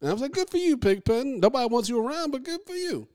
And 0.00 0.10
I 0.10 0.12
was 0.12 0.20
like, 0.22 0.32
good 0.32 0.50
for 0.50 0.56
you, 0.56 0.76
Pigpen. 0.76 1.38
Nobody 1.38 1.68
wants 1.68 1.88
you 1.88 2.04
around, 2.04 2.30
but 2.32 2.42
good 2.42 2.60
for 2.66 2.74
you. 2.74 3.06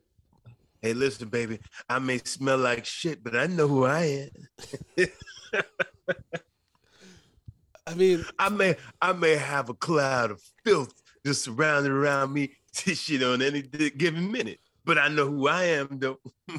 Hey, 0.82 0.93
listen, 0.93 1.28
baby. 1.28 1.60
I 1.89 2.00
may 2.00 2.19
smell 2.19 2.60
like 2.60 2.86
shit, 2.86 3.23
but 3.23 3.36
I 3.36 3.47
know 3.47 3.67
who 3.67 3.86
I 3.86 4.30
am. 4.97 5.08
I 7.88 7.93
mean, 7.93 8.26
I 8.38 8.50
may 8.50 8.76
I 9.02 9.13
may 9.13 9.38
have 9.38 9.69
a 9.69 9.73
cloud 9.73 10.32
of 10.32 10.41
filth 10.63 10.94
just 11.25 11.44
surrounding 11.44 11.92
around 11.92 12.33
me 12.33 12.52
to 12.73 12.94
shit 12.94 13.23
on 13.23 13.42
any 13.42 13.62
given 13.62 14.31
minute, 14.31 14.60
but 14.83 14.98
I 14.98 15.08
know 15.08 15.27
who 15.27 15.48
I 15.48 15.63
am 15.63 15.88
though. 15.92 16.19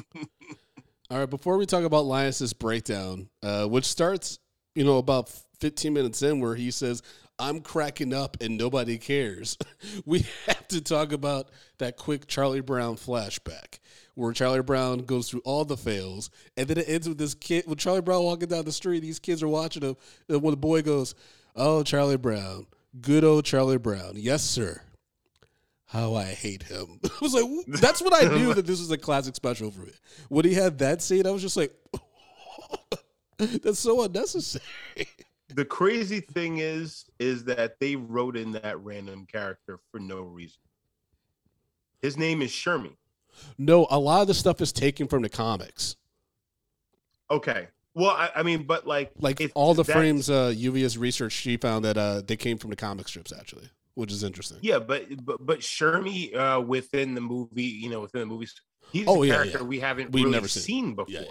All 1.11 1.17
right, 1.17 1.29
before 1.29 1.57
we 1.57 1.65
talk 1.65 1.83
about 1.83 2.05
Linus's 2.05 2.53
breakdown, 2.53 3.29
uh, 3.41 3.65
which 3.65 3.85
starts, 3.85 4.37
you 4.75 4.83
know, 4.83 4.99
about 4.99 5.29
15 5.59 5.91
minutes 5.91 6.21
in, 6.21 6.39
where 6.39 6.53
he 6.53 6.69
says, 6.69 7.01
I'm 7.39 7.61
cracking 7.61 8.13
up 8.13 8.37
and 8.41 8.59
nobody 8.59 8.99
cares, 8.99 9.57
we 10.05 10.25
have 10.45 10.67
to 10.67 10.81
talk 10.81 11.11
about 11.11 11.49
that 11.79 11.97
quick 11.97 12.27
Charlie 12.27 12.61
Brown 12.61 12.95
flashback 12.95 13.79
where 14.19 14.33
Charlie 14.33 14.61
Brown 14.61 14.99
goes 14.99 15.29
through 15.29 15.41
all 15.45 15.63
the 15.65 15.77
fails. 15.77 16.29
And 16.57 16.67
then 16.67 16.77
it 16.77 16.89
ends 16.89 17.07
with 17.07 17.17
this 17.17 17.33
kid, 17.33 17.65
with 17.67 17.79
Charlie 17.79 18.01
Brown 18.01 18.23
walking 18.23 18.49
down 18.49 18.65
the 18.65 18.71
street. 18.71 18.99
These 18.99 19.19
kids 19.19 19.41
are 19.41 19.47
watching 19.47 19.81
him. 19.81 19.95
And 20.27 20.41
when 20.41 20.51
the 20.51 20.57
boy 20.57 20.81
goes, 20.81 21.15
Oh, 21.55 21.83
Charlie 21.83 22.17
Brown, 22.17 22.67
good 23.01 23.23
old 23.23 23.45
Charlie 23.45 23.77
Brown. 23.77 24.13
Yes, 24.15 24.43
sir. 24.43 24.81
how 25.87 26.15
I 26.15 26.25
hate 26.25 26.63
him. 26.63 26.99
I 27.05 27.09
was 27.21 27.33
like, 27.33 27.45
that's 27.79 28.01
what 28.01 28.13
I 28.13 28.27
knew 28.27 28.53
that 28.53 28.65
this 28.67 28.79
was 28.79 28.91
a 28.91 28.97
classic 28.97 29.35
special 29.35 29.71
for 29.71 29.81
me. 29.81 29.93
When 30.27 30.45
he 30.45 30.53
had 30.53 30.77
that 30.79 31.01
scene, 31.01 31.25
I 31.25 31.31
was 31.31 31.41
just 31.41 31.57
like, 31.57 31.73
that's 33.37 33.79
so 33.79 34.03
unnecessary. 34.03 34.63
The 35.55 35.65
crazy 35.65 36.19
thing 36.19 36.59
is, 36.59 37.05
is 37.19 37.45
that 37.45 37.79
they 37.79 37.95
wrote 37.95 38.37
in 38.37 38.51
that 38.51 38.79
random 38.83 39.25
character 39.25 39.79
for 39.91 39.99
no 39.99 40.21
reason. 40.21 40.59
His 42.01 42.17
name 42.17 42.41
is 42.41 42.51
Shermie. 42.51 42.95
No, 43.57 43.87
a 43.89 43.99
lot 43.99 44.21
of 44.21 44.27
the 44.27 44.33
stuff 44.33 44.61
is 44.61 44.71
taken 44.71 45.07
from 45.07 45.21
the 45.21 45.29
comics. 45.29 45.95
Okay. 47.31 47.67
Well, 47.95 48.11
I, 48.11 48.29
I 48.37 48.43
mean, 48.43 48.63
but 48.63 48.87
like, 48.87 49.11
Like 49.19 49.41
if 49.41 49.51
all 49.55 49.73
the 49.73 49.83
frames 49.83 50.29
uh 50.29 50.53
Uvia's 50.55 50.97
research, 50.97 51.33
she 51.33 51.57
found 51.57 51.83
that 51.85 51.97
uh 51.97 52.21
they 52.25 52.37
came 52.37 52.57
from 52.57 52.69
the 52.69 52.75
comic 52.75 53.07
strips 53.07 53.33
actually, 53.37 53.69
which 53.95 54.11
is 54.11 54.23
interesting. 54.23 54.59
Yeah, 54.61 54.79
but 54.79 55.05
but 55.25 55.45
but 55.45 55.59
Shermie 55.59 56.35
uh, 56.35 56.61
within 56.61 57.15
the 57.15 57.21
movie, 57.21 57.63
you 57.63 57.89
know, 57.89 58.01
within 58.01 58.21
the 58.21 58.27
movies, 58.27 58.53
he's 58.91 59.05
Oh, 59.07 59.23
a 59.23 59.27
yeah, 59.27 59.33
character 59.33 59.57
yeah. 59.59 59.63
we 59.65 59.79
haven't 59.79 60.11
We've 60.11 60.23
really 60.25 60.35
never 60.35 60.47
seen. 60.47 60.61
seen, 60.63 60.95
before. 60.95 61.13
Yeah. 61.13 61.23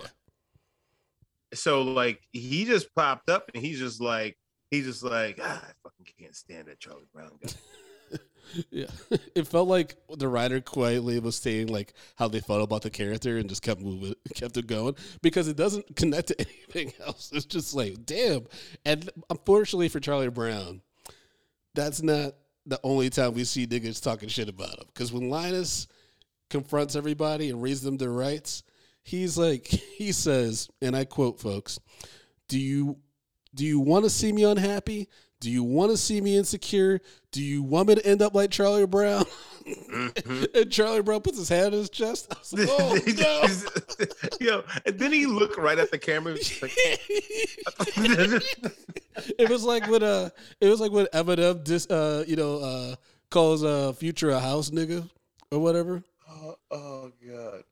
So 1.54 1.82
like, 1.82 2.20
he 2.32 2.64
just 2.64 2.94
popped 2.94 3.30
up 3.30 3.50
and 3.54 3.62
he's 3.64 3.78
just 3.78 4.00
like, 4.02 4.36
he's 4.70 4.84
just 4.84 5.02
like, 5.02 5.38
ah, 5.42 5.62
I 5.64 5.72
fucking 5.82 6.06
can't 6.20 6.36
stand 6.36 6.68
that 6.68 6.78
Charlie 6.78 7.09
Brown 7.14 7.30
guy. 7.42 7.50
Yeah, 8.70 8.86
it 9.34 9.46
felt 9.46 9.68
like 9.68 9.96
the 10.16 10.28
writer 10.28 10.61
quietly 10.61 11.18
was 11.20 11.36
saying 11.36 11.68
like 11.68 11.92
how 12.16 12.28
they 12.28 12.40
felt 12.40 12.62
about 12.62 12.82
the 12.82 12.90
character 12.90 13.38
and 13.38 13.49
just 13.49 13.62
kept 13.62 13.80
moving, 13.80 14.14
kept 14.34 14.57
it 14.57 14.66
going 14.66 14.96
because 15.22 15.49
it 15.49 15.57
doesn't 15.57 15.96
connect 15.96 16.28
to 16.28 16.40
anything 16.40 16.92
else. 17.05 17.30
It's 17.32 17.44
just 17.44 17.74
like 17.74 18.05
damn. 18.05 18.46
And 18.84 19.11
unfortunately 19.30 19.88
for 19.88 20.01
Charlie 20.01 20.28
Brown, 20.30 20.82
that's 21.74 22.03
not 22.03 22.34
the 22.66 22.80
only 22.82 23.11
time 23.11 23.34
we 23.34 23.44
see 23.44 23.66
niggas 23.66 24.03
talking 24.03 24.28
shit 24.28 24.49
about 24.49 24.78
him. 24.78 24.86
Because 24.92 25.12
when 25.12 25.30
Linus 25.30 25.86
confronts 26.51 26.96
everybody 26.96 27.51
and 27.51 27.62
reads 27.62 27.82
them 27.82 27.96
their 27.96 28.12
rights, 28.12 28.62
he's 29.03 29.38
like 29.38 29.66
he 29.66 30.12
says, 30.12 30.68
and 30.82 30.96
I 30.96 31.05
quote, 31.05 31.40
folks, 31.40 31.78
"Do 32.49 32.59
you 32.59 32.99
do 33.55 33.64
you 33.64 33.80
want 33.80 34.05
to 34.05 34.11
see 34.11 34.32
me 34.32 34.44
unhappy? 34.44 35.09
Do 35.40 35.51
you 35.51 35.62
want 35.62 35.92
to 35.92 35.96
see 35.96 36.20
me 36.20 36.36
insecure? 36.36 37.01
Do 37.30 37.42
you 37.42 37.62
want 37.62 37.88
me 37.88 37.94
to 37.94 38.05
end 38.07 38.22
up 38.22 38.34
like 38.34 38.51
Charlie 38.51 38.86
Brown? 38.86 39.24
and 40.55 40.70
Charlie 40.70 41.03
Brown 41.03 41.20
puts 41.20 41.38
his 41.38 41.49
hand 41.49 41.66
on 41.66 41.72
his 41.80 41.90
chest. 41.90 42.26
I 42.32 42.38
was 42.38 42.53
like, 42.53 42.68
oh, 42.70 42.99
no. 44.01 44.36
Yo, 44.40 44.64
and 44.84 44.99
then 44.99 45.12
he 45.12 45.26
looked 45.26 45.57
right 45.57 45.78
at 45.78 45.90
the 45.90 45.99
camera. 45.99 46.32
like, 46.32 46.76
it 49.38 49.49
was 49.49 49.64
like 49.64 49.88
when 49.88 50.03
uh, 50.03 50.30
it 50.61 50.68
was 50.68 50.80
like 50.80 50.90
when 50.90 51.07
Eminem 51.07 51.62
dis, 51.62 51.86
uh, 51.88 52.24
you 52.26 52.34
know, 52.36 52.59
uh, 52.59 52.96
calls 53.30 53.62
uh, 53.62 53.92
Future 53.92 54.30
a 54.30 54.40
house 54.40 54.70
nigga 54.70 55.09
or 55.53 55.61
whatever, 55.61 56.03
oh, 56.28 56.57
oh 56.70 57.12
god. 57.26 57.62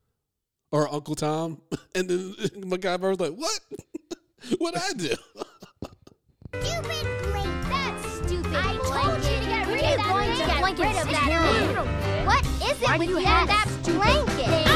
or 0.71 0.93
Uncle 0.93 1.15
Tom, 1.15 1.61
and 1.95 2.09
then 2.09 2.33
MacGyver 2.61 3.09
was 3.09 3.19
like, 3.19 3.33
"What? 3.33 3.59
what 4.59 4.75
I 4.77 4.93
do?" 4.93 5.15
Stupid 6.61 7.05
blanket. 7.23 7.69
That's 7.69 8.13
stupid 8.13 8.55
I 8.55 8.77
blanket. 8.77 8.87
told 8.87 9.17
you 9.17 9.39
to 9.39 9.45
get 9.47 9.67
rid 9.67 9.83
of 9.83 9.97
that 9.97 10.07
We're 10.07 10.13
going 10.13 10.37
to 10.37 10.43
blanket. 10.43 10.47
get 10.47 10.61
rid 10.63 10.97
of 10.97 11.07
that 11.11 11.27
blanket. 11.27 12.25
What 12.25 12.45
is 12.45 12.81
it 12.81 12.87
Why 12.87 12.97
with 12.97 13.09
you 13.09 13.19
you 13.19 13.25
have 13.25 13.41
and 13.41 13.49
that 13.49 13.67
stupid 13.83 14.01
blanket? 14.01 14.45
thing? 14.47 14.67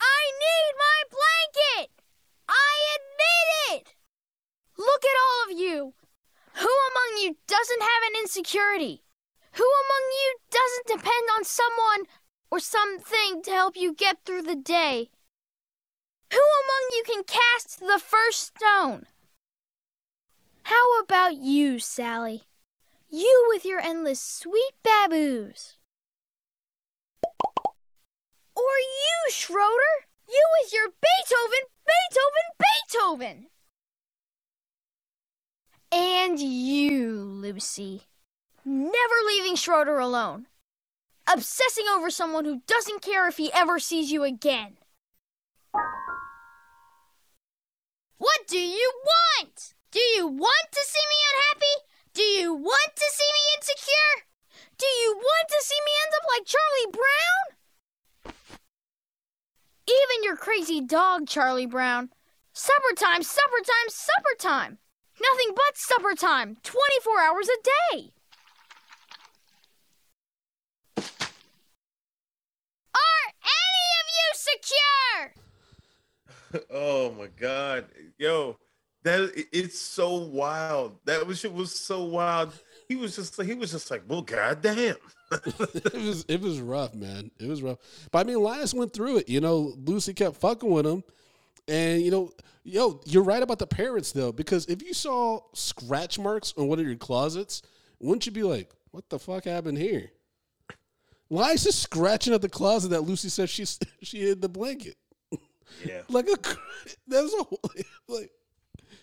I 0.00 0.20
need 0.44 0.72
my 0.86 0.98
blanket! 1.16 1.90
I 2.48 2.74
admit 2.96 3.48
it! 3.80 3.94
Look 4.78 5.04
at 5.04 5.16
all 5.24 5.44
of 5.52 5.58
you! 5.58 5.94
Who 6.54 6.68
among 6.90 7.22
you 7.22 7.36
doesn't 7.48 7.80
have 7.82 8.02
an 8.08 8.20
insecurity? 8.22 9.02
Who 9.54 9.64
among 9.64 10.04
you 10.22 10.36
doesn't 10.50 10.86
depend 10.98 11.26
on 11.36 11.44
someone 11.44 12.06
or 12.50 12.60
something 12.60 13.42
to 13.44 13.50
help 13.50 13.76
you 13.76 13.94
get 13.94 14.18
through 14.24 14.42
the 14.42 14.56
day? 14.56 15.10
Who 16.32 16.38
among 16.38 16.88
you 16.92 17.04
can 17.06 17.24
cast 17.24 17.80
the 17.80 18.00
first 18.04 18.56
stone? 18.56 19.06
How 20.64 21.00
about 21.00 21.36
you, 21.36 21.78
Sally? 21.78 22.44
You 23.10 23.46
with 23.48 23.64
your 23.64 23.80
endless 23.80 24.20
sweet 24.20 24.72
baboos. 24.82 25.76
Or 28.56 28.62
you, 28.62 29.30
Schroeder? 29.30 30.06
You 30.28 30.42
with 30.60 30.72
your 30.72 30.88
Beethoven, 30.88 31.68
Beethoven, 31.86 32.46
Beethoven! 32.58 33.46
And 35.92 36.40
you, 36.40 37.22
Lucy. 37.22 38.02
Never 38.64 39.14
leaving 39.26 39.54
Schroeder 39.54 39.98
alone. 39.98 40.46
Obsessing 41.32 41.84
over 41.94 42.10
someone 42.10 42.44
who 42.44 42.62
doesn't 42.66 43.02
care 43.02 43.28
if 43.28 43.36
he 43.36 43.52
ever 43.52 43.78
sees 43.78 44.10
you 44.10 44.24
again. 44.24 44.78
What 48.18 48.46
do 48.46 48.58
you 48.58 48.92
want? 49.04 49.74
Do 49.90 50.00
you 50.00 50.26
want 50.26 50.68
to 50.72 50.80
see 50.84 51.02
me 51.08 51.16
unhappy? 51.32 51.76
Do 52.14 52.22
you 52.22 52.54
want 52.54 52.94
to 52.94 53.04
see 53.12 53.30
me 53.32 53.40
insecure? 53.56 54.24
Do 54.78 54.86
you 54.86 55.14
want 55.16 55.48
to 55.48 55.60
see 55.60 55.80
me 55.84 55.92
end 56.04 56.14
up 56.16 56.26
like 56.28 56.46
Charlie 56.46 56.92
Brown? 56.92 58.34
Even 59.86 60.24
your 60.24 60.36
crazy 60.36 60.80
dog, 60.80 61.26
Charlie 61.26 61.66
Brown. 61.66 62.10
Supper 62.52 62.94
time, 62.96 63.22
supper 63.22 63.58
time, 63.64 63.88
supper 63.88 64.36
time. 64.38 64.78
Nothing 65.20 65.54
but 65.54 65.76
supper 65.76 66.14
time, 66.14 66.56
24 66.62 67.20
hours 67.20 67.48
a 67.48 67.58
day. 67.62 68.12
Are 72.94 73.28
any 73.42 73.86
of 74.00 74.06
you 74.08 74.32
secure? 74.34 75.34
Oh 76.70 77.12
my 77.12 77.28
god, 77.38 77.86
yo, 78.18 78.56
that 79.02 79.30
it's 79.52 79.78
so 79.78 80.14
wild. 80.14 80.96
That 81.04 81.26
was 81.26 81.40
shit 81.40 81.52
was 81.52 81.72
so 81.72 82.04
wild. 82.04 82.52
He 82.88 82.96
was 82.96 83.16
just 83.16 83.38
like 83.38 83.48
he 83.48 83.54
was 83.54 83.72
just 83.72 83.90
like, 83.90 84.02
well, 84.08 84.22
goddamn. 84.22 84.96
it 85.32 85.94
was 85.94 86.24
it 86.28 86.40
was 86.40 86.60
rough, 86.60 86.94
man. 86.94 87.30
It 87.38 87.48
was 87.48 87.62
rough. 87.62 87.78
But 88.10 88.20
I 88.20 88.24
mean, 88.24 88.40
Linus 88.40 88.74
went 88.74 88.92
through 88.92 89.18
it. 89.18 89.28
You 89.28 89.40
know, 89.40 89.74
Lucy 89.84 90.14
kept 90.14 90.36
fucking 90.36 90.70
with 90.70 90.86
him, 90.86 91.02
and 91.68 92.02
you 92.02 92.10
know, 92.10 92.30
yo, 92.62 93.00
you're 93.04 93.22
right 93.24 93.42
about 93.42 93.58
the 93.58 93.66
parents 93.66 94.12
though, 94.12 94.32
because 94.32 94.66
if 94.66 94.82
you 94.82 94.94
saw 94.94 95.40
scratch 95.54 96.18
marks 96.18 96.54
on 96.56 96.68
one 96.68 96.78
of 96.78 96.86
your 96.86 96.96
closets, 96.96 97.62
wouldn't 98.00 98.26
you 98.26 98.32
be 98.32 98.42
like, 98.42 98.70
"What 98.90 99.08
the 99.08 99.18
fuck 99.18 99.44
happened 99.44 99.78
here?" 99.78 100.10
Linus 101.30 101.66
is 101.66 101.74
scratching 101.74 102.34
at 102.34 102.42
the 102.42 102.48
closet 102.48 102.90
that 102.90 103.02
Lucy 103.02 103.28
said 103.28 103.50
she 103.50 103.64
she 104.02 104.20
hid 104.20 104.40
the 104.40 104.48
blanket. 104.48 104.96
Yeah. 105.84 106.02
Like 106.08 106.26
a 106.26 106.36
that 107.08 107.22
was 107.22 107.34
a 107.34 107.82
like 108.12 108.30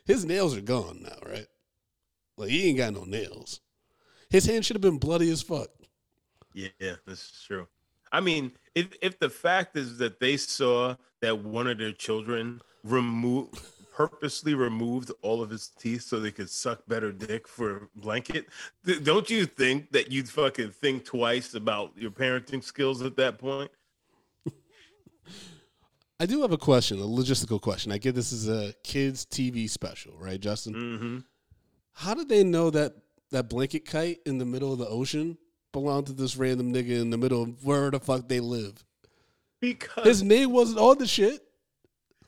his 0.06 0.26
nails 0.26 0.56
are 0.56 0.62
gone 0.62 1.04
now, 1.04 1.30
right? 1.30 1.48
Like 2.38 2.50
he 2.50 2.70
ain't 2.70 2.78
got 2.78 2.94
no 2.94 3.04
nails. 3.04 3.62
His 4.30 4.46
hand 4.46 4.66
should 4.66 4.76
have 4.76 4.82
been 4.82 4.98
bloody 4.98 5.30
as 5.30 5.42
fuck. 5.42 5.70
Yeah, 6.54 6.70
this 7.06 7.20
is 7.20 7.44
true. 7.46 7.68
I 8.12 8.20
mean, 8.20 8.52
if 8.76 8.96
if 9.02 9.20
the 9.20 9.30
fact 9.30 9.78
is 9.78 9.98
that 10.00 10.20
they 10.20 10.38
saw 10.38 10.96
that 11.22 11.40
one 11.40 11.68
of 11.68 11.78
their 11.78 11.94
children 11.94 12.62
remove 12.84 13.50
purposely 13.94 14.54
removed 14.54 15.12
all 15.22 15.42
of 15.44 15.50
his 15.50 15.68
teeth 15.68 16.02
so 16.02 16.20
they 16.20 16.32
could 16.32 16.50
suck 16.50 16.82
better 16.88 17.12
dick 17.12 17.48
for 17.48 17.76
a 17.76 18.00
blanket, 18.00 18.48
th- 18.86 19.04
don't 19.04 19.30
you 19.30 19.46
think 19.46 19.92
that 19.92 20.12
you'd 20.12 20.30
fucking 20.30 20.72
think 20.72 21.06
twice 21.06 21.54
about 21.54 21.92
your 21.96 22.12
parenting 22.12 22.64
skills 22.64 23.02
at 23.02 23.18
that 23.18 23.38
point? 23.38 23.70
I 26.22 26.28
do 26.28 26.44
have 26.44 26.52
a 26.52 26.58
question, 26.58 27.00
a 27.00 27.04
logistical 27.04 27.60
question. 27.60 27.92
I 27.92 27.98
get 27.98 28.14
this 28.14 28.32
is 28.32 28.48
a 28.48 28.76
kids 28.84 29.26
TV 29.26 29.68
special, 29.68 30.14
right, 30.20 30.40
Justin? 30.40 30.74
Mm-hmm. 30.76 31.18
How 31.94 32.14
did 32.14 32.30
they 32.30 32.44
know 32.44 32.70
that 32.70 32.94
that 33.32 33.50
blanket 33.50 33.86
kite 33.86 34.20
in 34.28 34.38
the 34.38 34.46
middle 34.46 34.72
of 34.72 34.78
the 34.78 34.88
ocean 34.88 35.40
belonged 35.72 36.06
to 36.06 36.14
this 36.14 36.38
random 36.38 36.72
nigga 36.72 37.02
in 37.02 37.10
the 37.10 37.18
middle 37.18 37.42
of 37.42 37.66
where 37.66 37.90
the 37.90 38.00
fuck 38.00 38.28
they 38.28 38.40
live? 38.40 38.86
Because 39.62 40.06
His 40.06 40.22
name 40.22 40.52
wasn't 40.52 40.78
on 40.78 41.00
the 41.00 41.08
shit. 41.08 41.42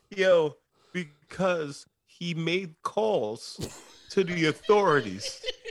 yo, 0.09 0.55
because 0.91 1.85
he 2.07 2.33
made 2.33 2.73
calls 2.81 3.59
to 4.09 4.23
the 4.23 4.47
authorities. 4.47 5.39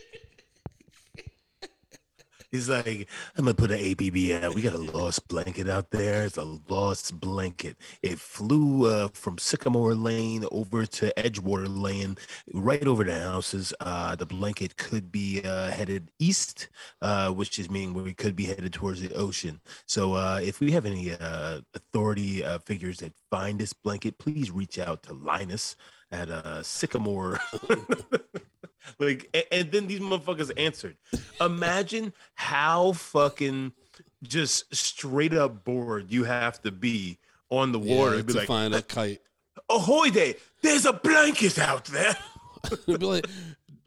He's 2.52 2.68
like, 2.68 3.08
I'm 3.34 3.46
gonna 3.46 3.54
put 3.54 3.70
an 3.70 3.78
APB 3.78 4.44
out. 4.44 4.54
We 4.54 4.60
got 4.60 4.74
a 4.74 4.78
lost 4.78 5.26
blanket 5.26 5.70
out 5.70 5.90
there. 5.90 6.26
It's 6.26 6.36
a 6.36 6.58
lost 6.68 7.18
blanket. 7.18 7.78
It 8.02 8.18
flew 8.18 8.92
uh, 8.92 9.08
from 9.14 9.38
Sycamore 9.38 9.94
Lane 9.94 10.44
over 10.52 10.84
to 10.84 11.14
Edgewater 11.16 11.66
Lane, 11.66 12.18
right 12.52 12.86
over 12.86 13.04
the 13.04 13.18
houses. 13.18 13.72
Uh, 13.80 14.16
the 14.16 14.26
blanket 14.26 14.76
could 14.76 15.10
be 15.10 15.40
uh, 15.42 15.70
headed 15.70 16.10
east, 16.18 16.68
uh, 17.00 17.30
which 17.30 17.58
is 17.58 17.70
meaning 17.70 17.94
we 17.94 18.12
could 18.12 18.36
be 18.36 18.44
headed 18.44 18.74
towards 18.74 19.00
the 19.00 19.14
ocean. 19.14 19.58
So 19.86 20.12
uh, 20.12 20.38
if 20.42 20.60
we 20.60 20.72
have 20.72 20.84
any 20.84 21.12
uh, 21.12 21.62
authority 21.72 22.44
figures 22.66 22.98
that 22.98 23.14
find 23.30 23.58
this 23.58 23.72
blanket, 23.72 24.18
please 24.18 24.50
reach 24.50 24.78
out 24.78 25.02
to 25.04 25.14
Linus 25.14 25.74
at 26.10 26.28
Sycamore 26.66 27.40
Like, 28.98 29.28
a- 29.34 29.52
and, 29.52 29.70
then 29.70 29.86
these 29.86 30.00
motherfuckers 30.00 30.50
answered. 30.56 30.96
Imagine 31.40 32.12
how 32.34 32.92
fucking 32.92 33.72
just 34.22 34.74
straight 34.74 35.34
up 35.34 35.64
bored 35.64 36.10
you 36.10 36.24
have 36.24 36.60
to 36.62 36.70
be 36.70 37.18
on 37.50 37.72
the 37.72 37.78
water. 37.78 38.16
Yeah, 38.16 38.22
to 38.22 38.32
like, 38.34 38.46
find 38.46 38.74
a 38.74 38.82
kite. 38.82 39.20
ahoy 39.68 40.10
there, 40.10 40.34
there's 40.62 40.86
a 40.86 40.92
blanket 40.92 41.58
out 41.58 41.84
there. 41.86 42.16
Be 42.86 42.96
like, 42.96 43.26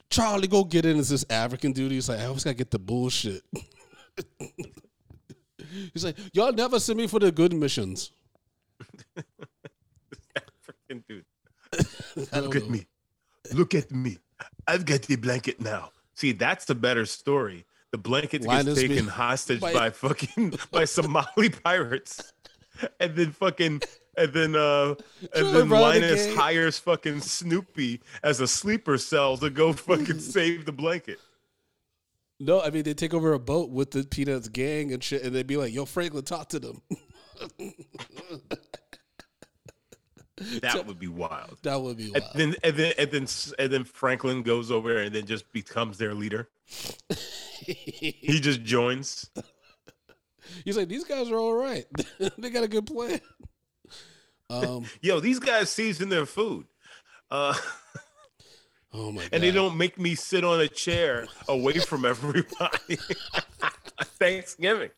Charlie, 0.10 0.48
go 0.48 0.64
get 0.64 0.86
in. 0.86 0.98
It's 1.00 1.10
this 1.10 1.26
African 1.30 1.72
dude. 1.72 1.92
He's 1.92 2.10
like, 2.10 2.20
I 2.20 2.26
always 2.26 2.44
gotta 2.44 2.56
get 2.56 2.72
the 2.72 2.80
bullshit. 2.80 3.42
He's 5.94 6.06
like, 6.06 6.18
y'all 6.34 6.54
never 6.54 6.80
send 6.80 6.98
me 6.98 7.08
for 7.08 7.20
the 7.20 7.32
good 7.32 7.54
missions. 7.54 8.12
Freaking 10.90 11.04
dude. 11.08 11.26
Look 12.34 12.56
at 12.56 12.70
me. 12.70 12.86
Look 13.54 13.76
at 13.76 13.92
me. 13.92 14.18
I've 14.68 14.86
got 14.86 15.04
the 15.04 15.16
blanket 15.16 15.60
now. 15.60 15.92
See, 16.16 16.32
that's 16.32 16.66
the 16.66 16.76
better 16.76 17.06
story. 17.06 17.66
The 17.92 17.98
blanket 17.98 18.44
gets 18.44 18.76
taken 18.76 19.08
hostage 19.08 19.62
by- 19.62 19.74
by, 19.74 19.90
fucking 19.90 20.54
by 20.72 20.86
Somali 20.86 21.50
pirates. 21.64 22.34
And 23.00 23.16
then 23.16 23.32
fucking 23.32 23.82
and 24.18 24.34
then 24.34 24.56
uh 24.56 24.96
and 25.34 25.56
then 25.56 25.70
Linus 25.70 26.26
again. 26.26 26.38
hires 26.38 26.78
fucking 26.80 27.22
Snoopy 27.22 28.02
as 28.22 28.42
a 28.42 28.48
sleeper 28.48 28.98
cell 28.98 29.38
to 29.38 29.50
go 29.50 29.72
fucking 29.72 30.20
save 30.20 30.66
the 30.66 30.74
blanket. 30.74 31.20
No, 32.38 32.62
I 32.62 32.70
mean 32.70 32.84
they 32.84 32.94
take 32.94 33.14
over 33.14 33.32
a 33.32 33.40
boat 33.40 33.70
with 33.70 33.92
the 33.92 34.04
Peanuts 34.04 34.50
gang 34.50 34.92
and 34.92 35.02
shit, 35.02 35.24
and 35.24 35.34
they'd 35.34 35.48
be 35.48 35.56
like, 35.56 35.74
"Yo, 35.74 35.86
Franklin, 35.86 36.26
talk 36.26 36.50
to 36.50 36.60
them." 36.60 36.82
That 40.62 40.86
would 40.86 41.00
be 41.00 41.08
wild. 41.08 41.58
that 41.64 41.82
would 41.82 41.98
be 41.98 42.12
wild. 42.12 42.16
And 42.16 42.24
wild. 42.24 42.36
then 42.36 42.56
and 42.64 42.76
then 42.78 42.94
and 42.98 43.12
then 43.12 43.28
and 43.58 43.72
then 43.72 43.84
Franklin 43.86 44.44
goes 44.44 44.70
over 44.72 44.98
and 44.98 45.16
then 45.16 45.26
just 45.26 45.52
becomes 45.52 45.98
their 45.98 46.14
leader. 46.14 46.50
He 47.66 48.40
just 48.42 48.62
joins. 48.64 49.30
He's 50.66 50.78
like, 50.78 50.88
"These 50.88 51.06
guys 51.06 51.32
are 51.32 51.38
all 51.38 51.54
right. 51.56 51.86
they 52.38 52.50
got 52.52 52.64
a 52.64 52.68
good 52.68 52.86
plan." 52.86 53.20
Um. 54.52 54.86
Yo, 55.02 55.20
these 55.20 55.40
guys 55.40 55.70
season 55.72 56.10
their 56.10 56.26
food. 56.28 56.68
Uh 57.32 57.56
Oh 58.94 59.12
my 59.12 59.22
god. 59.24 59.30
and 59.34 59.44
they 59.44 59.52
don't 59.52 59.78
make 59.78 59.98
me 60.00 60.16
sit 60.16 60.44
on 60.44 60.62
a 60.62 60.68
chair 60.68 61.28
away 61.48 61.80
from 61.80 62.06
everybody. 62.06 62.98
Thanksgiving. 64.20 64.92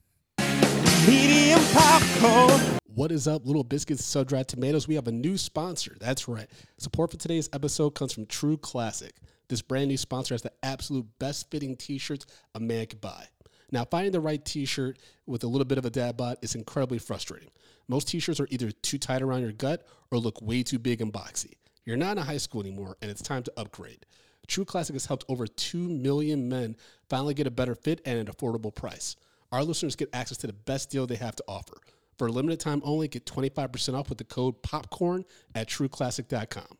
Medium 1.07 1.61
popcorn. 1.73 2.79
What 2.97 3.11
is 3.11 3.27
up, 3.27 3.45
Little 3.45 3.63
Biscuits, 3.63 4.03
Sun 4.03 4.25
Dried 4.25 4.47
Tomatoes? 4.47 4.87
We 4.87 4.95
have 4.95 5.07
a 5.07 5.11
new 5.11 5.37
sponsor. 5.37 5.95
That's 5.99 6.27
right. 6.27 6.49
Support 6.79 7.11
for 7.11 7.17
today's 7.17 7.47
episode 7.53 7.91
comes 7.91 8.11
from 8.11 8.25
True 8.25 8.57
Classic. 8.57 9.13
This 9.49 9.61
brand 9.61 9.89
new 9.89 9.97
sponsor 9.97 10.33
has 10.33 10.41
the 10.41 10.51
absolute 10.63 11.05
best 11.19 11.51
fitting 11.51 11.75
t 11.75 11.99
shirts 11.99 12.25
a 12.55 12.59
man 12.59 12.87
could 12.87 12.99
buy. 12.99 13.27
Now, 13.71 13.85
finding 13.85 14.13
the 14.13 14.19
right 14.19 14.43
t 14.43 14.65
shirt 14.65 14.97
with 15.27 15.43
a 15.43 15.47
little 15.47 15.63
bit 15.65 15.77
of 15.77 15.85
a 15.85 15.91
dad 15.91 16.17
bod 16.17 16.37
is 16.41 16.55
incredibly 16.55 16.97
frustrating. 16.97 17.51
Most 17.87 18.07
t 18.07 18.19
shirts 18.19 18.39
are 18.39 18.47
either 18.49 18.71
too 18.71 18.97
tight 18.97 19.21
around 19.21 19.41
your 19.41 19.51
gut 19.51 19.85
or 20.09 20.17
look 20.17 20.41
way 20.41 20.63
too 20.63 20.79
big 20.79 20.99
and 20.99 21.13
boxy. 21.13 21.53
You're 21.85 21.97
not 21.97 22.17
in 22.17 22.23
high 22.23 22.37
school 22.37 22.61
anymore, 22.61 22.97
and 23.03 23.11
it's 23.11 23.21
time 23.21 23.43
to 23.43 23.53
upgrade. 23.57 24.07
True 24.47 24.65
Classic 24.65 24.95
has 24.95 25.05
helped 25.05 25.25
over 25.29 25.45
2 25.45 25.87
million 25.87 26.49
men 26.49 26.75
finally 27.11 27.35
get 27.35 27.45
a 27.45 27.51
better 27.51 27.75
fit 27.75 28.01
and 28.05 28.17
an 28.17 28.25
affordable 28.33 28.73
price. 28.73 29.17
Our 29.51 29.63
listeners 29.63 29.95
get 29.95 30.09
access 30.13 30.39
to 30.39 30.47
the 30.47 30.53
best 30.53 30.89
deal 30.89 31.05
they 31.05 31.15
have 31.15 31.35
to 31.35 31.43
offer. 31.47 31.77
For 32.17 32.27
a 32.27 32.31
limited 32.31 32.59
time 32.59 32.81
only, 32.83 33.07
get 33.07 33.25
25% 33.25 33.93
off 33.93 34.09
with 34.09 34.17
the 34.17 34.23
code 34.23 34.61
POPCORN 34.63 35.23
at 35.53 35.67
trueclassic.com. 35.67 36.77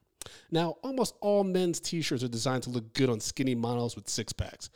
Now, 0.52 0.78
almost 0.84 1.16
all 1.22 1.44
men's 1.44 1.80
t 1.80 2.02
shirts 2.02 2.24
are 2.24 2.28
designed 2.28 2.64
to 2.64 2.70
look 2.70 2.94
good 2.94 3.10
on 3.10 3.20
skinny 3.20 3.56
models 3.56 3.96
with 3.96 4.10
six 4.10 4.34
packs, 4.34 4.70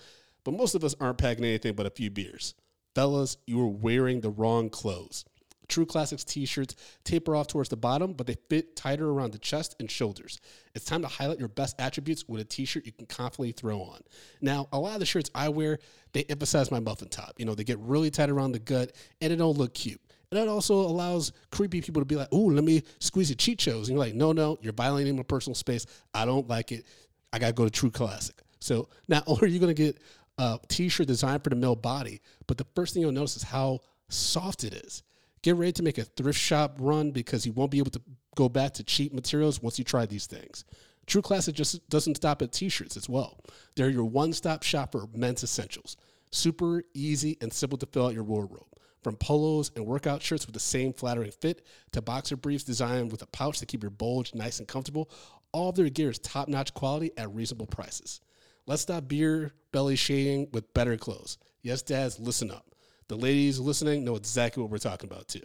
but 0.43 0.53
most 0.53 0.75
of 0.75 0.83
us 0.83 0.95
aren't 0.99 1.17
packing 1.17 1.45
anything 1.45 1.73
but 1.73 1.85
a 1.85 1.89
few 1.89 2.09
beers. 2.09 2.53
Fellas, 2.95 3.37
you 3.47 3.59
are 3.61 3.67
wearing 3.67 4.21
the 4.21 4.29
wrong 4.29 4.69
clothes. 4.69 5.25
True 5.67 5.85
Classics 5.85 6.25
t 6.25 6.45
shirts 6.45 6.75
taper 7.05 7.33
off 7.33 7.47
towards 7.47 7.69
the 7.69 7.77
bottom, 7.77 8.11
but 8.11 8.27
they 8.27 8.35
fit 8.49 8.75
tighter 8.75 9.09
around 9.09 9.31
the 9.31 9.39
chest 9.39 9.75
and 9.79 9.89
shoulders. 9.89 10.41
It's 10.75 10.83
time 10.83 11.01
to 11.01 11.07
highlight 11.07 11.39
your 11.39 11.47
best 11.47 11.79
attributes 11.79 12.27
with 12.27 12.41
a 12.41 12.43
t 12.43 12.65
shirt 12.65 12.85
you 12.85 12.91
can 12.91 13.05
confidently 13.05 13.53
throw 13.53 13.81
on. 13.81 14.01
Now, 14.41 14.67
a 14.73 14.79
lot 14.79 14.95
of 14.95 14.99
the 14.99 15.05
shirts 15.05 15.31
I 15.33 15.47
wear, 15.47 15.79
they 16.11 16.23
emphasize 16.23 16.71
my 16.71 16.81
muffin 16.81 17.07
top. 17.07 17.35
You 17.37 17.45
know, 17.45 17.55
they 17.55 17.63
get 17.63 17.79
really 17.79 18.11
tight 18.11 18.29
around 18.29 18.51
the 18.51 18.59
gut 18.59 18.91
and 19.21 19.31
it 19.31 19.37
don't 19.37 19.57
look 19.57 19.73
cute. 19.73 20.01
And 20.31 20.39
that 20.39 20.47
also 20.47 20.75
allows 20.75 21.33
creepy 21.51 21.81
people 21.81 22.01
to 22.01 22.05
be 22.05 22.15
like, 22.15 22.29
oh, 22.31 22.45
let 22.45 22.63
me 22.63 22.83
squeeze 22.99 23.29
your 23.29 23.35
cheechos. 23.35 23.79
And 23.79 23.89
you're 23.89 23.99
like, 23.99 24.15
no, 24.15 24.31
no, 24.31 24.57
you're 24.61 24.71
violating 24.71 25.17
my 25.17 25.23
personal 25.23 25.55
space. 25.55 25.85
I 26.13 26.25
don't 26.25 26.47
like 26.47 26.71
it. 26.71 26.85
I 27.33 27.39
got 27.39 27.47
to 27.47 27.53
go 27.53 27.65
to 27.65 27.69
True 27.69 27.91
Classic. 27.91 28.35
So 28.59 28.87
not 29.09 29.23
only 29.27 29.43
are 29.43 29.47
you 29.47 29.59
going 29.59 29.75
to 29.75 29.81
get 29.83 29.97
a 30.37 30.59
t 30.69 30.87
shirt 30.89 31.07
designed 31.07 31.43
for 31.43 31.49
the 31.49 31.55
male 31.55 31.75
body, 31.75 32.21
but 32.47 32.57
the 32.57 32.65
first 32.75 32.93
thing 32.93 33.01
you'll 33.01 33.11
notice 33.11 33.35
is 33.35 33.43
how 33.43 33.79
soft 34.09 34.63
it 34.63 34.73
is. 34.73 35.03
Get 35.41 35.55
ready 35.55 35.71
to 35.73 35.83
make 35.83 35.97
a 35.97 36.03
thrift 36.03 36.39
shop 36.39 36.77
run 36.79 37.11
because 37.11 37.45
you 37.45 37.51
won't 37.51 37.71
be 37.71 37.79
able 37.79 37.91
to 37.91 38.01
go 38.35 38.47
back 38.47 38.73
to 38.75 38.83
cheap 38.83 39.13
materials 39.13 39.61
once 39.61 39.77
you 39.77 39.83
try 39.83 40.05
these 40.05 40.27
things. 40.27 40.63
True 41.07 41.21
Classic 41.21 41.53
just 41.53 41.89
doesn't 41.89 42.15
stop 42.15 42.41
at 42.41 42.53
t 42.53 42.69
shirts 42.69 42.95
as 42.95 43.09
well. 43.09 43.39
They're 43.75 43.89
your 43.89 44.05
one 44.05 44.31
stop 44.33 44.63
shop 44.63 44.93
for 44.93 45.07
men's 45.13 45.43
essentials. 45.43 45.97
Super 46.31 46.83
easy 46.93 47.37
and 47.41 47.51
simple 47.51 47.77
to 47.79 47.85
fill 47.85 48.05
out 48.05 48.13
your 48.13 48.23
wardrobe. 48.23 48.70
From 49.01 49.15
polos 49.15 49.71
and 49.75 49.85
workout 49.85 50.21
shirts 50.21 50.45
with 50.45 50.53
the 50.53 50.59
same 50.59 50.93
flattering 50.93 51.31
fit 51.31 51.65
to 51.91 52.01
boxer 52.01 52.37
briefs 52.37 52.63
designed 52.63 53.11
with 53.11 53.23
a 53.23 53.27
pouch 53.27 53.59
to 53.59 53.65
keep 53.65 53.81
your 53.81 53.89
bulge 53.89 54.35
nice 54.35 54.59
and 54.59 54.67
comfortable, 54.67 55.09
all 55.51 55.69
of 55.69 55.75
their 55.75 55.89
gear 55.89 56.11
is 56.11 56.19
top 56.19 56.47
notch 56.47 56.73
quality 56.73 57.11
at 57.17 57.33
reasonable 57.33 57.65
prices. 57.65 58.21
Let's 58.67 58.83
stop 58.83 59.07
beer 59.07 59.53
belly 59.71 59.95
shading 59.95 60.49
with 60.53 60.71
better 60.73 60.97
clothes. 60.97 61.37
Yes, 61.63 61.81
dads, 61.81 62.19
listen 62.19 62.51
up. 62.51 62.75
The 63.07 63.15
ladies 63.15 63.59
listening 63.59 64.05
know 64.05 64.15
exactly 64.15 64.61
what 64.61 64.71
we're 64.71 64.77
talking 64.77 65.09
about 65.09 65.27
too. 65.27 65.41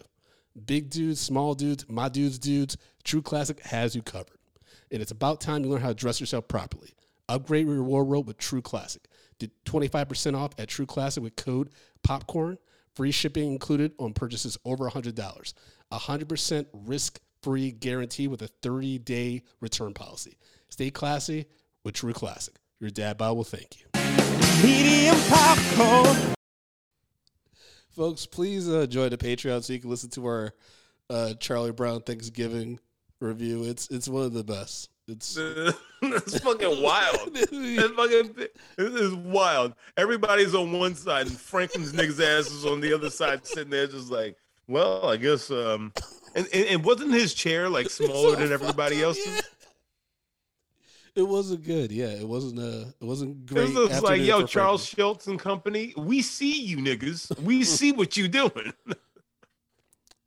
Big 0.66 0.88
dudes, 0.90 1.20
small 1.20 1.54
dudes, 1.54 1.84
my 1.88 2.09
dudes, 2.09 2.38
dudes, 2.38 2.76
True 3.04 3.22
Classic 3.22 3.59
has 3.61 3.94
you 3.94 4.02
covered. 4.02 4.38
And 4.90 5.02
it's 5.02 5.11
about 5.11 5.40
time 5.40 5.64
you 5.64 5.70
learn 5.70 5.80
how 5.80 5.88
to 5.88 5.94
dress 5.94 6.20
yourself 6.20 6.46
properly. 6.46 6.94
Upgrade 7.28 7.66
your 7.66 7.82
wardrobe 7.82 8.26
with 8.28 8.38
True 8.38 8.62
Classic. 8.62 9.02
Get 9.38 9.50
25% 9.64 10.36
off 10.36 10.52
at 10.59 10.68
True 10.68 10.86
Classic 10.86 11.22
with 11.22 11.36
code 11.36 11.70
POPCORN. 12.07 12.59
Free 12.97 13.11
shipping 13.11 13.53
included 13.53 13.92
on 13.99 14.14
purchases 14.14 14.57
over 14.64 14.88
$100. 14.88 15.53
100% 15.92 16.66
risk 16.72 17.20
free 17.42 17.70
guarantee 17.70 18.26
with 18.26 18.40
a 18.40 18.49
30 18.49 18.99
day 19.01 19.42
return 19.61 19.92
policy. 19.92 20.38
Stay 20.70 20.90
classy 20.90 21.44
with 21.84 21.94
True 21.94 22.14
Classic. 22.14 22.55
Your 22.80 22.88
dad 22.88 23.18
bod 23.18 23.36
will 23.36 23.44
thank 23.44 23.78
you. 23.78 23.86
Medium 24.66 25.16
popcorn. 25.28 26.34
Folks, 27.90 28.24
please 28.24 28.68
uh, 28.68 28.86
join 28.86 29.11
the 29.11 29.18
Patreon 29.18 29.62
so 29.62 29.74
you 29.74 29.80
can 29.80 29.90
listen 29.90 30.11
to 30.11 30.26
our 30.26 30.55
uh, 31.11 31.34
Charlie 31.34 31.72
Brown 31.72 32.01
Thanksgiving 32.01 32.80
review. 33.20 33.64
It's 33.64 33.88
it's 33.90 34.09
one 34.09 34.24
of 34.24 34.32
the 34.32 34.44
best. 34.44 34.88
It's 35.09 35.36
It's 36.02 36.38
fucking 36.40 36.82
wild. 36.82 37.38
Fucking 37.38 38.34
this 38.76 38.94
is 38.94 39.14
wild. 39.14 39.74
Everybody's 39.96 40.54
on 40.54 40.72
one 40.72 40.94
side 40.94 41.26
and 41.26 41.38
Franklin's 41.38 41.92
niggas 41.92 42.20
ass 42.20 42.50
is 42.50 42.66
on 42.66 42.80
the 42.80 42.92
other 42.92 43.09
side, 43.09 43.46
sitting 43.46 43.70
there 43.70 43.86
just 43.86 44.11
like, 44.11 44.36
well, 44.66 45.09
I 45.09 45.16
guess 45.16 45.50
um 45.50 45.92
and, 46.34 46.46
and, 46.52 46.66
and 46.66 46.84
wasn't 46.84 47.12
his 47.12 47.34
chair 47.34 47.68
like 47.68 47.88
smaller 47.90 48.36
than 48.36 48.52
everybody 48.52 49.02
else's? 49.02 49.26
Yeah. 49.36 49.40
It 51.16 51.26
wasn't 51.26 51.64
good. 51.64 51.90
Yeah, 51.90 52.09
it 52.09 52.28
wasn't. 52.28 52.61
Uh, 52.61 52.90
it 53.00 53.04
wasn't 53.04 53.46
great. 53.46 53.70
It 53.70 53.74
was 53.74 54.02
like, 54.02 54.20
yo, 54.20 54.44
Charles 54.44 54.86
Franklin. 54.86 55.14
Schulz 55.14 55.26
and 55.28 55.40
company, 55.40 55.94
we 55.96 56.20
see 56.20 56.61
you 56.61 56.76
niggas. 56.76 57.40
We 57.40 57.64
see 57.64 57.90
what 57.90 58.18
you 58.18 58.28
doing. 58.28 58.74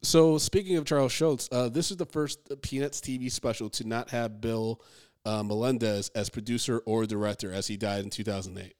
So 0.01 0.37
speaking 0.37 0.77
of 0.77 0.85
Charles 0.85 1.11
Schulz, 1.11 1.49
uh, 1.51 1.69
this 1.69 1.91
is 1.91 1.97
the 1.97 2.05
first 2.05 2.39
Peanuts 2.61 3.01
TV 3.01 3.31
special 3.31 3.69
to 3.71 3.87
not 3.87 4.09
have 4.11 4.39
Bill 4.39 4.81
uh, 5.25 5.43
Melendez 5.43 6.09
as 6.15 6.29
producer 6.29 6.81
or 6.85 7.05
director, 7.05 7.51
as 7.51 7.67
he 7.67 7.75
died 7.75 8.03
in 8.03 8.09
2008. 8.09 8.73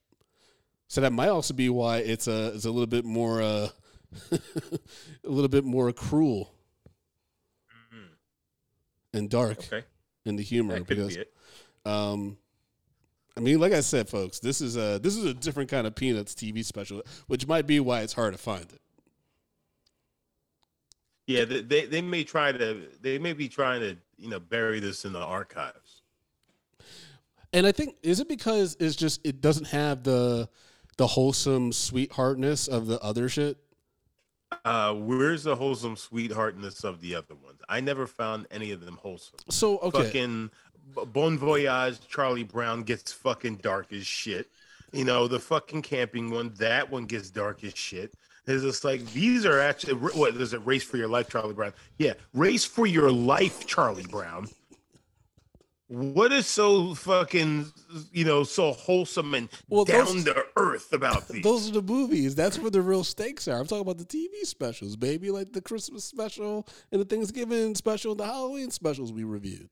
So 0.87 1.01
that 1.01 1.11
might 1.11 1.27
also 1.27 1.53
be 1.53 1.69
why 1.69 1.97
it's 1.97 2.27
a 2.27 2.47
it's 2.55 2.65
a 2.65 2.71
little 2.71 2.87
bit 2.87 3.05
more 3.05 3.41
uh, 3.41 3.67
a 4.31 4.39
little 5.29 5.49
bit 5.49 5.65
more 5.65 5.91
cruel 5.91 6.53
and 9.13 9.29
dark 9.29 9.59
Okay. 9.59 9.83
in 10.25 10.35
the 10.35 10.43
humor 10.43 10.79
because 10.83 11.17
be 11.17 11.23
um, 11.85 12.37
I 13.37 13.41
mean, 13.41 13.59
like 13.59 13.71
I 13.73 13.81
said, 13.81 14.09
folks, 14.09 14.39
this 14.39 14.61
is 14.61 14.77
a 14.77 14.99
this 14.99 15.15
is 15.15 15.25
a 15.25 15.33
different 15.33 15.69
kind 15.69 15.85
of 15.85 15.95
Peanuts 15.95 16.33
TV 16.33 16.63
special, 16.63 17.03
which 17.27 17.45
might 17.47 17.67
be 17.67 17.79
why 17.79 18.01
it's 18.01 18.13
hard 18.13 18.33
to 18.33 18.37
find 18.39 18.63
it. 18.63 18.81
Yeah, 21.29 21.45
they, 21.45 21.85
they 21.85 22.01
may 22.01 22.23
try 22.23 22.51
to 22.51 22.87
they 23.01 23.19
may 23.19 23.33
be 23.33 23.47
trying 23.47 23.81
to, 23.81 23.95
you 24.17 24.29
know, 24.31 24.39
bury 24.39 24.79
this 24.79 25.05
in 25.05 25.13
the 25.13 25.19
archives. 25.19 26.01
And 27.53 27.67
I 27.67 27.71
think 27.71 27.97
is 28.01 28.19
it 28.19 28.27
because 28.27 28.75
it's 28.79 28.95
just 28.95 29.21
it 29.23 29.39
doesn't 29.39 29.67
have 29.67 30.01
the 30.01 30.49
the 30.97 31.05
wholesome 31.05 31.71
sweetheartness 31.71 32.67
of 32.67 32.87
the 32.87 32.99
other 33.01 33.29
shit. 33.29 33.57
Uh, 34.65 34.95
where's 34.95 35.43
the 35.43 35.55
wholesome 35.55 35.95
sweetheartness 35.95 36.83
of 36.83 36.99
the 36.99 37.13
other 37.13 37.35
ones? 37.35 37.61
I 37.69 37.79
never 37.79 38.07
found 38.07 38.47
any 38.49 38.71
of 38.71 38.83
them 38.83 38.97
wholesome. 38.99 39.37
So 39.51 39.77
okay, 39.81 40.05
Fucking 40.05 40.49
Bon 41.13 41.37
Voyage, 41.37 41.99
Charlie 42.07 42.43
Brown 42.43 42.81
gets 42.81 43.13
fucking 43.13 43.57
dark 43.57 43.93
as 43.93 44.07
shit. 44.07 44.49
You 44.93 45.05
know, 45.05 45.27
the 45.27 45.39
fucking 45.39 45.83
camping 45.83 46.31
one, 46.31 46.53
that 46.57 46.89
one 46.89 47.05
gets 47.05 47.29
dark 47.29 47.63
as 47.63 47.77
shit. 47.77 48.15
It's 48.49 48.63
just 48.63 48.83
like 48.83 49.05
these 49.13 49.45
are 49.45 49.59
actually 49.59 49.93
what 49.93 50.35
is 50.35 50.53
it? 50.53 50.65
Race 50.65 50.83
for 50.83 50.97
your 50.97 51.07
life, 51.07 51.29
Charlie 51.29 51.53
Brown. 51.53 51.73
Yeah, 51.97 52.13
race 52.33 52.65
for 52.65 52.87
your 52.87 53.11
life, 53.11 53.67
Charlie 53.67 54.05
Brown. 54.09 54.47
What 55.87 56.31
is 56.31 56.45
so 56.45 56.93
fucking 56.93 57.71
you 58.11 58.23
know 58.25 58.43
so 58.43 58.73
wholesome 58.73 59.33
and 59.33 59.49
Well, 59.69 59.85
those- 59.85 60.23
down 60.23 60.35
to 60.35 60.45
earth 60.55 60.93
about 60.93 61.27
these? 61.27 61.43
Those 61.43 61.69
are 61.69 61.73
the 61.73 61.81
movies. 61.81 62.35
That's 62.35 62.59
where 62.59 62.69
the 62.69 62.81
real 62.81 63.03
stakes 63.03 63.47
are. 63.47 63.59
I'm 63.59 63.65
talking 63.65 63.81
about 63.81 63.97
the 63.97 64.05
TV 64.05 64.43
specials, 64.45 64.95
baby, 64.95 65.31
like 65.31 65.53
the 65.53 65.61
Christmas 65.61 66.03
special 66.03 66.67
and 66.91 67.01
the 67.01 67.05
Thanksgiving 67.05 67.73
special, 67.75 68.11
and 68.11 68.19
the 68.19 68.25
Halloween 68.25 68.69
specials 68.69 69.11
we 69.11 69.23
reviewed. 69.23 69.69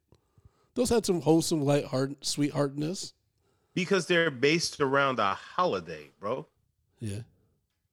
Those 0.73 0.89
had 0.89 1.05
some 1.05 1.21
wholesome, 1.21 1.61
light 1.61 1.85
heart, 1.85 2.23
sweetheartedness. 2.25 3.13
because 3.75 4.07
they're 4.07 4.31
based 4.31 4.79
around 4.81 5.19
a 5.19 5.35
holiday, 5.35 6.09
bro. 6.19 6.47
Yeah. 6.99 7.19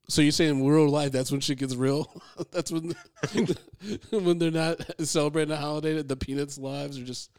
So 0.09 0.21
you're 0.21 0.33
saying 0.33 0.59
in 0.59 0.67
real 0.67 0.89
life 0.89 1.13
that's 1.13 1.31
when 1.31 1.41
shit 1.41 1.59
gets 1.59 1.75
real? 1.75 2.13
that's 2.51 2.71
when 2.71 2.95
when 4.11 4.39
they're 4.39 4.51
not 4.51 4.81
celebrating 5.01 5.53
a 5.53 5.57
holiday, 5.57 6.03
the 6.03 6.17
peanuts' 6.17 6.59
lives 6.59 6.99
are 6.99 7.05
just. 7.05 7.31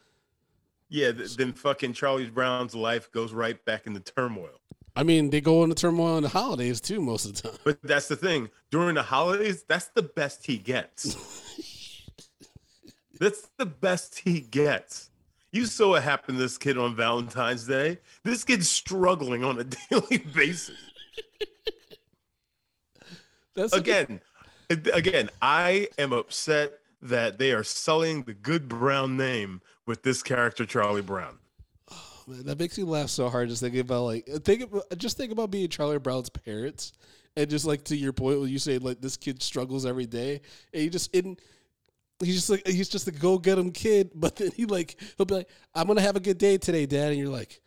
Yeah, 0.90 1.12
th- 1.12 1.36
then 1.36 1.54
fucking 1.54 1.94
Charlie 1.94 2.30
Brown's 2.30 2.76
life 2.76 3.12
goes 3.12 3.34
right 3.34 3.64
back 3.66 3.88
into 3.88 4.00
turmoil. 4.00 4.62
I 4.96 5.04
mean, 5.04 5.30
they 5.30 5.42
go 5.42 5.64
into 5.64 5.76
turmoil 5.76 6.16
on 6.16 6.24
the 6.24 6.30
holidays 6.30 6.80
too, 6.80 7.02
most 7.02 7.26
of 7.26 7.36
the 7.36 7.50
time. 7.50 7.58
But 7.64 7.80
that's 7.84 8.08
the 8.08 8.16
thing. 8.16 8.50
During 8.72 8.96
the 8.96 9.04
holidays, 9.04 9.64
that's 9.68 9.88
the 9.88 10.04
best 10.04 10.46
he 10.46 10.58
gets. 10.58 11.16
that's 13.20 13.50
the 13.58 13.66
best 13.66 14.20
he 14.20 14.40
gets. 14.40 15.10
You 15.52 15.66
saw 15.66 15.92
what 15.92 16.04
happened 16.04 16.38
to 16.38 16.44
this 16.44 16.58
kid 16.58 16.78
on 16.78 16.96
Valentine's 16.96 17.68
Day. 17.68 18.00
This 18.24 18.44
kid's 18.44 18.70
struggling 18.70 19.44
on 19.44 19.60
a 19.60 19.64
daily 19.64 20.18
basis. 20.18 20.78
That's 23.56 23.74
Again, 23.74 24.22
again, 24.70 25.30
I 25.42 25.88
am 25.98 26.14
upset 26.14 26.80
that 27.02 27.38
they 27.38 27.52
are 27.52 27.64
selling 27.64 28.24
the 28.24 28.34
good 28.34 28.68
Brown 28.68 29.18
name 29.18 29.62
with 29.86 30.04
this 30.04 30.24
character, 30.24 30.66
Charlie 30.66 31.02
Brown. 31.02 31.38
Oh, 31.92 32.24
man, 32.28 32.46
that 32.46 32.60
makes 32.60 32.78
me 32.78 32.84
laugh 32.84 33.10
so 33.10 33.30
hard 33.30 33.50
just 33.50 33.62
thinking 33.62 33.82
about 33.82 34.04
like 34.04 34.26
think 34.44 34.64
about, 34.64 34.84
just 34.98 35.18
think 35.18 35.32
about 35.32 35.52
being 35.52 35.70
Charlie 35.70 36.00
Brown's 36.00 36.30
parents 36.30 36.94
and 37.38 37.50
just 37.50 37.66
like 37.66 37.84
to 37.86 37.96
your 37.96 38.14
point 38.14 38.40
when 38.40 38.50
you 38.50 38.60
say 38.60 38.78
like 38.78 39.02
this 39.02 39.18
kid 39.18 39.42
struggles 39.42 39.86
every 39.86 40.06
day 40.06 40.42
and 40.74 40.84
you 40.84 40.90
just 40.90 41.14
in 41.14 41.38
he's 42.24 42.36
just 42.36 42.50
like 42.50 42.66
he's 42.68 42.90
just 42.90 43.08
a 43.08 43.12
go 43.12 43.38
get 43.38 43.58
him 43.58 43.72
kid 43.72 44.12
but 44.16 44.36
then 44.38 44.52
he 44.56 44.66
like 44.66 45.00
he'll 45.18 45.26
be 45.26 45.36
like 45.36 45.50
I'm 45.74 45.88
gonna 45.88 46.02
have 46.02 46.16
a 46.16 46.22
good 46.22 46.38
day 46.38 46.58
today 46.58 46.86
dad 46.86 47.10
and 47.10 47.18
you're 47.18 47.30
like 47.30 47.62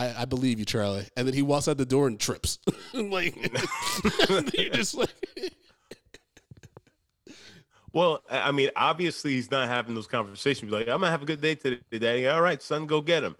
I, 0.00 0.22
I 0.22 0.24
believe 0.24 0.58
you 0.58 0.64
Charlie 0.64 1.06
and 1.16 1.26
then 1.26 1.34
he 1.34 1.42
walks 1.42 1.68
out 1.68 1.76
the 1.76 1.86
door 1.86 2.06
and 2.06 2.18
trips 2.18 2.58
and 2.92 3.10
like 3.10 3.36
you're 4.54 4.70
just 4.70 4.94
like 4.94 5.10
Well, 7.92 8.22
I 8.30 8.52
mean, 8.52 8.70
obviously 8.76 9.32
he's 9.32 9.50
not 9.50 9.66
having 9.68 9.96
those 9.96 10.06
conversations. 10.06 10.70
Like, 10.70 10.82
I'm 10.82 11.00
gonna 11.00 11.10
have 11.10 11.22
a 11.22 11.26
good 11.26 11.40
day 11.40 11.56
today, 11.56 11.80
daddy. 11.90 12.28
All 12.28 12.40
right, 12.40 12.62
son, 12.62 12.86
go 12.86 13.00
get 13.00 13.24
him. 13.24 13.34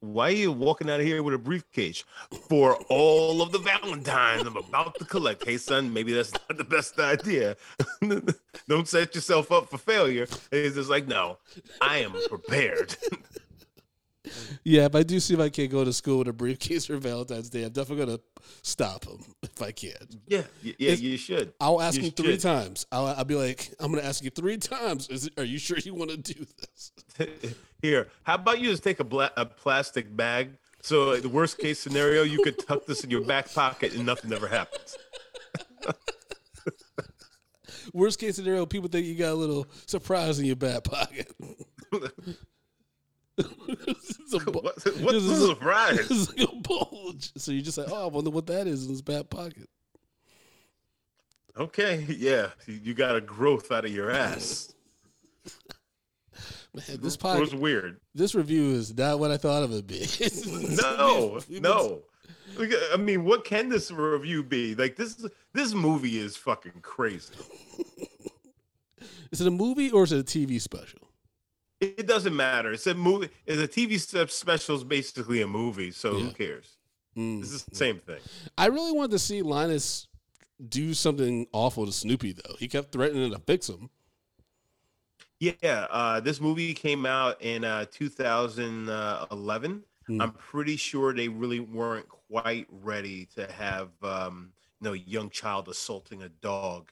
Why 0.00 0.28
are 0.28 0.32
you 0.32 0.52
walking 0.52 0.90
out 0.90 1.00
of 1.00 1.06
here 1.06 1.22
with 1.22 1.32
a 1.32 1.38
briefcase 1.38 2.04
for 2.50 2.74
all 2.90 3.40
of 3.40 3.52
the 3.52 3.58
Valentines 3.58 4.46
I'm 4.46 4.56
about 4.56 4.98
to 4.98 5.06
collect? 5.06 5.46
Hey, 5.46 5.56
son, 5.56 5.90
maybe 5.94 6.12
that's 6.12 6.32
not 6.32 6.58
the 6.58 6.64
best 6.64 6.98
idea. 6.98 7.56
Don't 8.68 8.86
set 8.86 9.14
yourself 9.14 9.50
up 9.50 9.70
for 9.70 9.78
failure. 9.78 10.26
He's 10.50 10.74
just 10.74 10.90
like, 10.90 11.08
no, 11.08 11.38
I 11.80 11.98
am 11.98 12.12
prepared. 12.28 12.94
Yeah 14.64 14.86
if 14.86 14.94
I 14.94 15.02
do 15.02 15.20
see 15.20 15.36
my 15.36 15.48
kid 15.50 15.68
go 15.70 15.84
to 15.84 15.92
school 15.92 16.18
with 16.18 16.28
a 16.28 16.32
briefcase 16.32 16.86
for 16.86 16.96
Valentine's 16.96 17.50
Day 17.50 17.64
I'm 17.64 17.72
definitely 17.72 18.06
gonna 18.06 18.18
stop 18.62 19.04
him 19.04 19.18
if 19.42 19.60
I 19.62 19.70
can 19.72 19.92
yeah, 20.26 20.42
yeah, 20.62 20.72
It's- 20.78 21.00
you 21.00 21.16
should. 21.16 21.52
I'll 21.60 21.80
ask 21.82 21.96
You 21.98 22.04
him 22.06 22.12
three 22.12 22.32
should. 22.32 22.40
times. 22.40 22.86
I'll, 22.90 23.06
I'll 23.06 23.24
be 23.24 23.34
like, 23.34 23.70
I'm 23.80 23.90
going 23.90 24.02
to 24.02 24.08
ask 24.08 24.22
you 24.24 24.30
three 24.30 24.56
times. 24.56 25.08
Is 25.08 25.30
are 25.36 25.44
you 25.44 25.58
sure 25.58 25.78
you 25.78 25.94
want 25.94 26.10
to 26.10 26.16
do 26.16 26.46
this? 26.58 26.92
Here, 27.82 28.08
how 28.22 28.34
about 28.36 28.60
you 28.60 28.70
just 28.70 28.82
take 28.82 29.00
a, 29.00 29.04
bla- 29.04 29.30
a 29.36 29.44
plastic 29.46 30.14
bag? 30.16 30.50
So, 30.82 31.16
the 31.16 31.28
worst 31.28 31.58
case 31.58 31.78
scenario, 31.78 32.22
you 32.22 32.42
could 32.42 32.58
tuck 32.66 32.86
this 32.86 33.04
in 33.04 33.10
your 33.10 33.22
back 33.22 33.52
pocket 33.52 33.94
and 33.94 34.04
nothing 34.06 34.32
ever 34.32 34.48
happens. 34.48 34.96
Worst 37.92 38.18
case 38.18 38.36
scenario, 38.36 38.66
people 38.66 38.88
think 38.88 39.06
you 39.06 39.14
got 39.14 39.32
a 39.32 39.34
little 39.34 39.66
surprise 39.86 40.38
in 40.38 40.46
your 40.46 40.56
back 40.56 40.84
pocket. 40.84 41.30
It's 43.38 44.32
a, 44.34 44.38
bu- 44.38 44.52
What, 44.60 44.64
what's 44.64 44.84
this 44.84 45.24
is 45.24 45.42
a- 45.42 45.46
surprise? 45.48 45.98
it's 46.10 46.28
like 46.38 46.48
a 46.48 46.54
bulge. 46.56 47.32
So 47.36 47.52
you 47.52 47.62
just 47.62 47.78
like, 47.78 47.88
oh, 47.90 48.04
I 48.04 48.06
wonder 48.08 48.30
what 48.30 48.46
that 48.46 48.66
is 48.66 48.84
in 48.84 48.90
his 48.90 49.02
back 49.02 49.28
pocket. 49.30 49.68
Okay, 51.56 52.04
yeah, 52.08 52.48
you 52.66 52.94
got 52.94 53.14
a 53.16 53.20
growth 53.20 53.70
out 53.70 53.84
of 53.84 53.92
your 53.92 54.10
ass. 54.10 54.74
Man, 56.74 56.98
this 57.00 57.16
was 57.22 57.54
weird. 57.54 58.00
this 58.16 58.34
review 58.34 58.70
is 58.72 58.96
not 58.96 59.20
what 59.20 59.30
I 59.30 59.36
thought 59.36 59.62
it 59.62 59.70
would 59.70 59.86
be. 59.86 60.04
No, 60.82 61.38
no. 61.48 62.02
I 62.92 62.96
mean, 62.96 63.24
what 63.24 63.44
can 63.44 63.68
this 63.68 63.90
review 63.92 64.42
be? 64.42 64.74
Like 64.74 64.96
this, 64.96 65.24
this 65.52 65.74
movie 65.74 66.18
is 66.18 66.36
fucking 66.36 66.80
crazy. 66.82 67.32
Is 69.30 69.40
it 69.40 69.46
a 69.46 69.50
movie 69.52 69.90
or 69.90 70.02
is 70.04 70.12
it 70.12 70.18
a 70.20 70.24
TV 70.24 70.60
special? 70.60 71.08
It, 71.80 72.06
doesn't 72.06 72.34
matter. 72.34 72.72
It's 72.72 72.86
a 72.86 72.94
movie. 72.94 73.28
It's 73.46 73.60
a 73.60 73.68
TV 73.68 73.98
special 74.30 74.76
is 74.76 74.84
basically 74.84 75.42
a 75.42 75.46
movie, 75.46 75.90
so 75.90 76.16
Yeah. 76.16 76.24
who 76.24 76.30
cares? 76.32 76.76
Mm. 77.16 77.40
It's 77.42 77.62
the 77.64 77.76
same 77.76 77.98
thing. 78.00 78.20
I 78.56 78.66
really 78.66 78.92
wanted 78.92 79.10
to 79.12 79.18
see 79.18 79.42
Linus 79.42 80.08
do 80.68 80.94
something 80.94 81.46
awful 81.52 81.84
to 81.86 81.92
Snoopy, 81.92 82.32
though. 82.32 82.54
He 82.58 82.68
kept 82.68 82.92
threatening 82.92 83.30
to 83.32 83.38
fix 83.40 83.68
him. 83.68 83.90
Yeah, 85.40 85.86
uh, 85.90 86.20
this 86.20 86.40
movie 86.40 86.72
came 86.74 87.04
out 87.04 87.42
in 87.42 87.64
uh, 87.64 87.84
2011. 87.90 89.82
Hmm. 90.06 90.20
I'm 90.20 90.32
pretty 90.32 90.76
sure 90.76 91.12
they 91.12 91.28
really 91.28 91.60
weren't 91.60 92.08
quite 92.08 92.66
ready 92.70 93.26
to 93.36 93.50
have 93.50 93.88
um, 94.02 94.52
you 94.80 94.86
know 94.86 94.94
a 94.94 94.98
young 94.98 95.30
child 95.30 95.68
assaulting 95.68 96.22
a 96.22 96.28
dog 96.28 96.90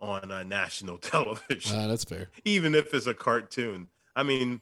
on 0.00 0.30
uh, 0.30 0.42
national 0.44 0.98
television, 0.98 1.76
Ah, 1.76 1.86
that's 1.88 2.04
fair. 2.04 2.30
even 2.44 2.74
if 2.74 2.92
it's 2.94 3.06
a 3.06 3.14
cartoon. 3.14 3.88
I 4.18 4.24
mean, 4.24 4.60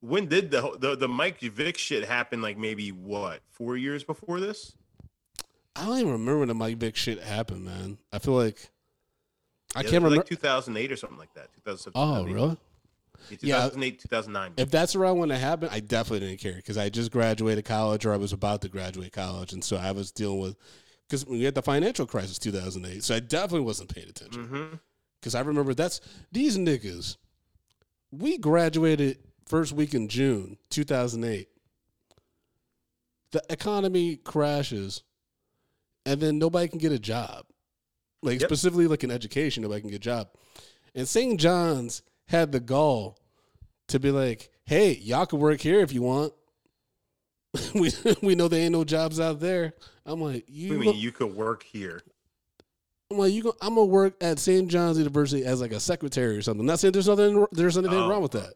when 0.00 0.26
did 0.26 0.50
the 0.50 0.76
the, 0.78 0.96
the 0.96 1.06
Mike 1.06 1.38
Vick 1.40 1.76
shit 1.76 2.04
happen? 2.04 2.40
Like 2.40 2.56
maybe 2.56 2.90
what 2.90 3.40
four 3.50 3.76
years 3.76 4.02
before 4.02 4.40
this? 4.40 4.72
I 5.76 5.84
don't 5.84 5.98
even 5.98 6.12
remember 6.12 6.38
when 6.38 6.48
the 6.48 6.54
Mike 6.54 6.78
Vick 6.78 6.96
shit 6.96 7.22
happened, 7.22 7.64
man. 7.64 7.98
I 8.10 8.18
feel 8.18 8.34
like 8.34 8.70
I 9.76 9.80
Yeah, 9.80 9.82
can't 9.82 10.02
remember. 10.02 10.16
Like 10.16 10.26
2008 10.26 10.90
or 10.90 10.96
something 10.96 11.18
like 11.18 11.34
that. 11.34 11.52
2007. 11.56 11.92
oh, 11.94 12.24
really? 12.24 12.56
Yeah. 13.42 13.68
2008, 13.68 14.00
2009. 14.00 14.52
If 14.56 14.70
that's 14.70 14.96
around 14.96 15.18
when 15.18 15.30
it 15.30 15.38
happened, 15.38 15.70
I 15.72 15.80
definitely 15.80 16.26
didn't 16.26 16.40
care 16.40 16.54
because 16.54 16.78
I 16.78 16.88
just 16.88 17.12
graduated 17.12 17.66
college 17.66 18.06
or 18.06 18.14
I 18.14 18.16
was 18.16 18.32
about 18.32 18.62
to 18.62 18.70
graduate 18.70 19.12
college, 19.12 19.52
and 19.52 19.62
so 19.62 19.76
I 19.76 19.92
was 19.92 20.10
dealing 20.10 20.40
with 20.40 20.56
because 21.06 21.26
we 21.26 21.42
had 21.42 21.54
the 21.54 21.62
financial 21.62 22.06
crisis 22.06 22.38
2008, 22.38 23.04
so 23.04 23.14
I 23.14 23.20
definitely 23.20 23.66
wasn't 23.66 23.94
paying 23.94 24.08
attention 24.08 24.46
mm-hmm. 24.46 24.74
because 25.20 25.34
I 25.34 25.40
remember 25.40 25.74
that's 25.74 26.00
these 26.32 26.56
niggas. 26.56 27.18
We 28.10 28.38
graduated 28.38 29.18
first 29.46 29.72
week 29.72 29.94
in 29.94 30.08
June 30.08 30.56
2008. 30.70 31.48
The 33.32 33.42
economy 33.48 34.16
crashes, 34.16 35.02
and 36.04 36.20
then 36.20 36.38
nobody 36.38 36.66
can 36.68 36.78
get 36.78 36.92
a 36.92 36.98
job. 36.98 37.44
Like 38.22 38.40
Yep. 38.40 38.48
specifically, 38.48 38.86
like 38.88 39.04
in 39.04 39.10
education, 39.10 39.62
nobody 39.62 39.80
can 39.82 39.90
get 39.90 39.96
a 39.96 40.00
job. 40.00 40.28
And 40.94 41.08
St. 41.08 41.38
John's 41.38 42.02
had 42.26 42.50
the 42.52 42.60
gall 42.60 43.18
to 43.88 44.00
be 44.00 44.10
like, 44.10 44.50
"Hey, 44.64 44.96
y'all 44.96 45.26
can 45.26 45.38
work 45.38 45.60
here 45.60 45.80
if 45.80 45.92
you 45.92 46.02
want." 46.02 46.32
we 47.74 47.92
we 48.22 48.34
know 48.34 48.48
there 48.48 48.60
ain't 48.60 48.72
no 48.72 48.84
jobs 48.84 49.20
out 49.20 49.38
there. 49.40 49.74
I'm 50.04 50.20
like, 50.20 50.44
you. 50.48 50.72
I 50.72 50.74
go- 50.74 50.80
mean, 50.92 50.96
you 51.00 51.12
could 51.12 51.34
work 51.34 51.62
here. 51.62 52.02
I'm 53.10 53.18
like, 53.18 53.32
you 53.32 53.42
go, 53.42 53.54
I'm 53.60 53.74
gonna 53.74 53.86
work 53.86 54.14
at 54.20 54.38
St. 54.38 54.68
John's 54.68 54.98
University 54.98 55.44
as 55.44 55.60
like 55.60 55.72
a 55.72 55.80
secretary 55.80 56.36
or 56.36 56.42
something. 56.42 56.64
Not 56.64 56.78
saying 56.78 56.92
there's 56.92 57.08
nothing 57.08 57.46
there's 57.52 57.76
anything 57.76 57.98
Oh. 57.98 58.08
wrong 58.08 58.22
with 58.22 58.32
that, 58.32 58.54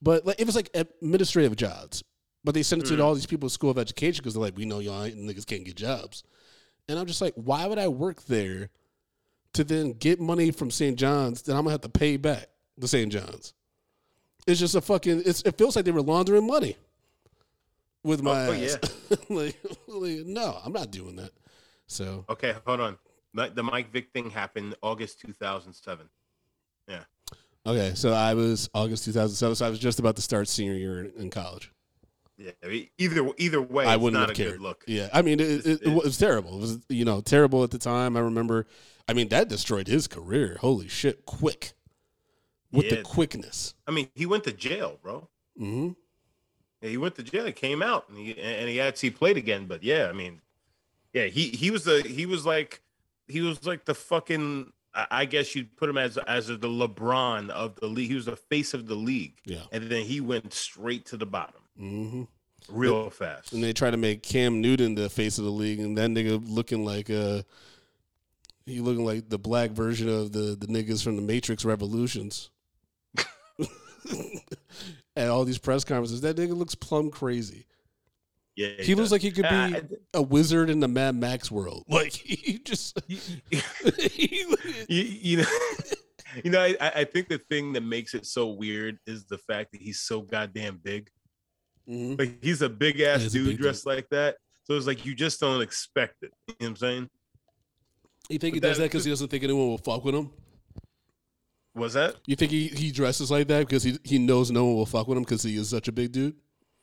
but 0.00 0.24
like 0.24 0.40
it 0.40 0.46
was 0.46 0.54
like 0.56 0.70
administrative 0.74 1.56
jobs. 1.56 2.04
But 2.44 2.54
they 2.54 2.62
sent 2.62 2.82
it 2.82 2.86
Mm. 2.86 2.96
to 2.96 3.02
all 3.02 3.14
these 3.14 3.26
people 3.26 3.46
at 3.48 3.52
School 3.52 3.70
of 3.70 3.78
Education 3.78 4.22
because 4.22 4.34
they're 4.34 4.42
like, 4.42 4.56
we 4.56 4.64
know 4.64 4.78
y'all 4.78 5.02
ain't- 5.04 5.18
niggas 5.18 5.44
can't 5.44 5.64
get 5.64 5.76
jobs, 5.76 6.22
and 6.88 6.98
I'm 6.98 7.06
just 7.06 7.20
like, 7.20 7.34
why 7.34 7.66
would 7.66 7.78
I 7.78 7.88
work 7.88 8.24
there 8.24 8.70
to 9.54 9.64
then 9.64 9.92
get 9.94 10.20
money 10.20 10.50
from 10.52 10.70
St. 10.70 10.96
John's 10.96 11.42
that 11.42 11.52
I'm 11.52 11.62
gonna 11.64 11.72
have 11.72 11.80
to 11.82 11.88
pay 11.88 12.16
back 12.16 12.48
to 12.80 12.86
St. 12.88 13.12
John's? 13.12 13.52
It's 14.46 14.60
just 14.60 14.74
a 14.74 14.80
fucking. 14.80 15.24
It's, 15.26 15.42
it 15.42 15.58
feels 15.58 15.74
like 15.76 15.84
they 15.84 15.90
were 15.90 16.00
laundering 16.00 16.46
money 16.46 16.76
with 18.04 18.22
my 18.22 18.46
Oh, 18.46 18.52
ass. 18.52 18.78
like, 19.28 19.60
like, 19.88 20.24
no, 20.26 20.58
I'm 20.64 20.72
not 20.72 20.90
doing 20.90 21.16
that. 21.16 21.32
So 21.88 22.24
Okay, 22.30 22.54
hold 22.64 22.80
on. 22.80 22.98
The 23.34 23.62
Mike 23.62 23.92
Vick 23.92 24.12
thing 24.12 24.30
happened 24.30 24.74
August 24.82 25.20
2007. 25.20 26.08
Yeah. 26.88 27.04
Okay, 27.66 27.92
so 27.94 28.12
I 28.12 28.34
was 28.34 28.70
August 28.74 29.04
2007, 29.04 29.54
so 29.56 29.66
I 29.66 29.70
was 29.70 29.78
just 29.78 29.98
about 29.98 30.16
to 30.16 30.22
start 30.22 30.48
senior 30.48 30.74
year 30.74 31.00
in, 31.00 31.12
in 31.24 31.30
college. 31.30 31.70
Yeah, 32.38 32.52
I 32.64 32.68
mean, 32.68 32.88
either 32.96 33.28
either 33.36 33.60
way, 33.60 33.84
I 33.84 33.94
it's 33.94 34.02
wouldn't 34.02 34.18
not 34.18 34.30
have 34.30 34.38
a 34.38 34.42
cared. 34.42 34.52
good 34.52 34.60
look. 34.62 34.84
Yeah, 34.86 35.10
I 35.12 35.20
mean, 35.20 35.40
it, 35.40 35.66
it, 35.66 35.82
it 35.82 35.88
was 35.92 36.16
terrible. 36.16 36.56
It 36.56 36.60
was, 36.60 36.78
you 36.88 37.04
know, 37.04 37.20
terrible 37.20 37.62
at 37.64 37.70
the 37.70 37.78
time. 37.78 38.16
I 38.16 38.20
remember. 38.20 38.66
I 39.06 39.12
mean, 39.12 39.28
that 39.28 39.48
destroyed 39.48 39.88
his 39.88 40.06
career. 40.08 40.56
Holy 40.60 40.88
shit, 40.88 41.26
quick 41.26 41.72
with 42.72 42.88
the 42.88 43.02
quickness. 43.02 43.74
I 43.86 43.90
mean, 43.90 44.08
he 44.14 44.24
went 44.24 44.44
to 44.44 44.52
jail, 44.52 44.98
bro. 45.02 45.28
hmm 45.58 45.90
Yeah, 46.80 46.88
he 46.88 46.96
went 46.96 47.14
to 47.16 47.22
jail. 47.22 47.44
He 47.44 47.52
came 47.52 47.82
out 47.82 48.08
and 48.08 48.16
he 48.16 48.38
and 48.40 48.70
he 48.70 48.80
actually 48.80 49.10
played 49.10 49.36
again. 49.36 49.66
But 49.66 49.82
yeah, 49.82 50.08
I 50.08 50.12
mean, 50.12 50.40
yeah, 51.12 51.26
he 51.26 51.48
he 51.48 51.70
was 51.70 51.84
the 51.84 52.00
he 52.00 52.24
was 52.24 52.46
like 52.46 52.80
he 53.30 53.40
was 53.40 53.64
like 53.66 53.84
the 53.84 53.94
fucking. 53.94 54.72
I 54.92 55.24
guess 55.24 55.54
you'd 55.54 55.76
put 55.76 55.88
him 55.88 55.96
as 55.96 56.18
as 56.18 56.48
the 56.48 56.58
LeBron 56.58 57.48
of 57.50 57.76
the 57.76 57.86
league. 57.86 58.08
He 58.08 58.16
was 58.16 58.24
the 58.26 58.34
face 58.34 58.74
of 58.74 58.88
the 58.88 58.96
league, 58.96 59.38
Yeah. 59.44 59.62
and 59.70 59.84
then 59.84 60.04
he 60.04 60.20
went 60.20 60.52
straight 60.52 61.06
to 61.06 61.16
the 61.16 61.26
bottom 61.26 61.60
hmm 61.78 62.22
real 62.68 63.08
fast. 63.08 63.52
And 63.52 63.62
they 63.62 63.72
try 63.72 63.90
to 63.90 63.96
make 63.96 64.22
Cam 64.24 64.60
Newton 64.60 64.96
the 64.96 65.08
face 65.08 65.38
of 65.38 65.44
the 65.44 65.50
league, 65.50 65.78
and 65.78 65.96
that 65.96 66.10
nigga 66.10 66.42
looking 66.44 66.84
like 66.84 67.08
uh 67.08 67.42
he 68.66 68.80
looking 68.80 69.04
like 69.04 69.28
the 69.28 69.38
black 69.38 69.70
version 69.70 70.08
of 70.08 70.32
the 70.32 70.56
the 70.60 70.66
niggas 70.66 71.04
from 71.04 71.14
the 71.16 71.22
Matrix 71.22 71.64
Revolutions. 71.64 72.50
At 75.16 75.28
all 75.28 75.44
these 75.44 75.58
press 75.58 75.84
conferences, 75.84 76.20
that 76.22 76.36
nigga 76.36 76.56
looks 76.56 76.74
plumb 76.74 77.10
crazy. 77.10 77.66
Yeah, 78.56 78.68
He 78.80 78.94
looks 78.94 79.06
does. 79.06 79.12
like 79.12 79.22
he 79.22 79.30
could 79.30 79.44
be 79.44 79.48
Uh, 79.48 79.80
a 80.14 80.22
wizard 80.22 80.68
in 80.70 80.80
the 80.80 80.88
Mad 80.88 81.14
Max 81.14 81.50
world. 81.50 81.84
Like 81.88 82.12
he 82.12 82.58
just, 82.58 83.00
you, 83.08 83.18
he- 84.88 85.20
you 85.22 85.36
know, 85.38 85.44
you 86.44 86.50
know. 86.50 86.60
I, 86.60 86.76
I 86.80 87.04
think 87.04 87.28
the 87.28 87.38
thing 87.50 87.72
that 87.74 87.82
makes 87.82 88.12
it 88.14 88.26
so 88.26 88.48
weird 88.48 88.98
is 89.06 89.24
the 89.24 89.38
fact 89.38 89.72
that 89.72 89.80
he's 89.80 90.00
so 90.00 90.20
goddamn 90.22 90.80
big. 90.82 91.08
Mhm. 91.88 92.18
Like 92.18 92.42
he's 92.42 92.60
a 92.62 92.68
big 92.68 93.00
ass 93.00 93.22
dude 93.32 93.46
big 93.46 93.56
dude. 93.56 93.60
dressed 93.62 93.86
like 93.86 94.08
that. 94.10 94.36
So 94.64 94.74
it's 94.76 94.86
like 94.86 95.04
you 95.06 95.14
just 95.14 95.40
don't 95.40 95.62
expect 95.62 96.22
it. 96.22 96.30
You 96.48 96.54
know 96.54 96.54
what 96.58 96.68
I'm 96.68 96.76
saying? 96.76 97.10
You 98.28 98.38
think 98.38 98.54
he 98.54 98.60
But 98.60 98.68
does 98.68 98.76
that 98.76 98.82
that- 98.84 98.88
because 98.90 99.04
he 99.04 99.10
doesn't 99.10 99.28
think 99.28 99.42
anyone 99.44 99.68
will 99.68 99.78
fuck 99.78 100.04
with 100.04 100.14
him? 100.14 100.30
Was 101.74 101.94
that? 101.94 102.16
You 102.26 102.36
think 102.36 102.50
he, 102.50 102.66
he 102.68 102.90
dresses 102.92 103.30
like 103.30 103.46
that 103.48 103.60
because 103.66 103.82
he 103.84 103.96
he 104.04 104.18
knows 104.18 104.50
no 104.50 104.64
one 104.66 104.74
will 104.74 104.86
fuck 104.86 105.06
with 105.08 105.16
him 105.16 105.22
because 105.24 105.42
he 105.44 105.56
is 105.56 105.68
such 105.70 105.86
a 105.88 105.92
big 105.92 106.12
dude? 106.12 106.34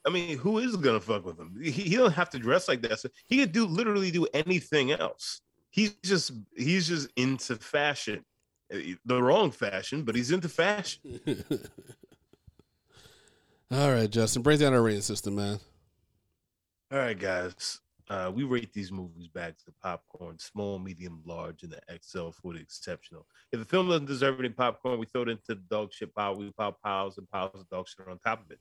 I 0.08 0.10
mean, 0.10 0.38
who 0.38 0.56
is 0.56 0.74
gonna 0.74 1.00
fuck 1.00 1.26
with 1.26 1.38
him? 1.38 1.60
He, 1.62 1.70
he 1.70 1.96
don't 1.96 2.14
have 2.14 2.30
to 2.30 2.38
dress 2.38 2.66
like 2.66 2.80
that. 2.80 2.98
So 2.98 3.10
he 3.26 3.36
could 3.36 3.52
do 3.52 3.66
literally 3.66 4.10
do 4.10 4.26
anything 4.32 4.90
else. 4.90 5.42
He's 5.68 5.92
just 6.02 6.32
he's 6.56 6.88
just 6.88 7.10
into 7.16 7.56
fashion, 7.56 8.24
the 8.70 9.22
wrong 9.22 9.50
fashion, 9.50 10.04
but 10.04 10.14
he's 10.14 10.30
into 10.30 10.48
fashion. 10.48 11.20
All 13.70 13.92
right, 13.92 14.08
Justin, 14.08 14.40
break 14.40 14.60
down 14.60 14.72
our 14.72 14.80
rating 14.80 15.02
system, 15.02 15.34
man. 15.34 15.60
All 16.90 16.98
right, 16.98 17.18
guys. 17.18 17.80
Uh, 18.08 18.32
we 18.34 18.44
rate 18.44 18.72
these 18.72 18.90
movies 18.90 19.28
back 19.28 19.58
to 19.58 19.70
popcorn, 19.82 20.38
small, 20.38 20.78
medium, 20.78 21.20
large, 21.26 21.64
and 21.64 21.72
the 21.72 21.80
XL 22.00 22.30
for 22.30 22.54
the 22.54 22.60
exceptional. 22.60 23.26
If 23.52 23.58
the 23.58 23.66
film 23.66 23.88
doesn't 23.88 24.06
deserve 24.06 24.40
any 24.40 24.48
popcorn, 24.48 24.98
we 24.98 25.04
throw 25.04 25.20
it 25.22 25.28
into 25.28 25.42
the 25.48 25.56
dog 25.70 25.92
shit 25.92 26.14
pile. 26.14 26.34
We 26.34 26.50
pile 26.52 26.78
piles 26.82 27.18
and 27.18 27.28
piles 27.28 27.60
of 27.60 27.68
dog 27.68 27.86
shit 27.86 28.08
on 28.08 28.18
top 28.20 28.42
of 28.42 28.50
it. 28.50 28.58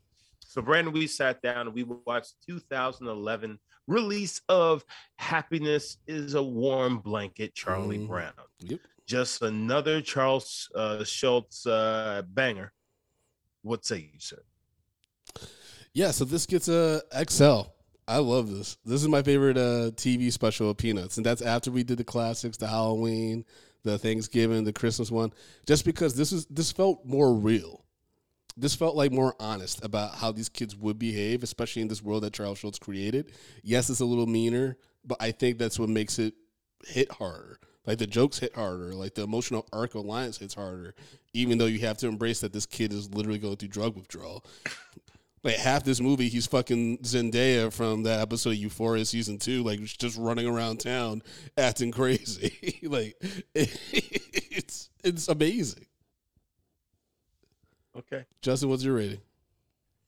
So, 0.47 0.61
Brandon, 0.61 0.93
we 0.93 1.07
sat 1.07 1.41
down 1.41 1.67
and 1.67 1.73
we 1.73 1.83
watched 1.83 2.35
2011 2.47 3.59
release 3.87 4.41
of 4.49 4.83
Happiness 5.17 5.97
is 6.07 6.33
a 6.35 6.43
Warm 6.43 6.99
Blanket, 6.99 7.53
Charlie 7.53 7.99
Mhm. 7.99 8.07
Brown. 8.07 8.33
Yep. 8.59 8.79
Just 9.05 9.41
another 9.41 10.01
Charles 10.01 10.69
uh, 10.75 11.03
Schulz 11.03 11.65
uh, 11.65 12.21
banger. 12.29 12.71
What 13.61 13.85
say 13.85 14.09
you, 14.13 14.19
sir? 14.19 14.41
Yeah, 15.93 16.11
so 16.11 16.25
this 16.25 16.45
gets 16.45 16.67
a 16.67 17.01
XL. 17.29 17.61
I 18.07 18.17
love 18.19 18.49
this. 18.49 18.77
This 18.85 19.01
is 19.01 19.07
my 19.09 19.21
favorite 19.21 19.57
uh, 19.57 19.91
TV 19.91 20.31
special 20.31 20.69
of 20.69 20.77
Peanuts, 20.77 21.17
and 21.17 21.25
that's 21.25 21.41
after 21.41 21.71
we 21.71 21.83
did 21.83 21.97
the 21.97 22.03
classics, 22.05 22.55
the 22.57 22.67
Halloween, 22.67 23.43
the 23.83 23.97
Thanksgiving, 23.97 24.63
the 24.63 24.71
Christmas 24.73 25.11
one. 25.11 25.33
Just 25.65 25.83
because 25.83 26.15
this 26.15 26.31
is 26.31 26.45
this 26.45 26.71
felt 26.71 27.05
more 27.05 27.33
real. 27.33 27.83
This 28.57 28.75
felt 28.75 28.95
like 28.95 29.11
more 29.11 29.35
honest 29.39 29.83
about 29.85 30.15
how 30.15 30.31
these 30.31 30.49
kids 30.49 30.75
would 30.75 30.97
behave, 30.97 31.43
especially 31.43 31.83
in 31.83 31.87
this 31.87 32.03
world 32.03 32.23
that 32.23 32.33
Charles 32.33 32.57
Schulz 32.57 32.79
created. 32.79 33.31
Yes, 33.63 33.89
it's 33.89 33.99
a 33.99 34.05
little 34.05 34.25
meaner, 34.25 34.77
but 35.05 35.17
I 35.21 35.31
think 35.31 35.57
that's 35.57 35.79
what 35.79 35.89
makes 35.89 36.17
it 36.19 36.33
hit 36.85 37.11
harder. 37.11 37.59
Like 37.85 37.99
the 37.99 38.07
jokes 38.07 38.39
hit 38.39 38.55
harder, 38.55 38.93
like 38.93 39.15
the 39.15 39.23
emotional 39.23 39.67
arc 39.71 39.95
of 39.95 40.03
Alliance 40.03 40.37
hits 40.37 40.55
harder, 40.55 40.95
even 41.33 41.57
though 41.57 41.67
you 41.67 41.79
have 41.79 41.97
to 41.99 42.07
embrace 42.07 42.41
that 42.41 42.51
this 42.51 42.65
kid 42.65 42.91
is 42.91 43.13
literally 43.13 43.39
going 43.39 43.55
through 43.55 43.69
drug 43.69 43.95
withdrawal 43.95 44.43
like 45.47 45.55
half 45.55 45.83
this 45.83 46.01
movie, 46.01 46.29
he's 46.29 46.47
fucking 46.47 46.99
Zendaya 46.99 47.71
from 47.71 48.03
that 48.03 48.19
episode 48.19 48.51
of 48.51 48.55
Euphoria 48.57 49.05
season 49.05 49.37
two, 49.37 49.63
like 49.63 49.79
just 49.79 50.17
running 50.17 50.47
around 50.47 50.79
town 50.79 51.21
acting 51.57 51.91
crazy. 51.93 52.79
like 52.83 53.15
it's 53.55 54.89
it's 55.03 55.27
amazing. 55.27 55.85
Okay. 57.97 58.25
Justin, 58.41 58.69
what's 58.69 58.83
your 58.83 58.95
rating? 58.95 59.21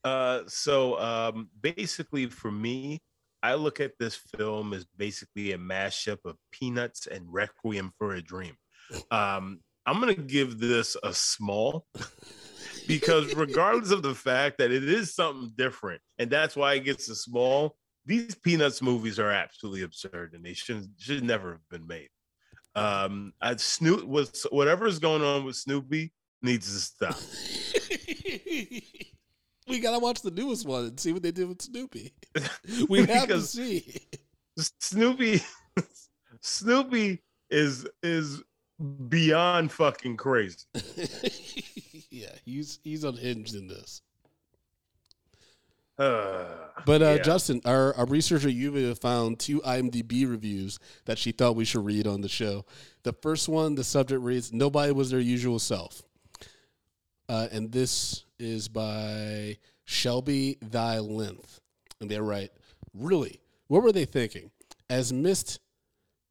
Uh, 0.04 0.42
so 0.48 1.00
um, 1.00 1.50
basically, 1.60 2.28
for 2.28 2.52
me, 2.52 3.02
I 3.42 3.56
look 3.56 3.80
at 3.80 3.98
this 4.00 4.16
film 4.16 4.74
as 4.74 4.86
basically 4.98 5.54
a 5.54 5.58
mashup 5.58 6.20
of 6.26 6.38
Peanuts 6.52 7.08
and 7.08 7.26
Requiem 7.32 7.92
for 7.98 8.14
a 8.14 8.22
Dream. 8.22 8.56
Um, 9.12 9.62
I'm 9.86 10.00
gonna 10.00 10.14
give 10.14 10.60
this 10.60 10.96
a 11.04 11.14
small 11.14 11.86
because, 12.88 13.34
regardless 13.36 13.92
of 13.92 14.04
the 14.04 14.16
fact 14.16 14.58
that 14.60 14.72
it 14.72 14.84
is 14.84 15.16
something 15.16 15.52
different, 15.56 16.02
and 16.18 16.30
that's 16.30 16.56
why 16.56 16.74
it 16.74 16.86
gets 16.86 17.10
a 17.10 17.16
small. 17.16 17.76
These 18.06 18.36
Peanuts 18.36 18.82
movies 18.82 19.20
are 19.20 19.32
absolutely 19.32 19.84
absurd, 19.84 20.34
and 20.34 20.44
they 20.44 20.54
should 20.54 20.88
should 20.98 21.24
never 21.24 21.52
have 21.54 21.70
been 21.70 21.88
made. 21.88 22.10
Um, 22.76 23.34
I 23.42 23.56
Snoop 23.56 24.06
was 24.06 24.46
whatever 24.52 24.86
is 24.88 25.00
going 25.00 25.22
on 25.22 25.44
with 25.44 25.56
Snoopy 25.56 26.12
needs 26.42 26.72
to 26.72 26.80
stop. 26.80 27.18
we 29.68 29.80
gotta 29.80 30.00
watch 30.00 30.22
the 30.22 30.32
newest 30.32 30.66
one 30.68 30.86
and 30.86 31.00
see 31.00 31.14
what 31.14 31.24
they 31.24 31.32
did 31.32 31.48
with 31.48 31.62
Snoopy. 31.62 32.14
We 32.90 33.06
have 33.06 33.28
to 33.30 33.42
see. 33.42 34.02
Snoopy 34.58 35.42
Snoopy 36.42 37.22
is 37.50 37.88
is 38.04 38.42
beyond 39.08 39.72
fucking 39.72 40.18
crazy. 40.18 40.66
yeah, 42.10 42.30
he's 42.46 42.80
he's 42.84 43.04
unhinged 43.04 43.56
in 43.56 43.68
this. 43.68 44.02
Uh, 45.98 46.46
But 46.86 47.02
uh, 47.02 47.06
yeah. 47.16 47.18
Justin, 47.24 47.62
our, 47.66 47.94
our 47.96 48.06
researcher 48.06 48.48
Yuva 48.48 48.98
found 49.00 49.38
two 49.38 49.60
IMDb 49.62 50.30
reviews 50.30 50.80
that 51.06 51.18
she 51.18 51.34
thought 51.34 51.58
we 51.58 51.66
should 51.66 51.84
read 51.84 52.08
on 52.08 52.22
the 52.22 52.30
show. 52.30 52.66
The 53.04 53.12
first 53.12 53.50
one, 53.50 53.76
the 53.76 53.84
subject 53.84 54.22
reads, 54.22 54.54
"Nobody 54.54 54.94
was 54.94 55.10
their 55.12 55.20
usual 55.20 55.60
self," 55.60 56.02
uh, 57.30 57.48
and 57.52 57.72
this 57.72 58.26
is 58.40 58.68
by 58.68 59.58
Shelby 59.86 60.58
Thy 60.62 61.00
Length, 61.00 61.62
and 62.02 62.10
they're 62.10 62.24
right. 62.24 62.52
Really, 62.94 63.40
what 63.68 63.84
were 63.84 63.92
they 63.92 64.06
thinking? 64.06 64.52
As 64.90 65.14
missed 65.14 65.60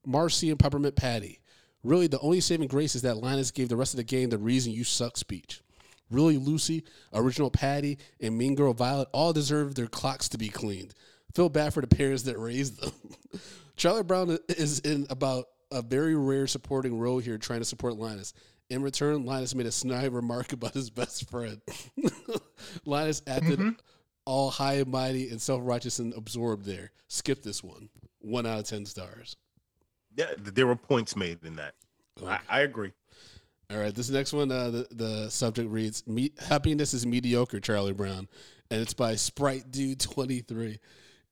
Marcy 0.04 0.50
and 0.50 0.58
Peppermint 0.58 0.96
Patty. 0.96 1.40
Really, 1.84 2.08
the 2.08 2.18
only 2.20 2.40
saving 2.40 2.68
grace 2.68 2.96
is 2.96 3.02
that 3.02 3.18
Linus 3.18 3.52
gave 3.52 3.68
the 3.68 3.76
rest 3.76 3.94
of 3.94 3.98
the 3.98 4.04
game 4.04 4.30
the 4.30 4.38
reason 4.38 4.72
you 4.72 4.82
suck 4.82 5.16
speech. 5.16 5.62
Really, 6.10 6.36
Lucy, 6.36 6.84
original 7.12 7.50
Patty, 7.50 7.98
and 8.20 8.36
Mean 8.36 8.54
Girl 8.54 8.72
Violet 8.72 9.08
all 9.12 9.32
deserve 9.32 9.74
their 9.74 9.86
clocks 9.86 10.28
to 10.30 10.38
be 10.38 10.48
cleaned. 10.48 10.94
Feel 11.34 11.50
bad 11.50 11.74
for 11.74 11.80
the 11.80 11.86
parents 11.86 12.22
that 12.24 12.38
raised 12.38 12.80
them. 12.80 12.92
Charlie 13.76 14.02
Brown 14.02 14.38
is 14.48 14.80
in 14.80 15.06
about 15.10 15.44
a 15.70 15.82
very 15.82 16.16
rare 16.16 16.46
supporting 16.46 16.98
role 16.98 17.18
here, 17.18 17.38
trying 17.38 17.60
to 17.60 17.64
support 17.64 17.96
Linus. 17.96 18.32
In 18.70 18.82
return, 18.82 19.24
Linus 19.24 19.54
made 19.54 19.66
a 19.66 19.72
snide 19.72 20.12
remark 20.12 20.52
about 20.52 20.74
his 20.74 20.90
best 20.90 21.28
friend. 21.30 21.60
Linus 22.84 23.22
acted 23.26 23.60
all 24.26 24.50
high 24.50 24.74
and 24.74 24.88
mighty 24.88 25.30
and 25.30 25.40
self 25.40 25.62
righteous 25.64 25.98
and 26.00 26.12
absorbed 26.14 26.66
there. 26.66 26.90
Skip 27.08 27.42
this 27.42 27.64
one. 27.64 27.88
One 28.20 28.44
out 28.46 28.58
of 28.58 28.64
10 28.66 28.84
stars. 28.84 29.36
yeah, 30.16 30.26
there 30.36 30.66
were 30.66 30.76
points 30.76 31.16
made 31.16 31.42
in 31.44 31.56
that. 31.56 31.74
I, 32.26 32.38
I 32.48 32.60
agree. 32.60 32.92
All 33.70 33.78
right, 33.78 33.94
this 33.94 34.10
next 34.10 34.32
one, 34.32 34.50
uh, 34.50 34.70
the, 34.70 34.86
the 34.90 35.30
subject 35.30 35.70
reads 35.70 36.06
Me- 36.06 36.32
Happiness 36.38 36.94
is 36.94 37.06
Mediocre, 37.06 37.60
Charlie 37.60 37.92
Brown. 37.92 38.28
And 38.70 38.80
it's 38.82 38.94
by 38.94 39.14
Sprite 39.14 39.70
Dude 39.70 40.00
23. 40.00 40.78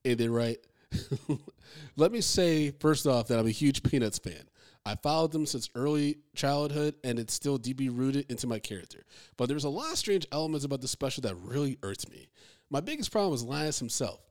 And 0.05 0.17
they 0.17 0.27
write, 0.29 0.59
Let 1.97 2.11
me 2.11 2.21
say, 2.21 2.71
first 2.79 3.05
off, 3.05 3.27
that 3.27 3.37
I'm 3.39 3.47
a 3.47 3.51
huge 3.51 3.83
Peanuts 3.83 4.17
fan. 4.19 4.43
I 4.87 4.95
followed 4.95 5.33
them 5.33 5.45
since 5.45 5.69
early 5.75 6.19
childhood, 6.33 6.95
and 7.03 7.19
it's 7.19 7.33
still 7.33 7.57
deeply 7.57 7.89
rooted 7.89 8.31
into 8.31 8.47
my 8.47 8.57
character. 8.57 9.03
But 9.35 9.49
there's 9.49 9.65
a 9.65 9.69
lot 9.69 9.91
of 9.91 9.97
strange 9.97 10.25
elements 10.31 10.63
about 10.63 10.79
the 10.79 10.87
special 10.87 11.21
that 11.23 11.35
really 11.35 11.77
irks 11.83 12.07
me. 12.07 12.29
My 12.69 12.79
biggest 12.79 13.11
problem 13.11 13.33
was 13.33 13.43
Linus 13.43 13.79
himself. 13.79 14.21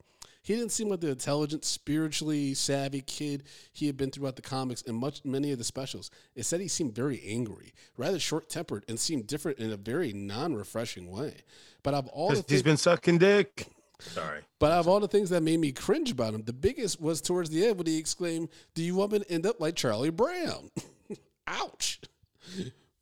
He 0.41 0.55
didn't 0.55 0.73
seem 0.73 0.89
like 0.89 1.01
the 1.01 1.11
intelligent, 1.11 1.67
spiritually 1.67 2.55
savvy 2.55 3.03
kid 3.03 3.43
he 3.75 3.87
had 3.87 3.99
been 3.99 4.11
throughout 4.11 4.37
the 4.37 4.43
comics 4.43 4.81
and 4.81 4.97
much 4.97 5.23
many 5.27 5.53
of 5.53 5.59
the 5.59 5.65
specials. 5.65 6.11
It 6.35 6.47
said 6.47 6.63
he 6.63 6.69
seemed 6.69 6.95
very 6.95 7.23
angry, 7.27 7.75
rather 7.99 8.19
short 8.19 8.49
tempered, 8.49 8.87
and 8.89 8.99
seemed 8.99 9.27
different 9.27 9.59
in 9.59 9.73
a 9.73 9.77
very 9.77 10.15
non 10.15 10.55
refreshing 10.55 11.11
way. 11.11 11.43
But 11.83 11.93
of 11.93 12.09
all 12.09 12.31
the 12.31 12.43
he's 12.49 12.63
been 12.63 12.79
sucking 12.79 13.19
dick. 13.19 13.69
Sorry. 13.99 14.41
but 14.59 14.73
out 14.73 14.81
of 14.81 14.89
all 14.89 15.01
the 15.01 15.09
things 15.09 15.31
that 15.31 15.43
made 15.43 15.59
me 15.59 15.73
cringe 15.73 16.11
about 16.11 16.35
him, 16.35 16.43
the 16.43 16.53
biggest 16.53 17.01
was 17.01 17.21
towards 17.23 17.51
the 17.51 17.67
end 17.67 17.79
when 17.79 17.87
he 17.87 17.99
exclaimed, 17.99 18.49
Do 18.75 18.83
you 18.83 18.95
want 18.95 19.13
me 19.13 19.19
to 19.21 19.31
end 19.31 19.47
up 19.47 19.61
like 19.61 19.75
Charlie 19.75 20.11
Brown? 20.11 20.71
Ouch. 21.47 22.01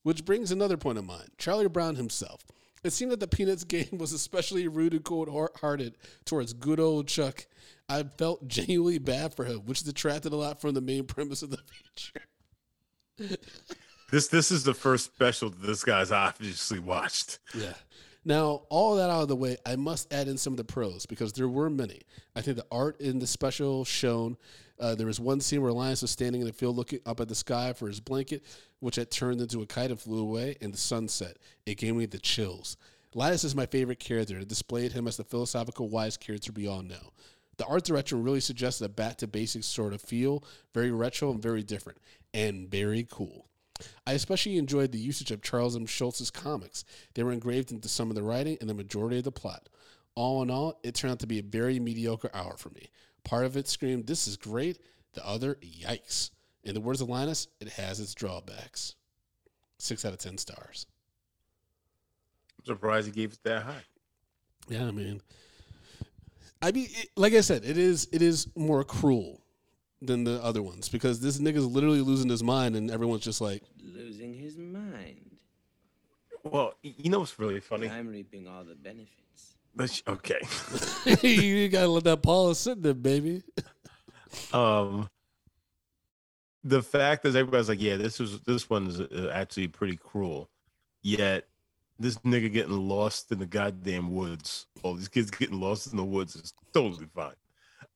Which 0.03 0.25
brings 0.25 0.51
another 0.53 0.77
point 0.77 0.99
of 0.99 1.05
mine 1.05 1.29
Charlie 1.39 1.69
Brown 1.69 1.97
himself. 1.97 2.45
It 2.85 2.93
seemed 2.93 3.13
that 3.13 3.21
the 3.21 3.27
Peanuts 3.27 3.65
game 3.65 3.99
was 3.99 4.13
especially 4.13 4.69
rude 4.69 4.93
and 4.93 5.05
cold 5.05 5.29
hearted 5.61 5.97
towards 6.25 6.53
good 6.53 6.79
old 6.79 7.09
Chuck. 7.09 7.47
I 7.89 8.03
felt 8.03 8.47
genuinely 8.47 8.99
bad 8.99 9.35
for 9.35 9.45
him, 9.45 9.61
which 9.67 9.83
detracted 9.83 10.33
a 10.33 10.37
lot 10.37 10.61
from 10.61 10.75
the 10.75 10.81
main 10.81 11.05
premise 11.05 11.43
of 11.43 11.51
the 11.51 11.59
feature. 13.17 13.39
This 14.11 14.29
this 14.29 14.51
is 14.51 14.65
the 14.65 14.75
first 14.75 15.07
special 15.15 15.51
that 15.51 15.63
this 15.63 15.83
guy's 15.85 16.13
obviously 16.13 16.79
watched. 16.79 17.39
Yeah. 17.55 17.73
Now, 18.25 18.63
all 18.71 18.97
that 18.97 19.11
out 19.11 19.23
of 19.23 19.29
the 19.29 19.37
way, 19.37 19.59
I 19.67 19.77
must 19.77 20.13
add 20.13 20.29
in 20.29 20.39
some 20.39 20.55
of 20.55 20.57
the 20.57 20.65
pros 20.65 21.05
because 21.05 21.33
there 21.35 21.49
were 21.49 21.69
many. 21.69 22.03
I 22.35 22.41
think 22.41 22.57
the 22.57 22.67
art 22.71 23.01
in 23.01 23.19
the 23.19 23.27
special 23.27 23.85
shown. 23.85 24.37
Uh, 24.81 24.95
there 24.95 25.07
was 25.07 25.21
one 25.21 25.41
scene 25.41 25.63
where 25.63 25.73
Linus 25.73 26.03
was 26.03 26.11
standing 26.11 26.41
in 26.41 26.47
the 26.47 26.53
field 26.53 26.77
looking 26.77 27.01
up 27.07 27.21
at 27.21 27.29
the 27.29 27.35
sky 27.35 27.73
for 27.75 27.87
his 27.87 28.01
blanket, 28.01 28.43
which 28.81 28.97
had 28.97 29.11
turned 29.11 29.41
into 29.41 29.63
a 29.63 29.67
kite 29.67 29.91
and 29.91 30.01
flew 30.01 30.21
away, 30.21 30.57
and 30.61 30.73
the 30.73 30.79
sunset. 30.79 31.37
It 31.67 31.77
gave 31.77 31.95
me 31.95 32.07
the 32.07 32.19
chills. 32.19 32.77
Linus 33.15 33.45
is 33.45 33.55
my 33.55 33.67
favorite 33.67 34.01
character. 34.01 34.39
It 34.39 34.49
displayed 34.49 34.93
him 34.93 35.07
as 35.07 35.17
the 35.17 35.25
philosophical, 35.25 35.89
wise 35.89 36.17
character 36.17 36.51
we 36.53 36.67
all 36.67 36.83
know. 36.83 37.13
The 37.57 37.67
art 37.67 37.85
direction 37.85 38.25
really 38.25 38.41
suggested 38.41 38.87
a 38.87 38.89
back 38.89 39.19
to 39.19 39.29
basics 39.29 39.67
sort 39.67 39.93
of 39.93 40.03
feel, 40.03 40.43
very 40.73 40.91
retro 40.91 41.31
and 41.31 41.41
very 41.41 41.63
different, 41.63 41.99
and 42.33 42.69
very 42.69 43.07
cool. 43.09 43.47
I 44.07 44.13
especially 44.13 44.57
enjoyed 44.57 44.93
the 44.93 44.99
usage 44.99 45.31
of 45.31 45.43
Charles 45.43 45.77
M. 45.77 45.87
Schulz's 45.87 46.31
comics. 46.31 46.85
They 47.15 47.23
were 47.23 47.33
engraved 47.33 47.73
into 47.73 47.89
some 47.89 48.11
of 48.11 48.15
the 48.15 48.23
writing 48.23 48.57
and 48.61 48.71
the 48.71 48.75
majority 48.75 49.19
of 49.19 49.25
the 49.25 49.33
plot. 49.33 49.69
All 50.15 50.43
in 50.43 50.51
all, 50.51 50.79
it 50.85 50.95
turned 50.95 51.13
out 51.13 51.19
to 51.21 51.27
be 51.27 51.41
a 51.41 51.43
very 51.43 51.81
mediocre 51.81 52.31
hour 52.33 52.57
for 52.57 52.71
me. 52.71 52.89
Part 53.25 53.45
of 53.45 53.57
it 53.57 53.67
screamed, 53.67 54.07
This 54.07 54.29
is 54.29 54.37
great. 54.37 54.79
The 55.15 55.27
other, 55.27 55.57
Yikes. 55.57 56.31
In 56.63 56.75
the 56.75 56.81
words 56.81 57.01
of 57.01 57.09
Linus, 57.09 57.49
it 57.61 57.69
has 57.71 58.01
its 58.01 58.15
drawbacks. 58.15 58.95
Six 59.79 60.05
out 60.05 60.13
of 60.13 60.19
10 60.19 60.39
stars. 60.39 60.87
I'm 62.59 62.65
surprised 62.67 63.07
he 63.07 63.13
gave 63.13 63.33
it 63.33 63.39
that 63.45 63.63
high. 63.63 63.85
Yeah, 64.69 64.87
I 64.87 64.93
mean, 64.93 65.21
I 66.63 66.73
mean, 66.73 66.89
it, 66.91 67.11
like 67.17 67.35
I 67.35 67.43
said, 67.43 67.65
it 67.65 67.77
is 67.77 68.09
it 68.13 68.23
is 68.23 68.47
more 68.57 68.83
cruel 68.83 69.44
than 70.03 70.25
the 70.25 70.43
other 70.43 70.63
ones 70.63 70.89
because 70.89 71.21
this 71.21 71.39
nigga's 71.39 71.67
literally 71.67 72.01
losing 72.01 72.29
his 72.31 72.43
mind, 72.43 72.77
and 72.77 72.91
everyone's 72.91 73.25
just 73.25 73.41
like, 73.41 73.63
Losing 73.83 74.35
his 74.35 74.57
mind. 74.59 75.37
Well, 76.43 76.75
you 76.83 77.11
know 77.11 77.21
what's 77.21 77.39
really 77.39 77.61
funny? 77.61 77.89
I'm 77.89 78.09
reaping 78.09 78.47
all 78.47 78.65
the 78.65 78.75
benefits. 78.75 79.55
Let's- 79.77 80.03
Okay. 80.07 80.41
"You 81.29 81.69
gotta 81.69 81.89
let 81.89 82.05
that 82.05 82.23
Paula 82.23 82.55
sit 82.55 82.83
there, 82.83 82.95
baby." 82.95 83.43
um 84.53 85.09
the 86.65 86.83
fact 86.83 87.25
is, 87.25 87.37
everybody's 87.37 87.69
like 87.69 87.81
yeah 87.81 87.97
this 87.97 88.19
was 88.19 88.41
this 88.41 88.69
one's 88.69 88.99
uh, 89.01 89.31
actually 89.33 89.69
pretty 89.69 89.97
cruel 89.97 90.49
yet 91.03 91.47
this 92.01 92.17
nigga 92.19 92.53
getting 92.53 92.89
lost 92.89 93.31
in 93.31 93.39
the 93.39 93.47
goddamn 93.47 94.13
woods 94.13 94.67
all 94.83 94.95
these 94.95 95.09
kids 95.09 95.31
getting 95.31 95.61
lost 95.61 95.87
in 95.93 95.97
the 95.97 96.05
woods 96.05 96.35
is 96.35 96.53
totally 96.73 97.07
fine 97.15 97.35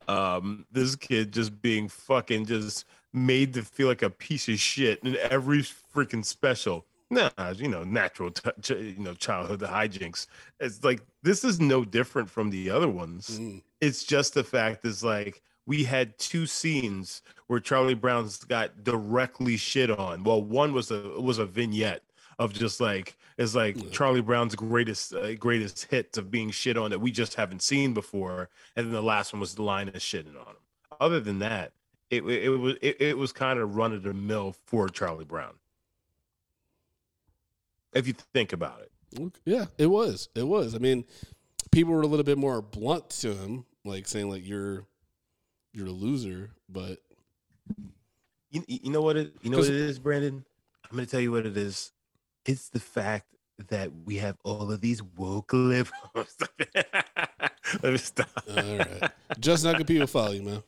um 0.09 0.65
this 0.73 0.97
kid 0.97 1.33
just 1.33 1.61
being 1.63 1.89
fucking 1.89 2.47
just 2.47 2.85
made 3.13 3.53
to 3.55 3.63
feel 3.63 3.89
like 3.89 4.03
a 4.03 4.11
piece 4.11 4.49
of 4.49 4.59
shit 4.59 4.99
in 5.05 5.17
every 5.31 5.61
freaking 5.95 6.25
special 6.25 6.85
nah 7.11 7.31
you 7.57 7.69
know 7.69 7.85
natural 7.85 8.31
t- 8.31 8.75
you 8.75 9.03
know 9.03 9.15
childhood 9.15 9.61
hijinks 9.61 10.27
it's 10.61 10.83
like 10.85 11.01
this 11.23 11.43
is 11.45 11.59
no 11.61 11.85
different 11.85 12.29
from 12.29 12.51
the 12.51 12.69
other 12.71 12.89
ones 12.89 13.39
Mm. 13.41 13.63
it's 13.81 14.05
just 14.05 14.35
the 14.35 14.45
fact 14.45 14.85
is 14.85 15.03
like 15.05 15.43
we 15.67 15.85
had 15.85 16.19
two 16.19 16.47
scenes 16.47 17.21
where 17.47 17.61
Charlie 17.61 17.93
Brown's 17.93 18.39
got 18.39 18.85
directly 18.85 19.59
shit 19.59 19.91
on. 19.91 20.25
Well, 20.25 20.43
one 20.43 20.73
was 20.73 20.91
a 20.91 21.21
was 21.21 21.37
a 21.39 21.45
vignette 21.45 22.01
of 22.39 22.53
just 22.53 22.81
like 22.81 23.17
it's 23.37 23.55
like 23.55 23.77
Yeah. 23.77 23.91
Charlie 23.91 24.21
Brown's 24.21 24.55
greatest 24.55 25.15
uh, 25.15 25.35
greatest 25.35 25.85
hits 25.87 26.19
of 26.19 26.31
being 26.31 26.51
shit 26.51 26.77
on 26.77 26.91
that 26.91 27.01
we 27.01 27.11
just 27.11 27.35
haven't 27.35 27.63
seen 27.63 27.95
before, 27.95 28.49
and 28.77 28.87
then 28.87 28.93
the 28.93 29.03
last 29.03 29.33
one 29.33 29.41
was 29.41 29.55
the 29.55 29.63
line 29.63 29.89
of 29.89 29.95
shitting 29.95 30.37
on 30.39 30.47
him. 30.47 30.57
Other 31.01 31.21
than 31.21 31.39
that, 31.41 31.73
it 32.11 32.25
it, 32.25 32.49
was 32.49 32.77
it, 32.83 33.01
it 33.01 33.19
was 33.19 33.33
kind 33.33 33.59
of 33.59 33.77
run 33.77 33.93
of 33.93 34.03
the 34.03 34.15
mill 34.15 34.55
for 34.67 34.89
Charlie 34.89 35.25
Brown. 35.25 35.55
If 37.93 38.07
you 38.07 38.15
think 38.35 38.53
about 38.53 38.83
it, 38.83 39.33
Yeah, 39.45 39.67
it 39.79 39.87
was. 39.87 40.29
It 40.35 40.47
was. 40.47 40.75
I 40.75 40.79
mean, 40.79 41.05
people 41.71 41.95
were 41.95 42.03
a 42.03 42.07
little 42.07 42.25
bit 42.25 42.39
more 42.39 42.61
blunt 42.61 43.11
to 43.11 43.35
him, 43.35 43.65
like 43.85 44.07
saying 44.07 44.29
like 44.29 44.47
you're 44.47 44.85
you're 45.73 45.87
a 45.87 45.91
loser, 45.93 46.51
but 46.69 46.99
you, 48.51 48.63
you 48.67 48.91
know 48.91 49.03
what 49.03 49.17
it 49.17 49.33
you 49.43 49.51
know 49.51 49.59
what 49.59 49.69
it 49.69 49.75
is, 49.75 49.99
Brandon. 49.99 50.45
I'm 50.85 50.97
gonna 50.97 51.07
tell 51.07 51.21
you 51.21 51.33
what 51.33 51.47
it 51.47 51.57
is. 51.57 51.93
It's 52.49 52.71
the 52.71 52.81
fact 52.81 53.27
that 53.69 53.91
we 54.07 54.17
have 54.17 54.39
all 54.43 54.73
of 54.73 54.81
these 54.81 55.03
woke 55.03 55.53
liberals. 55.53 55.93
Let 57.83 57.93
me 57.93 57.99
stop. 57.99 58.31
all 58.49 58.79
right. 58.79 59.11
Just 59.39 59.65
not 59.65 59.77
good 59.77 59.87
people 59.87 60.07
follow 60.07 60.31
you, 60.31 60.43
man. 60.43 60.63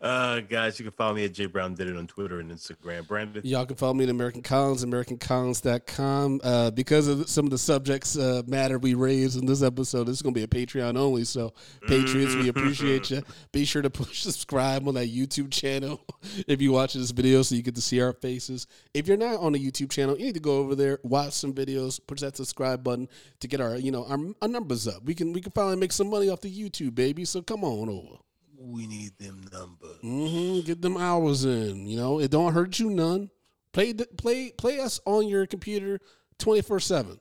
Uh, 0.00 0.40
guys, 0.40 0.78
you 0.78 0.84
can 0.84 0.92
follow 0.92 1.14
me 1.14 1.24
at 1.24 1.32
Jay 1.32 1.46
Brown 1.46 1.74
did 1.74 1.88
it 1.88 1.96
on 1.96 2.06
Twitter 2.06 2.40
and 2.40 2.50
Instagram. 2.50 3.06
Brandon, 3.06 3.42
Y'all 3.44 3.66
can 3.66 3.76
follow 3.76 3.94
me 3.94 4.04
at 4.04 4.10
American 4.10 4.42
Collins, 4.42 4.84
AmericanCollins.com. 4.84 6.40
Uh, 6.42 6.70
because 6.70 7.08
of 7.08 7.28
some 7.28 7.44
of 7.44 7.50
the 7.50 7.58
subjects 7.58 8.16
uh, 8.16 8.42
matter 8.46 8.78
we 8.78 8.94
raised 8.94 9.38
in 9.38 9.46
this 9.46 9.62
episode, 9.62 10.04
this 10.04 10.16
is 10.16 10.22
going 10.22 10.34
to 10.34 10.38
be 10.38 10.44
a 10.44 10.66
Patreon 10.66 10.96
only. 10.96 11.24
So, 11.24 11.52
Patriots, 11.86 12.34
we 12.34 12.48
appreciate 12.48 13.10
you. 13.10 13.22
Be 13.52 13.64
sure 13.64 13.82
to 13.82 13.90
push 13.90 14.22
subscribe 14.22 14.86
on 14.86 14.94
that 14.94 15.08
YouTube 15.08 15.50
channel 15.50 16.00
if 16.46 16.60
you 16.60 16.72
watch 16.72 16.94
this 16.94 17.10
video 17.10 17.42
so 17.42 17.54
you 17.54 17.62
get 17.62 17.74
to 17.74 17.82
see 17.82 18.00
our 18.00 18.12
faces. 18.12 18.66
If 18.94 19.06
you're 19.06 19.16
not 19.16 19.40
on 19.40 19.52
the 19.52 19.58
YouTube 19.58 19.90
channel, 19.90 20.16
you 20.18 20.26
need 20.26 20.34
to 20.34 20.40
go 20.40 20.58
over 20.58 20.74
there, 20.74 20.98
watch 21.02 21.32
some 21.32 21.52
videos, 21.52 22.00
push 22.06 22.20
that 22.20 22.36
subscribe 22.36 22.82
button 22.82 23.08
to 23.40 23.48
get 23.48 23.60
our, 23.60 23.76
you 23.76 23.90
know, 23.90 24.04
our, 24.06 24.18
our 24.40 24.48
numbers 24.48 24.88
up. 24.88 25.04
We 25.04 25.14
can 25.14 25.32
we 25.32 25.40
can 25.40 25.52
finally 25.52 25.76
make 25.76 25.92
some 25.92 26.10
money 26.10 26.28
off 26.28 26.40
the 26.40 26.52
YouTube, 26.52 26.94
baby. 26.94 27.24
So 27.24 27.42
come 27.42 27.64
on 27.64 27.88
over. 27.88 28.18
We 28.62 28.86
need 28.86 29.18
them 29.18 29.42
numbers. 29.52 29.98
Mm-hmm. 30.02 30.66
Get 30.66 30.82
them 30.82 30.96
hours 30.96 31.44
in. 31.44 31.86
You 31.86 31.96
know, 31.96 32.20
it 32.20 32.30
don't 32.30 32.52
hurt 32.52 32.78
you 32.78 32.90
none. 32.90 33.30
Play 33.72 33.92
the, 33.92 34.06
play 34.06 34.50
play 34.50 34.80
us 34.80 35.00
on 35.04 35.28
your 35.28 35.46
computer 35.46 36.00
twenty 36.38 36.62
four 36.62 36.80
seven. 36.80 37.18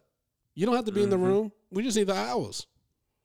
You 0.54 0.66
don't 0.66 0.76
have 0.76 0.86
to 0.86 0.92
be 0.92 1.04
in 1.04 1.10
the 1.10 1.18
room. 1.18 1.52
We 1.72 1.84
just 1.84 1.98
need 1.98 2.08
the 2.08 2.16
hours. 2.16 2.68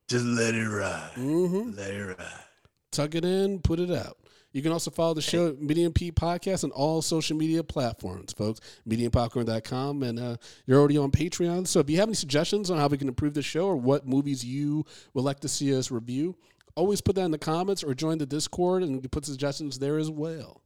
Just 0.09 0.25
let 0.25 0.55
it 0.55 0.69
ride. 0.69 1.11
Mm-hmm. 1.17 1.77
Let 1.77 1.91
it 1.91 2.19
ride. 2.19 2.45
Tuck 2.93 3.15
it 3.15 3.25
in, 3.25 3.59
put 3.59 3.81
it 3.81 3.91
out. 3.91 4.17
You 4.57 4.63
can 4.63 4.73
also 4.73 4.91
follow 4.91 5.13
the 5.13 5.21
show 5.21 5.49
at 5.49 5.61
Medium 5.61 5.93
P 5.93 6.11
Podcast 6.11 6.65
on 6.65 6.71
all 6.71 7.03
social 7.03 7.37
media 7.37 7.63
platforms, 7.63 8.33
folks. 8.33 8.61
MediumPopcorn.com. 8.89 10.03
And 10.03 10.19
uh, 10.19 10.37
you're 10.65 10.79
already 10.79 10.97
on 10.97 11.11
Patreon. 11.11 11.67
So 11.67 11.81
if 11.81 11.91
you 11.91 11.99
have 11.99 12.09
any 12.09 12.15
suggestions 12.15 12.71
on 12.71 12.79
how 12.79 12.87
we 12.87 12.97
can 12.97 13.09
improve 13.09 13.35
the 13.35 13.43
show 13.43 13.67
or 13.67 13.77
what 13.77 14.07
movies 14.07 14.43
you 14.43 14.87
would 15.13 15.25
like 15.25 15.41
to 15.41 15.49
see 15.49 15.77
us 15.77 15.91
review, 15.91 16.37
always 16.77 17.01
put 17.01 17.17
that 17.17 17.25
in 17.25 17.31
the 17.33 17.39
comments 17.39 17.83
or 17.83 17.95
join 17.95 18.19
the 18.19 18.27
Discord 18.27 18.83
and 18.85 19.11
put 19.11 19.25
suggestions 19.25 19.79
there 19.81 19.99
as 19.99 20.11
well. 20.11 20.63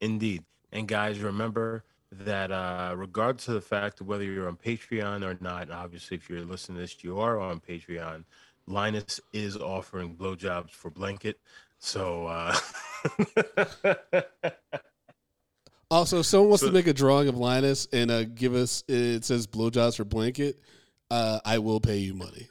Indeed. 0.00 0.44
And 0.72 0.86
guys, 0.88 1.20
remember 1.20 1.84
that 2.10 2.50
uh, 2.52 2.94
regardless 2.96 3.48
of 3.48 3.54
the 3.54 3.60
fact 3.60 4.00
of 4.00 4.06
whether 4.06 4.24
you're 4.24 4.48
on 4.48 4.56
Patreon 4.56 5.22
or 5.24 5.38
not, 5.40 5.70
obviously 5.70 6.16
if 6.16 6.28
you're 6.28 6.40
listening 6.44 6.76
to 6.76 6.82
this, 6.82 7.02
you 7.02 7.18
are 7.20 7.38
on 7.40 7.60
Patreon. 7.60 8.24
Linus 8.66 9.20
is 9.32 9.56
offering 9.56 10.14
blowjobs 10.16 10.70
for 10.70 10.90
blanket. 10.90 11.40
So 11.78 12.26
uh 12.26 12.54
Also, 15.90 16.20
if 16.20 16.26
someone 16.26 16.50
wants 16.50 16.62
So- 16.62 16.68
to 16.68 16.72
make 16.72 16.86
a 16.86 16.92
drawing 16.94 17.28
of 17.28 17.36
Linus 17.36 17.86
and 17.92 18.10
uh, 18.10 18.24
give 18.24 18.54
us 18.54 18.82
it 18.88 19.24
says 19.24 19.46
blowjobs 19.46 19.96
for 19.96 20.04
blanket, 20.04 20.58
uh, 21.10 21.40
I 21.44 21.58
will 21.58 21.80
pay 21.80 21.98
you 21.98 22.14
money. 22.14 22.48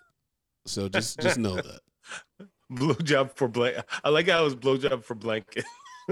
So 0.65 0.87
just 0.89 1.19
just 1.19 1.39
know 1.39 1.55
that. 1.67 1.79
Blowjob 2.71 3.31
for 3.35 3.47
blank. 3.47 3.77
I 4.03 4.09
like 4.09 4.27
how 4.27 4.41
it 4.41 4.45
was 4.45 4.55
blowjob 4.55 5.03
for 5.03 5.15
blanket. 5.15 5.65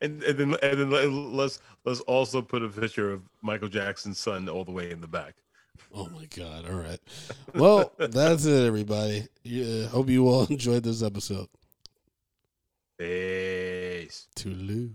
and, 0.00 0.22
and 0.22 0.22
then 0.22 0.56
and 0.62 0.80
then 0.80 0.90
let- 0.90 1.08
let's 1.10 1.60
let's 1.84 2.00
also 2.00 2.42
put 2.42 2.62
a 2.62 2.68
picture 2.68 3.10
of 3.10 3.22
Michael 3.42 3.68
Jackson's 3.68 4.18
son 4.18 4.48
all 4.48 4.64
the 4.64 4.72
way 4.72 4.90
in 4.90 5.00
the 5.00 5.08
back. 5.08 5.34
Oh 5.92 6.08
my 6.08 6.26
god! 6.26 6.66
All 6.68 6.76
right. 6.78 7.00
Well, 7.54 7.92
that's 7.98 8.44
it, 8.44 8.66
everybody. 8.66 9.26
Yeah, 9.42 9.86
hope 9.88 10.08
you 10.08 10.28
all 10.28 10.44
enjoyed 10.50 10.84
this 10.84 11.02
episode. 11.02 11.48
Peace. 12.98 14.28
Toodaloo. 14.36 14.92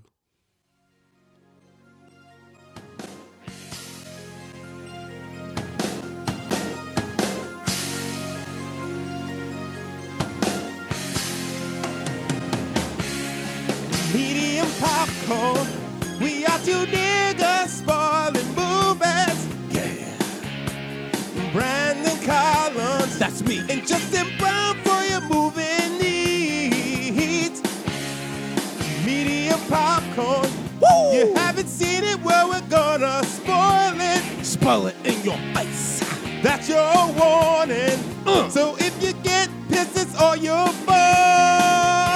We 16.19 16.45
are 16.45 16.59
two 16.59 16.85
niggas 16.85 17.67
spoiling 17.67 18.47
movements. 18.55 19.47
Yeah. 19.69 21.51
Brandon 21.53 22.17
Collins, 22.25 23.17
that's 23.17 23.41
me. 23.43 23.59
And 23.69 23.87
Justin 23.87 24.27
Brown 24.37 24.75
for 24.83 25.01
your 25.03 25.21
moving 25.21 25.97
needs. 25.99 27.61
Medium 29.05 29.59
popcorn. 29.69 30.49
Woo! 30.81 31.13
You 31.13 31.33
haven't 31.35 31.67
seen 31.67 32.03
it, 32.03 32.21
well, 32.21 32.49
we're 32.49 32.69
gonna 32.69 33.23
spoil 33.23 33.93
it. 33.99 34.45
Spoil 34.45 34.87
it 34.87 34.95
in 35.05 35.21
your 35.23 35.37
face. 35.55 36.01
That's 36.43 36.67
your 36.69 36.93
warning. 37.13 37.99
Uh. 38.25 38.49
So 38.49 38.75
if 38.79 39.01
you 39.01 39.13
get 39.23 39.49
pisses 39.69 40.19
on 40.19 40.41
your 40.41 40.67
fault. 40.85 42.08